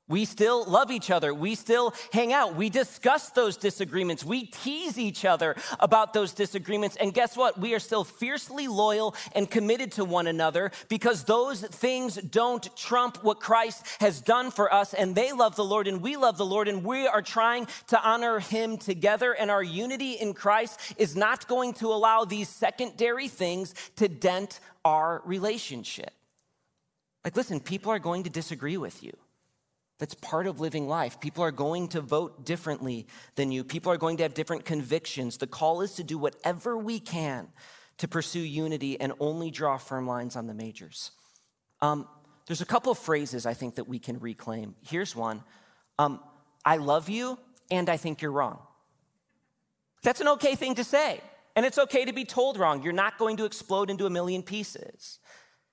We 0.07 0.27
still 0.27 0.67
love 0.67 0.91
each 0.91 1.11
other. 1.11 1.33
We 1.33 1.55
still 1.55 1.95
hang 2.13 2.35
out. 2.35 2.57
We 2.57 2.69
discuss 2.69 3.31
those 3.31 3.57
disagreements. 3.57 4.23
We 4.23 4.45
tease 4.45 4.99
each 4.99 5.25
other 5.25 5.57
about 5.81 6.13
those 6.13 6.35
disagreements. 6.35 6.97
And 6.97 7.15
guess 7.15 7.39
what? 7.39 7.59
We 7.59 7.73
are 7.73 7.79
still 7.79 8.05
fiercely 8.05 8.69
loyal 8.69 9.15
and 9.35 9.51
committed 9.51 9.93
to 9.93 10.05
one 10.05 10.27
another 10.27 10.73
because 10.91 11.25
those 11.25 11.63
things 11.63 12.17
don't 12.17 12.69
trump 12.77 13.25
what 13.25 13.41
Christ 13.41 13.87
has 14.01 14.21
done 14.21 14.51
for 14.51 14.73
us. 14.73 14.93
And 14.93 15.15
they 15.15 15.33
love 15.33 15.57
the 15.57 15.65
Lord 15.65 15.89
and 15.89 16.03
we 16.03 16.17
love 16.17 16.37
the 16.37 16.45
Lord 16.45 16.69
and 16.69 16.85
we 16.85 17.07
are 17.07 17.23
trying 17.23 17.67
to 17.87 17.99
honor 18.07 18.41
him 18.41 18.77
together. 18.77 19.33
And 19.33 19.51
our 19.51 19.63
unity 19.63 20.13
in 20.13 20.35
Christ 20.35 20.79
is 20.99 21.17
not 21.17 21.49
going 21.49 21.73
to 21.75 21.87
allow 21.87 22.27
these 22.27 22.51
secondary 22.51 23.29
things 23.29 23.75
to 23.97 24.09
dent 24.09 24.61
our 24.85 25.23
relationship. 25.25 26.13
Like, 27.25 27.37
listen, 27.37 27.59
people 27.59 27.91
are 27.91 27.99
going 27.99 28.25
to 28.25 28.31
disagree 28.31 28.77
with 28.77 29.03
you. 29.03 29.17
That's 29.99 30.15
part 30.15 30.47
of 30.47 30.61
living 30.61 30.89
life. 30.89 31.21
People 31.21 31.45
are 31.45 31.53
going 31.53 31.89
to 31.89 32.01
vote 32.01 32.45
differently 32.45 33.07
than 33.37 33.53
you. 33.53 33.63
People 33.63 33.93
are 33.93 33.97
going 33.97 34.17
to 34.17 34.25
have 34.25 34.35
different 34.35 34.65
convictions. 34.65 35.39
The 35.39 35.47
call 35.47 35.83
is 35.83 35.95
to 35.95 36.03
do 36.03 36.19
whatever 36.19 36.77
we 36.77 36.99
can 36.99 37.49
to 37.99 38.09
pursue 38.09 38.41
unity 38.41 39.01
and 39.01 39.13
only 39.21 39.51
draw 39.51 39.79
firm 39.79 40.07
lines 40.07 40.35
on 40.35 40.47
the 40.47 40.55
majors. 40.55 41.13
Um, 41.81 42.09
there's 42.47 42.61
a 42.61 42.67
couple 42.67 42.91
of 42.93 42.99
phrases 42.99 43.47
I 43.47 43.55
think 43.55 43.77
that 43.77 43.89
we 43.89 43.99
can 43.99 44.19
reclaim. 44.19 44.75
Here's 44.83 45.15
one 45.15 45.43
um, 45.99 46.21
I 46.65 46.79
love 46.79 47.09
you, 47.09 47.39
and 47.71 47.89
I 47.89 47.97
think 47.97 48.21
you're 48.21 48.33
wrong. 48.33 48.59
That's 50.03 50.21
an 50.21 50.29
okay 50.29 50.55
thing 50.55 50.75
to 50.75 50.85
say. 50.85 51.21
And 51.57 51.65
it's 51.65 51.79
okay 51.79 52.05
to 52.05 52.13
be 52.13 52.25
told 52.25 52.59
wrong. 52.59 52.83
You're 52.83 52.93
not 52.93 53.17
going 53.17 53.37
to 53.37 53.45
explode 53.45 53.89
into 53.89 54.07
a 54.07 54.11
million 54.11 54.43
pieces. 54.43 55.21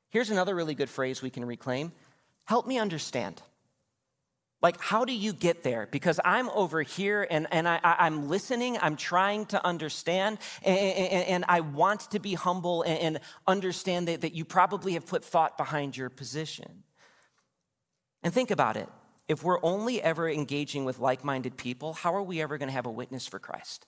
Here's 0.10 0.30
another 0.30 0.54
really 0.54 0.76
good 0.76 0.90
phrase 0.90 1.22
we 1.22 1.30
can 1.30 1.46
reclaim 1.46 1.92
help 2.46 2.68
me 2.68 2.78
understand. 2.78 3.42
Like, 4.62 4.80
how 4.80 5.06
do 5.06 5.14
you 5.14 5.34
get 5.34 5.64
there? 5.64 5.88
Because 5.90 6.20
I'm 6.24 6.50
over 6.50 6.84
here 6.84 7.26
and, 7.30 7.48
and 7.52 7.68
I, 7.68 7.80
am 7.84 8.30
listening, 8.30 8.78
I'm 8.80 8.96
trying 8.96 9.48
to 9.48 9.66
understand, 9.66 10.38
and, 10.64 10.78
and, 10.78 11.28
and 11.28 11.46
I 11.48 11.62
want 11.62 12.12
to 12.12 12.20
be 12.20 12.36
humble 12.36 12.84
and, 12.84 13.00
and 13.00 13.20
understand 13.48 14.08
that, 14.08 14.22
that 14.22 14.34
you 14.34 14.46
probably 14.46 14.94
have 14.94 15.08
put 15.08 15.26
thought 15.26 15.58
behind 15.58 15.98
your 15.98 16.10
position. 16.10 16.84
And 18.22 18.32
think 18.32 18.52
about 18.52 18.78
it 18.78 18.88
if 19.28 19.44
we're 19.44 19.64
only 19.64 20.02
ever 20.02 20.30
engaging 20.30 20.86
with 20.86 21.00
like 21.00 21.24
minded 21.24 21.58
people, 21.58 21.94
how 21.94 22.14
are 22.14 22.22
we 22.22 22.42
ever 22.42 22.58
going 22.58 22.68
to 22.68 22.74
have 22.74 22.86
a 22.86 22.92
witness 22.92 23.26
for 23.26 23.40
Christ? 23.40 23.88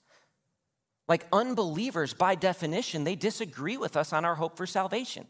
Like 1.08 1.28
unbelievers, 1.34 2.14
by 2.14 2.36
definition, 2.36 3.04
they 3.04 3.16
disagree 3.16 3.76
with 3.76 3.98
us 3.98 4.14
on 4.14 4.24
our 4.24 4.36
hope 4.36 4.56
for 4.56 4.66
salvation. 4.66 5.28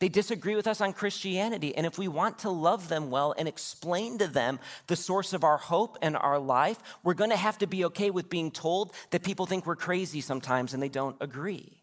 They 0.00 0.08
disagree 0.08 0.56
with 0.56 0.66
us 0.66 0.80
on 0.80 0.94
Christianity. 0.94 1.76
And 1.76 1.86
if 1.86 1.98
we 1.98 2.08
want 2.08 2.38
to 2.40 2.50
love 2.50 2.88
them 2.88 3.10
well 3.10 3.34
and 3.36 3.46
explain 3.46 4.16
to 4.18 4.26
them 4.26 4.58
the 4.86 4.96
source 4.96 5.34
of 5.34 5.44
our 5.44 5.58
hope 5.58 5.98
and 6.00 6.16
our 6.16 6.38
life, 6.38 6.78
we're 7.04 7.14
going 7.14 7.30
to 7.30 7.36
have 7.36 7.58
to 7.58 7.66
be 7.66 7.84
okay 7.84 8.10
with 8.10 8.30
being 8.30 8.50
told 8.50 8.94
that 9.10 9.22
people 9.22 9.44
think 9.44 9.66
we're 9.66 9.76
crazy 9.76 10.22
sometimes 10.22 10.72
and 10.72 10.82
they 10.82 10.88
don't 10.88 11.16
agree. 11.20 11.82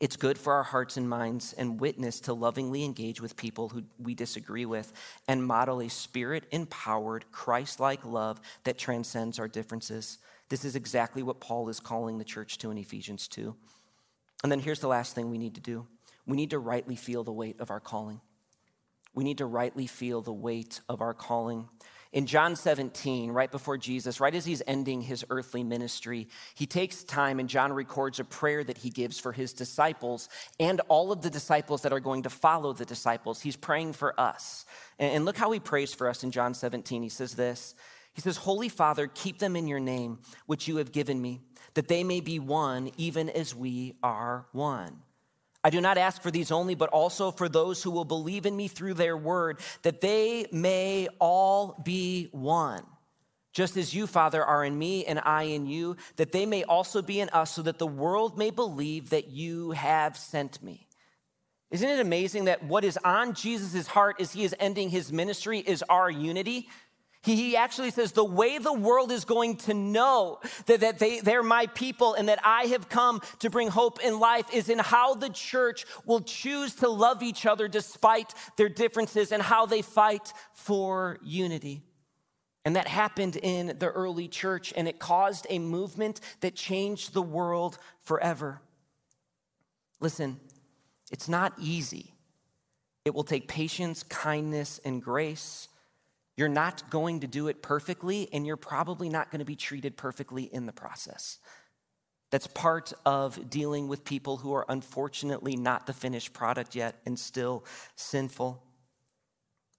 It's 0.00 0.16
good 0.16 0.38
for 0.38 0.52
our 0.54 0.64
hearts 0.64 0.96
and 0.96 1.08
minds 1.08 1.52
and 1.52 1.80
witness 1.80 2.20
to 2.20 2.32
lovingly 2.32 2.84
engage 2.84 3.20
with 3.20 3.36
people 3.36 3.68
who 3.68 3.84
we 3.98 4.14
disagree 4.14 4.66
with 4.66 4.92
and 5.26 5.44
model 5.44 5.80
a 5.80 5.88
spirit 5.88 6.44
empowered, 6.50 7.24
Christ 7.30 7.80
like 7.80 8.04
love 8.04 8.40
that 8.64 8.78
transcends 8.78 9.38
our 9.38 9.48
differences. 9.48 10.18
This 10.48 10.64
is 10.64 10.76
exactly 10.76 11.22
what 11.22 11.40
Paul 11.40 11.68
is 11.68 11.80
calling 11.80 12.18
the 12.18 12.24
church 12.24 12.58
to 12.58 12.70
in 12.70 12.78
Ephesians 12.78 13.28
2. 13.28 13.54
And 14.42 14.52
then 14.52 14.60
here's 14.60 14.80
the 14.80 14.88
last 14.88 15.14
thing 15.14 15.30
we 15.30 15.38
need 15.38 15.54
to 15.56 15.60
do 15.60 15.86
we 16.28 16.36
need 16.36 16.50
to 16.50 16.58
rightly 16.58 16.94
feel 16.94 17.24
the 17.24 17.32
weight 17.32 17.58
of 17.58 17.70
our 17.70 17.80
calling. 17.80 18.20
We 19.14 19.24
need 19.24 19.38
to 19.38 19.46
rightly 19.46 19.86
feel 19.86 20.20
the 20.20 20.32
weight 20.32 20.80
of 20.88 21.00
our 21.00 21.14
calling. 21.14 21.68
In 22.12 22.26
John 22.26 22.54
17, 22.54 23.30
right 23.30 23.50
before 23.50 23.76
Jesus, 23.76 24.20
right 24.20 24.34
as 24.34 24.44
he's 24.44 24.62
ending 24.66 25.00
his 25.00 25.24
earthly 25.28 25.62
ministry, 25.62 26.28
he 26.54 26.66
takes 26.66 27.02
time 27.02 27.38
and 27.38 27.48
John 27.48 27.72
records 27.72 28.20
a 28.20 28.24
prayer 28.24 28.62
that 28.64 28.78
he 28.78 28.90
gives 28.90 29.18
for 29.18 29.32
his 29.32 29.52
disciples 29.52 30.28
and 30.60 30.80
all 30.88 31.12
of 31.12 31.20
the 31.22 31.30
disciples 31.30 31.82
that 31.82 31.92
are 31.92 32.00
going 32.00 32.22
to 32.22 32.30
follow 32.30 32.72
the 32.72 32.86
disciples. 32.86 33.40
He's 33.40 33.56
praying 33.56 33.94
for 33.94 34.18
us. 34.18 34.64
And 34.98 35.24
look 35.24 35.36
how 35.36 35.50
he 35.50 35.60
prays 35.60 35.92
for 35.92 36.08
us 36.08 36.22
in 36.22 36.30
John 36.30 36.54
17. 36.54 37.02
He 37.02 37.08
says 37.08 37.34
this 37.34 37.74
He 38.14 38.20
says, 38.20 38.36
Holy 38.36 38.68
Father, 38.68 39.06
keep 39.06 39.38
them 39.38 39.56
in 39.56 39.66
your 39.66 39.80
name, 39.80 40.20
which 40.46 40.68
you 40.68 40.76
have 40.76 40.92
given 40.92 41.20
me, 41.20 41.40
that 41.74 41.88
they 41.88 42.04
may 42.04 42.20
be 42.20 42.38
one, 42.38 42.90
even 42.96 43.28
as 43.28 43.54
we 43.54 43.96
are 44.02 44.46
one. 44.52 45.02
I 45.68 45.70
do 45.70 45.82
not 45.82 45.98
ask 45.98 46.22
for 46.22 46.30
these 46.30 46.50
only, 46.50 46.74
but 46.74 46.88
also 46.88 47.30
for 47.30 47.46
those 47.46 47.82
who 47.82 47.90
will 47.90 48.06
believe 48.06 48.46
in 48.46 48.56
me 48.56 48.68
through 48.68 48.94
their 48.94 49.18
word, 49.18 49.60
that 49.82 50.00
they 50.00 50.46
may 50.50 51.08
all 51.20 51.78
be 51.84 52.30
one. 52.32 52.86
Just 53.52 53.76
as 53.76 53.92
you, 53.92 54.06
Father, 54.06 54.42
are 54.42 54.64
in 54.64 54.78
me 54.78 55.04
and 55.04 55.20
I 55.22 55.42
in 55.42 55.66
you, 55.66 55.98
that 56.16 56.32
they 56.32 56.46
may 56.46 56.64
also 56.64 57.02
be 57.02 57.20
in 57.20 57.28
us, 57.34 57.54
so 57.54 57.60
that 57.60 57.78
the 57.78 57.86
world 57.86 58.38
may 58.38 58.48
believe 58.48 59.10
that 59.10 59.28
you 59.28 59.72
have 59.72 60.16
sent 60.16 60.62
me. 60.62 60.86
Isn't 61.70 61.90
it 61.90 62.00
amazing 62.00 62.46
that 62.46 62.64
what 62.64 62.82
is 62.82 62.98
on 63.04 63.34
Jesus' 63.34 63.88
heart 63.88 64.22
as 64.22 64.32
he 64.32 64.44
is 64.44 64.56
ending 64.58 64.88
his 64.88 65.12
ministry 65.12 65.58
is 65.58 65.84
our 65.90 66.10
unity? 66.10 66.70
He 67.22 67.56
actually 67.56 67.90
says, 67.90 68.12
The 68.12 68.24
way 68.24 68.58
the 68.58 68.72
world 68.72 69.10
is 69.10 69.24
going 69.24 69.56
to 69.58 69.74
know 69.74 70.40
that, 70.66 70.80
that 70.80 70.98
they, 70.98 71.20
they're 71.20 71.42
my 71.42 71.66
people 71.66 72.14
and 72.14 72.28
that 72.28 72.38
I 72.44 72.64
have 72.66 72.88
come 72.88 73.20
to 73.40 73.50
bring 73.50 73.68
hope 73.68 74.00
in 74.02 74.20
life 74.20 74.52
is 74.54 74.68
in 74.68 74.78
how 74.78 75.14
the 75.14 75.28
church 75.28 75.84
will 76.06 76.20
choose 76.20 76.76
to 76.76 76.88
love 76.88 77.22
each 77.22 77.44
other 77.44 77.66
despite 77.68 78.34
their 78.56 78.68
differences 78.68 79.32
and 79.32 79.42
how 79.42 79.66
they 79.66 79.82
fight 79.82 80.32
for 80.52 81.18
unity. 81.22 81.82
And 82.64 82.76
that 82.76 82.86
happened 82.86 83.36
in 83.36 83.78
the 83.78 83.88
early 83.88 84.28
church, 84.28 84.74
and 84.76 84.86
it 84.86 84.98
caused 84.98 85.46
a 85.48 85.58
movement 85.58 86.20
that 86.40 86.54
changed 86.54 87.14
the 87.14 87.22
world 87.22 87.78
forever. 88.02 88.60
Listen, 90.00 90.38
it's 91.10 91.28
not 91.28 91.54
easy. 91.58 92.14
It 93.04 93.14
will 93.14 93.24
take 93.24 93.48
patience, 93.48 94.02
kindness, 94.02 94.80
and 94.84 95.02
grace. 95.02 95.68
You're 96.38 96.48
not 96.48 96.88
going 96.88 97.18
to 97.20 97.26
do 97.26 97.48
it 97.48 97.62
perfectly, 97.62 98.28
and 98.32 98.46
you're 98.46 98.56
probably 98.56 99.08
not 99.08 99.32
going 99.32 99.40
to 99.40 99.44
be 99.44 99.56
treated 99.56 99.96
perfectly 99.96 100.44
in 100.44 100.66
the 100.66 100.72
process. 100.72 101.40
That's 102.30 102.46
part 102.46 102.92
of 103.04 103.50
dealing 103.50 103.88
with 103.88 104.04
people 104.04 104.36
who 104.36 104.54
are 104.54 104.64
unfortunately 104.68 105.56
not 105.56 105.86
the 105.88 105.92
finished 105.92 106.32
product 106.32 106.76
yet 106.76 107.00
and 107.04 107.18
still 107.18 107.64
sinful. 107.96 108.62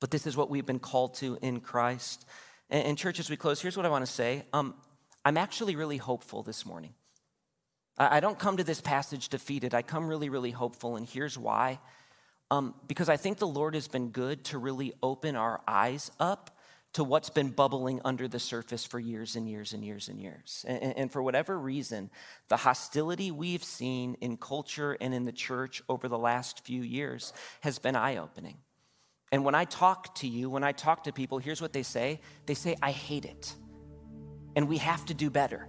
But 0.02 0.12
this 0.12 0.28
is 0.28 0.36
what 0.36 0.50
we've 0.50 0.66
been 0.66 0.80
called 0.80 1.14
to 1.16 1.38
in 1.42 1.62
Christ. 1.62 2.26
And, 2.70 2.88
and, 2.88 2.98
church, 2.98 3.22
as 3.22 3.30
we 3.30 3.38
close, 3.38 3.62
here's 3.62 3.78
what 3.78 3.86
I 3.86 3.90
want 3.90 4.06
to 4.06 4.12
say. 4.12 4.44
Um, 4.52 4.76
I'm 5.24 5.38
actually 5.38 5.78
really 5.78 5.96
hopeful 5.96 6.44
this 6.44 6.66
morning. 6.66 6.94
I, 7.98 8.18
I, 8.18 8.20
don't 8.20 8.38
come 8.38 8.58
to 8.58 8.66
this 8.66 8.82
passage 8.82 9.30
defeated. 9.30 9.74
I 9.74 9.82
come 9.82 10.10
really, 10.10 10.28
really 10.28 10.52
hopeful, 10.52 10.98
and 10.98 11.08
here's 11.08 11.38
why. 11.38 11.80
Um, 12.52 12.74
because 12.88 13.10
I 13.10 13.18
think 13.18 13.38
the 13.38 13.48
Lord 13.48 13.76
has 13.76 13.88
been 13.88 14.10
good 14.10 14.44
to 14.46 14.58
really 14.58 14.94
open 15.04 15.36
our 15.36 15.62
eyes 15.68 16.12
up 16.20 16.58
to 16.94 17.04
what's 17.04 17.30
been 17.30 17.50
bubbling 17.50 18.02
under 18.04 18.28
the 18.28 18.40
surface 18.40 18.84
for 18.84 19.00
years 19.00 19.36
and 19.36 19.48
years 19.48 19.74
and 19.74 19.86
years 19.86 20.10
and 20.10 20.20
years. 20.20 20.66
And, 20.68 20.98
and, 20.98 21.12
for 21.12 21.22
whatever 21.22 21.58
reason, 21.58 22.10
the 22.48 22.58
hostility 22.58 23.30
we've 23.30 23.64
seen 23.64 24.16
in 24.22 24.38
culture 24.38 24.98
and 25.00 25.14
in 25.14 25.24
the 25.26 25.32
church 25.32 25.84
over 25.88 26.08
the 26.08 26.18
last 26.18 26.66
few 26.66 26.82
years 26.82 27.32
has 27.62 27.78
been 27.78 27.96
eye 27.96 28.18
opening. 28.18 28.58
And 29.32 29.46
when 29.46 29.54
I 29.54 29.66
talk 29.66 30.16
to 30.16 30.28
you, 30.28 30.50
when 30.50 30.64
I 30.64 30.72
talk 30.72 31.04
to 31.04 31.14
people, 31.14 31.38
here's 31.38 31.62
what 31.62 31.74
they 31.74 31.84
say 31.84 32.22
they 32.48 32.56
say, 32.56 32.76
I 32.82 32.92
hate 32.92 33.26
it. 33.26 33.54
And 34.56 34.68
we 34.68 34.78
have 34.78 35.06
to 35.06 35.14
do 35.14 35.30
better. 35.30 35.68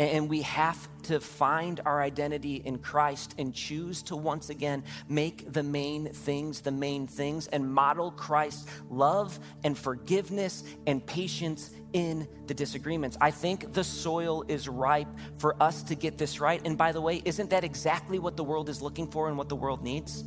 And 0.00 0.30
we 0.30 0.40
have 0.42 0.88
to 1.02 1.20
find 1.20 1.78
our 1.84 2.00
identity 2.00 2.56
in 2.56 2.78
Christ 2.78 3.34
and 3.36 3.54
choose 3.54 4.02
to 4.04 4.16
once 4.16 4.48
again 4.48 4.82
make 5.10 5.52
the 5.52 5.62
main 5.62 6.06
things 6.06 6.62
the 6.62 6.70
main 6.70 7.06
things 7.06 7.46
and 7.48 7.70
model 7.70 8.10
Christ's 8.10 8.66
love 8.88 9.38
and 9.62 9.76
forgiveness 9.76 10.64
and 10.86 11.04
patience 11.04 11.70
in 11.92 12.26
the 12.46 12.54
disagreements. 12.54 13.18
I 13.20 13.30
think 13.30 13.74
the 13.74 13.84
soil 13.84 14.42
is 14.48 14.68
ripe 14.68 15.08
for 15.36 15.62
us 15.62 15.82
to 15.84 15.94
get 15.94 16.16
this 16.16 16.40
right. 16.40 16.62
And 16.64 16.78
by 16.78 16.92
the 16.92 17.00
way, 17.02 17.20
isn't 17.26 17.50
that 17.50 17.62
exactly 17.62 18.18
what 18.18 18.38
the 18.38 18.44
world 18.44 18.70
is 18.70 18.80
looking 18.80 19.10
for 19.10 19.28
and 19.28 19.36
what 19.36 19.50
the 19.50 19.56
world 19.56 19.82
needs? 19.82 20.24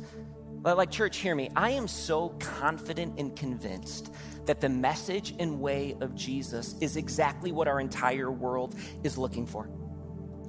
Like, 0.62 0.90
church, 0.90 1.18
hear 1.18 1.34
me. 1.34 1.50
I 1.56 1.70
am 1.70 1.86
so 1.88 2.30
confident 2.38 3.18
and 3.18 3.34
convinced 3.36 4.14
that 4.46 4.60
the 4.60 4.68
message 4.68 5.34
and 5.38 5.60
way 5.60 5.96
of 6.00 6.14
Jesus 6.14 6.74
is 6.80 6.96
exactly 6.96 7.52
what 7.52 7.68
our 7.68 7.80
entire 7.80 8.30
world 8.30 8.74
is 9.02 9.18
looking 9.18 9.46
for. 9.46 9.68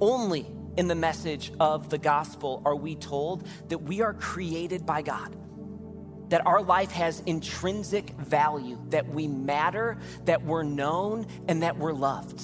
Only 0.00 0.46
in 0.76 0.88
the 0.88 0.94
message 0.94 1.52
of 1.58 1.88
the 1.88 1.98
gospel 1.98 2.62
are 2.64 2.76
we 2.76 2.96
told 2.96 3.46
that 3.68 3.78
we 3.78 4.02
are 4.02 4.12
created 4.12 4.84
by 4.84 5.02
God, 5.02 5.34
that 6.28 6.46
our 6.46 6.62
life 6.62 6.90
has 6.92 7.20
intrinsic 7.20 8.10
value, 8.10 8.78
that 8.90 9.08
we 9.08 9.26
matter, 9.26 9.98
that 10.24 10.42
we're 10.44 10.62
known, 10.62 11.26
and 11.48 11.62
that 11.62 11.78
we're 11.78 11.94
loved. 11.94 12.42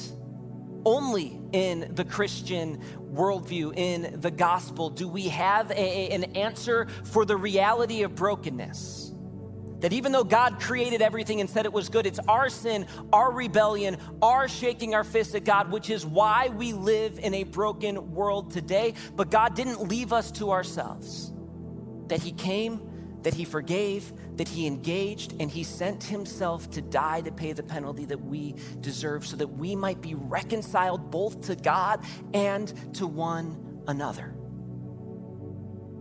Only 0.85 1.39
in 1.53 1.93
the 1.95 2.05
Christian 2.05 2.81
worldview, 3.13 3.77
in 3.77 4.21
the 4.21 4.31
gospel, 4.31 4.89
do 4.91 5.07
we 5.07 5.29
have 5.29 5.71
a, 5.71 6.09
an 6.11 6.25
answer 6.37 6.89
for 7.05 7.25
the 7.25 7.37
reality 7.37 8.03
of 8.03 8.15
brokenness 8.15 9.12
that 9.83 9.93
even 9.93 10.13
though 10.13 10.25
God 10.25 10.61
created 10.61 11.03
everything 11.03 11.41
and 11.41 11.51
said 11.51 11.67
it 11.67 11.73
was 11.73 11.89
good, 11.89 12.07
it's 12.07 12.21
our 12.29 12.49
sin, 12.49 12.87
our 13.13 13.33
rebellion, 13.33 13.99
our 14.23 14.49
shaking 14.49 14.95
our 14.95 15.05
fists 15.05 15.35
at 15.35 15.45
God, 15.45 15.73
which 15.73 15.91
is 15.91 16.07
why 16.07 16.49
we 16.49 16.73
live 16.73 17.19
in 17.19 17.35
a 17.35 17.43
broken 17.43 18.15
world 18.15 18.53
today. 18.53 18.95
But 19.15 19.31
God 19.31 19.55
didn't 19.57 19.89
leave 19.89 20.13
us 20.13 20.31
to 20.33 20.53
ourselves. 20.53 21.33
That 22.07 22.23
He 22.23 22.31
came, 22.31 22.81
that 23.23 23.35
He 23.35 23.45
forgave, 23.45 24.13
that 24.37 24.47
He 24.47 24.69
engaged, 24.69 25.35
and 25.41 25.51
He 25.51 25.65
sent 25.65 26.05
Himself 26.05 26.71
to 26.71 26.81
die 26.81 27.21
to 27.23 27.33
pay 27.33 27.53
the 27.53 27.65
penalty 27.65 28.05
that 28.05 28.25
we 28.25 28.55
deserve 28.81 29.27
so 29.27 29.37
that 29.37 29.49
we 29.49 29.75
might 29.75 30.01
be 30.01 30.15
reconciled 30.15 31.11
both 31.11 31.49
to 31.49 31.57
God 31.57 32.05
and 32.33 32.73
to 32.95 33.09
one 33.09 33.83
another. 33.89 34.33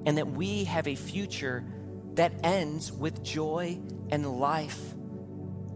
And 0.06 0.20
that 0.20 0.28
we 0.28 0.66
have 0.66 0.88
a 0.88 0.96
future 0.96 1.66
that 2.16 2.34
ends 2.44 2.92
with 2.92 3.24
joy 3.24 3.80
and 4.10 4.40
life 4.40 4.94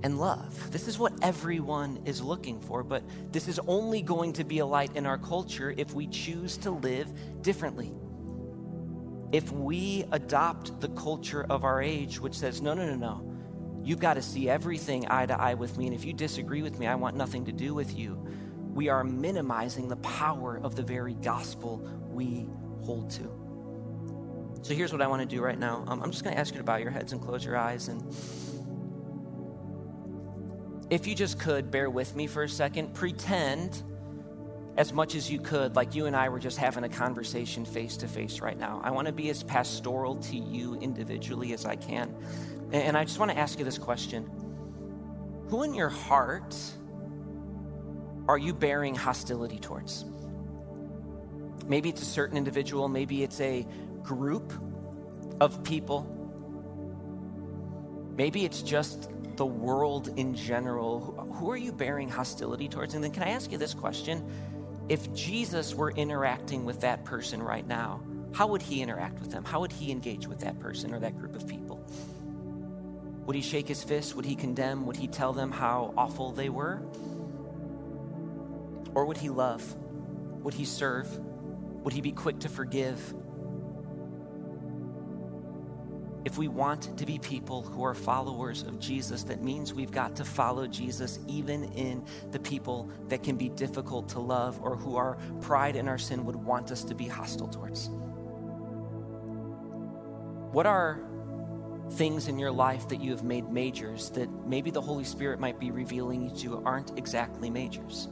and 0.03 0.19
love. 0.19 0.71
This 0.71 0.87
is 0.87 0.99
what 0.99 1.13
everyone 1.21 2.01
is 2.05 2.21
looking 2.21 2.59
for, 2.59 2.83
but 2.83 3.03
this 3.31 3.47
is 3.47 3.59
only 3.67 4.01
going 4.01 4.33
to 4.33 4.43
be 4.43 4.59
a 4.59 4.65
light 4.65 4.95
in 4.95 5.05
our 5.05 5.17
culture 5.17 5.73
if 5.75 5.93
we 5.93 6.07
choose 6.07 6.57
to 6.57 6.71
live 6.71 7.07
differently. 7.41 7.91
If 9.31 9.51
we 9.51 10.05
adopt 10.11 10.79
the 10.79 10.89
culture 10.89 11.45
of 11.49 11.63
our 11.63 11.81
age, 11.81 12.19
which 12.19 12.35
says, 12.35 12.61
no, 12.61 12.73
no, 12.73 12.85
no, 12.85 12.95
no, 12.95 13.35
you've 13.83 13.99
got 13.99 14.13
to 14.15 14.21
see 14.21 14.49
everything 14.49 15.07
eye 15.09 15.25
to 15.25 15.39
eye 15.39 15.55
with 15.55 15.77
me, 15.77 15.87
and 15.87 15.95
if 15.95 16.05
you 16.05 16.13
disagree 16.13 16.61
with 16.61 16.77
me, 16.77 16.87
I 16.87 16.95
want 16.95 17.15
nothing 17.15 17.45
to 17.45 17.51
do 17.51 17.73
with 17.73 17.97
you, 17.97 18.23
we 18.73 18.89
are 18.89 19.03
minimizing 19.03 19.87
the 19.87 19.95
power 19.97 20.59
of 20.61 20.75
the 20.75 20.83
very 20.83 21.13
gospel 21.15 21.77
we 22.09 22.45
hold 22.81 23.09
to. 23.11 23.44
So 24.65 24.73
here's 24.73 24.91
what 24.91 25.03
I 25.03 25.05
want 25.05 25.21
to 25.21 25.27
do 25.27 25.43
right 25.43 25.59
now. 25.59 25.83
Um, 25.87 26.01
I'm 26.01 26.09
just 26.09 26.23
going 26.23 26.33
to 26.33 26.39
ask 26.39 26.51
you 26.51 26.57
to 26.57 26.63
bow 26.63 26.77
your 26.77 26.89
heads 26.89 27.13
and 27.13 27.21
close 27.21 27.45
your 27.45 27.55
eyes. 27.55 27.87
And 27.87 28.01
if 30.89 31.05
you 31.05 31.13
just 31.13 31.37
could 31.37 31.69
bear 31.69 31.87
with 31.87 32.15
me 32.15 32.25
for 32.25 32.41
a 32.41 32.49
second, 32.49 32.95
pretend 32.95 33.83
as 34.75 34.91
much 34.91 35.13
as 35.13 35.29
you 35.29 35.39
could, 35.39 35.75
like 35.75 35.93
you 35.93 36.07
and 36.07 36.15
I 36.15 36.29
were 36.29 36.39
just 36.39 36.57
having 36.57 36.83
a 36.83 36.89
conversation 36.89 37.63
face 37.63 37.95
to 37.97 38.07
face 38.07 38.41
right 38.41 38.57
now. 38.57 38.81
I 38.83 38.89
want 38.89 39.05
to 39.05 39.13
be 39.13 39.29
as 39.29 39.43
pastoral 39.43 40.15
to 40.15 40.35
you 40.35 40.79
individually 40.81 41.53
as 41.53 41.67
I 41.67 41.75
can. 41.75 42.15
And 42.71 42.97
I 42.97 43.03
just 43.03 43.19
want 43.19 43.29
to 43.29 43.37
ask 43.37 43.59
you 43.59 43.65
this 43.65 43.77
question 43.77 44.23
Who 45.49 45.61
in 45.61 45.75
your 45.75 45.89
heart 45.89 46.57
are 48.27 48.39
you 48.39 48.51
bearing 48.51 48.95
hostility 48.95 49.59
towards? 49.59 50.05
Maybe 51.67 51.89
it's 51.89 52.01
a 52.01 52.05
certain 52.05 52.35
individual, 52.35 52.87
maybe 52.87 53.21
it's 53.21 53.39
a 53.41 53.67
group 54.05 54.53
of 55.41 55.63
people. 55.63 56.11
Maybe 58.15 58.45
it's 58.45 58.61
just 58.61 59.09
the 59.35 59.45
world 59.45 60.13
in 60.17 60.35
general. 60.35 61.29
Who 61.33 61.51
are 61.51 61.57
you 61.57 61.71
bearing 61.71 62.07
hostility 62.07 62.69
towards? 62.69 62.93
And 62.93 63.03
then, 63.03 63.11
can 63.11 63.23
I 63.23 63.31
ask 63.31 63.51
you 63.51 63.57
this 63.57 63.73
question? 63.73 64.25
If 64.87 65.11
Jesus 65.13 65.73
were 65.73 65.91
interacting 65.91 66.63
with 66.63 66.81
that 66.81 67.03
person 67.03 67.41
right 67.41 67.67
now, 67.67 68.01
how 68.33 68.47
would 68.47 68.61
he 68.61 68.81
interact 68.81 69.19
with 69.19 69.31
them? 69.31 69.43
How 69.43 69.61
would 69.61 69.71
he 69.71 69.91
engage 69.91 70.27
with 70.27 70.39
that 70.41 70.59
person 70.59 70.93
or 70.93 70.99
that 70.99 71.17
group 71.17 71.35
of 71.35 71.47
people? 71.47 71.83
Would 73.25 73.35
he 73.35 73.41
shake 73.41 73.67
his 73.67 73.83
fist? 73.83 74.15
Would 74.15 74.25
he 74.25 74.35
condemn? 74.35 74.85
Would 74.85 74.97
he 74.97 75.07
tell 75.07 75.33
them 75.33 75.51
how 75.51 75.93
awful 75.97 76.31
they 76.31 76.49
were? 76.49 76.81
Or 78.93 79.05
would 79.05 79.17
he 79.17 79.29
love? 79.29 79.75
Would 80.43 80.53
he 80.53 80.65
serve? 80.65 81.07
Would 81.83 81.93
he 81.93 82.01
be 82.01 82.11
quick 82.11 82.39
to 82.41 82.49
forgive? 82.49 83.13
If 86.25 86.39
we 86.39 86.47
want 86.47 86.97
to 86.97 87.05
be 87.05 87.19
people 87.19 87.61
who 87.61 87.83
are 87.83 87.93
followers 87.93 88.63
of 88.63 88.79
Jesus, 88.79 89.21
that 89.25 89.43
means 89.43 89.75
we've 89.75 89.91
got 89.91 90.15
to 90.15 90.25
follow 90.25 90.65
Jesus 90.65 91.19
even 91.27 91.65
in 91.73 92.03
the 92.31 92.39
people 92.39 92.89
that 93.09 93.21
can 93.21 93.37
be 93.37 93.49
difficult 93.49 94.09
to 94.09 94.19
love 94.19 94.59
or 94.63 94.75
who 94.75 94.95
our 94.95 95.17
pride 95.41 95.75
and 95.75 95.87
our 95.87 95.99
sin 95.99 96.25
would 96.25 96.35
want 96.35 96.71
us 96.71 96.83
to 96.85 96.95
be 96.95 97.07
hostile 97.07 97.47
towards. 97.47 97.89
What 100.51 100.65
are 100.65 100.99
things 101.91 102.27
in 102.27 102.39
your 102.39 102.51
life 102.51 102.87
that 102.87 103.01
you 103.01 103.11
have 103.11 103.23
made 103.23 103.51
majors 103.51 104.09
that 104.11 104.27
maybe 104.47 104.71
the 104.71 104.81
Holy 104.81 105.03
Spirit 105.03 105.39
might 105.39 105.59
be 105.59 105.69
revealing 105.69 106.35
to 106.35 106.43
you 106.43 106.49
to 106.49 106.63
aren't 106.65 106.97
exactly 106.97 107.51
majors? 107.51 108.07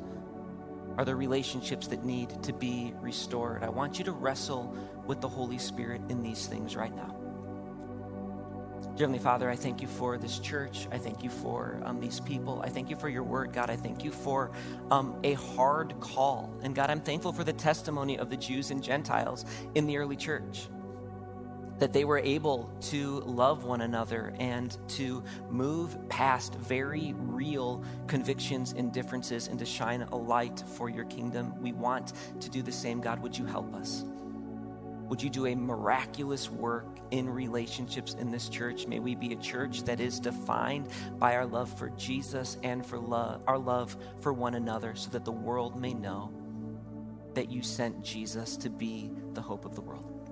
Are 1.00 1.06
there 1.06 1.16
relationships 1.16 1.88
that 1.88 2.04
need 2.04 2.44
to 2.44 2.54
be 2.54 2.94
restored? 3.02 3.64
I 3.64 3.70
want 3.70 3.98
you 3.98 4.06
to 4.06 4.12
wrestle 4.12 4.78
with 5.08 5.20
the 5.20 5.28
Holy 5.28 5.58
Spirit 5.58 6.02
in 6.10 6.22
these 6.22 6.46
things 6.46 6.76
right 6.76 6.96
now. 6.96 7.23
Heavenly 8.98 9.20
Father, 9.20 9.50
I 9.50 9.56
thank 9.56 9.82
you 9.82 9.88
for 9.88 10.20
this 10.20 10.38
church. 10.38 10.88
I 10.92 11.00
thank 11.00 11.24
you 11.24 11.30
for 11.30 11.82
um, 11.84 12.00
these 12.00 12.20
people. 12.20 12.62
I 12.64 12.70
thank 12.70 12.92
you 12.92 12.96
for 12.96 13.10
your 13.10 13.24
word, 13.24 13.52
God. 13.52 13.72
I 13.72 13.76
thank 13.76 14.04
you 14.04 14.12
for 14.12 14.52
um, 14.92 15.20
a 15.24 15.34
hard 15.34 16.00
call. 16.00 16.54
And 16.62 16.76
God, 16.76 16.92
I'm 16.92 17.02
thankful 17.02 17.34
for 17.34 17.44
the 17.44 17.54
testimony 17.54 18.20
of 18.20 18.30
the 18.30 18.38
Jews 18.38 18.70
and 18.70 18.84
Gentiles 18.84 19.46
in 19.74 19.88
the 19.88 19.98
early 19.98 20.16
church 20.16 20.68
that 21.80 21.92
they 21.92 22.06
were 22.06 22.20
able 22.20 22.72
to 22.80 23.22
love 23.22 23.64
one 23.64 23.82
another 23.82 24.34
and 24.40 24.78
to 24.88 25.24
move 25.50 25.98
past 26.08 26.56
very 26.56 27.14
real 27.18 27.84
convictions 28.08 28.74
and 28.78 28.94
differences 28.94 29.48
and 29.48 29.58
to 29.58 29.66
shine 29.66 30.04
a 30.04 30.16
light 30.16 30.64
for 30.76 30.88
your 30.88 31.06
kingdom. 31.06 31.54
We 31.62 31.74
want 31.74 32.14
to 32.40 32.50
do 32.50 32.62
the 32.62 32.72
same, 32.72 33.02
God. 33.02 33.22
Would 33.24 33.38
you 33.38 33.46
help 33.46 33.74
us? 33.74 34.06
Would 35.14 35.22
you 35.22 35.30
do 35.30 35.46
a 35.46 35.54
miraculous 35.54 36.50
work 36.50 36.88
in 37.12 37.30
relationships 37.30 38.16
in 38.16 38.32
this 38.32 38.50
church? 38.50 38.88
May 38.88 38.98
we 38.98 39.14
be 39.14 39.32
a 39.32 39.36
church 39.36 39.84
that 39.84 40.00
is 40.00 40.20
defined 40.20 40.88
by 41.20 41.36
our 41.36 41.46
love 41.46 41.72
for 41.78 41.90
Jesus 41.90 42.58
and 42.64 42.84
for 42.84 42.98
love, 42.98 43.44
our 43.46 43.60
love 43.60 43.96
for 44.22 44.34
one 44.34 44.56
another, 44.56 44.96
so 44.96 45.12
that 45.12 45.24
the 45.24 45.32
world 45.32 45.80
may 45.80 45.94
know 45.94 46.34
that 47.36 47.52
you 47.52 47.62
sent 47.62 48.04
Jesus 48.04 48.58
to 48.58 48.72
be 48.72 49.12
the 49.34 49.42
hope 49.42 49.66
of 49.66 49.76
the 49.76 49.82
world. 49.82 50.32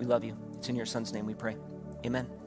We 0.00 0.04
love 0.04 0.24
you. 0.24 0.36
It's 0.56 0.68
in 0.68 0.74
your 0.74 0.84
son's 0.84 1.12
name 1.12 1.24
we 1.24 1.34
pray. 1.34 1.56
Amen. 2.04 2.41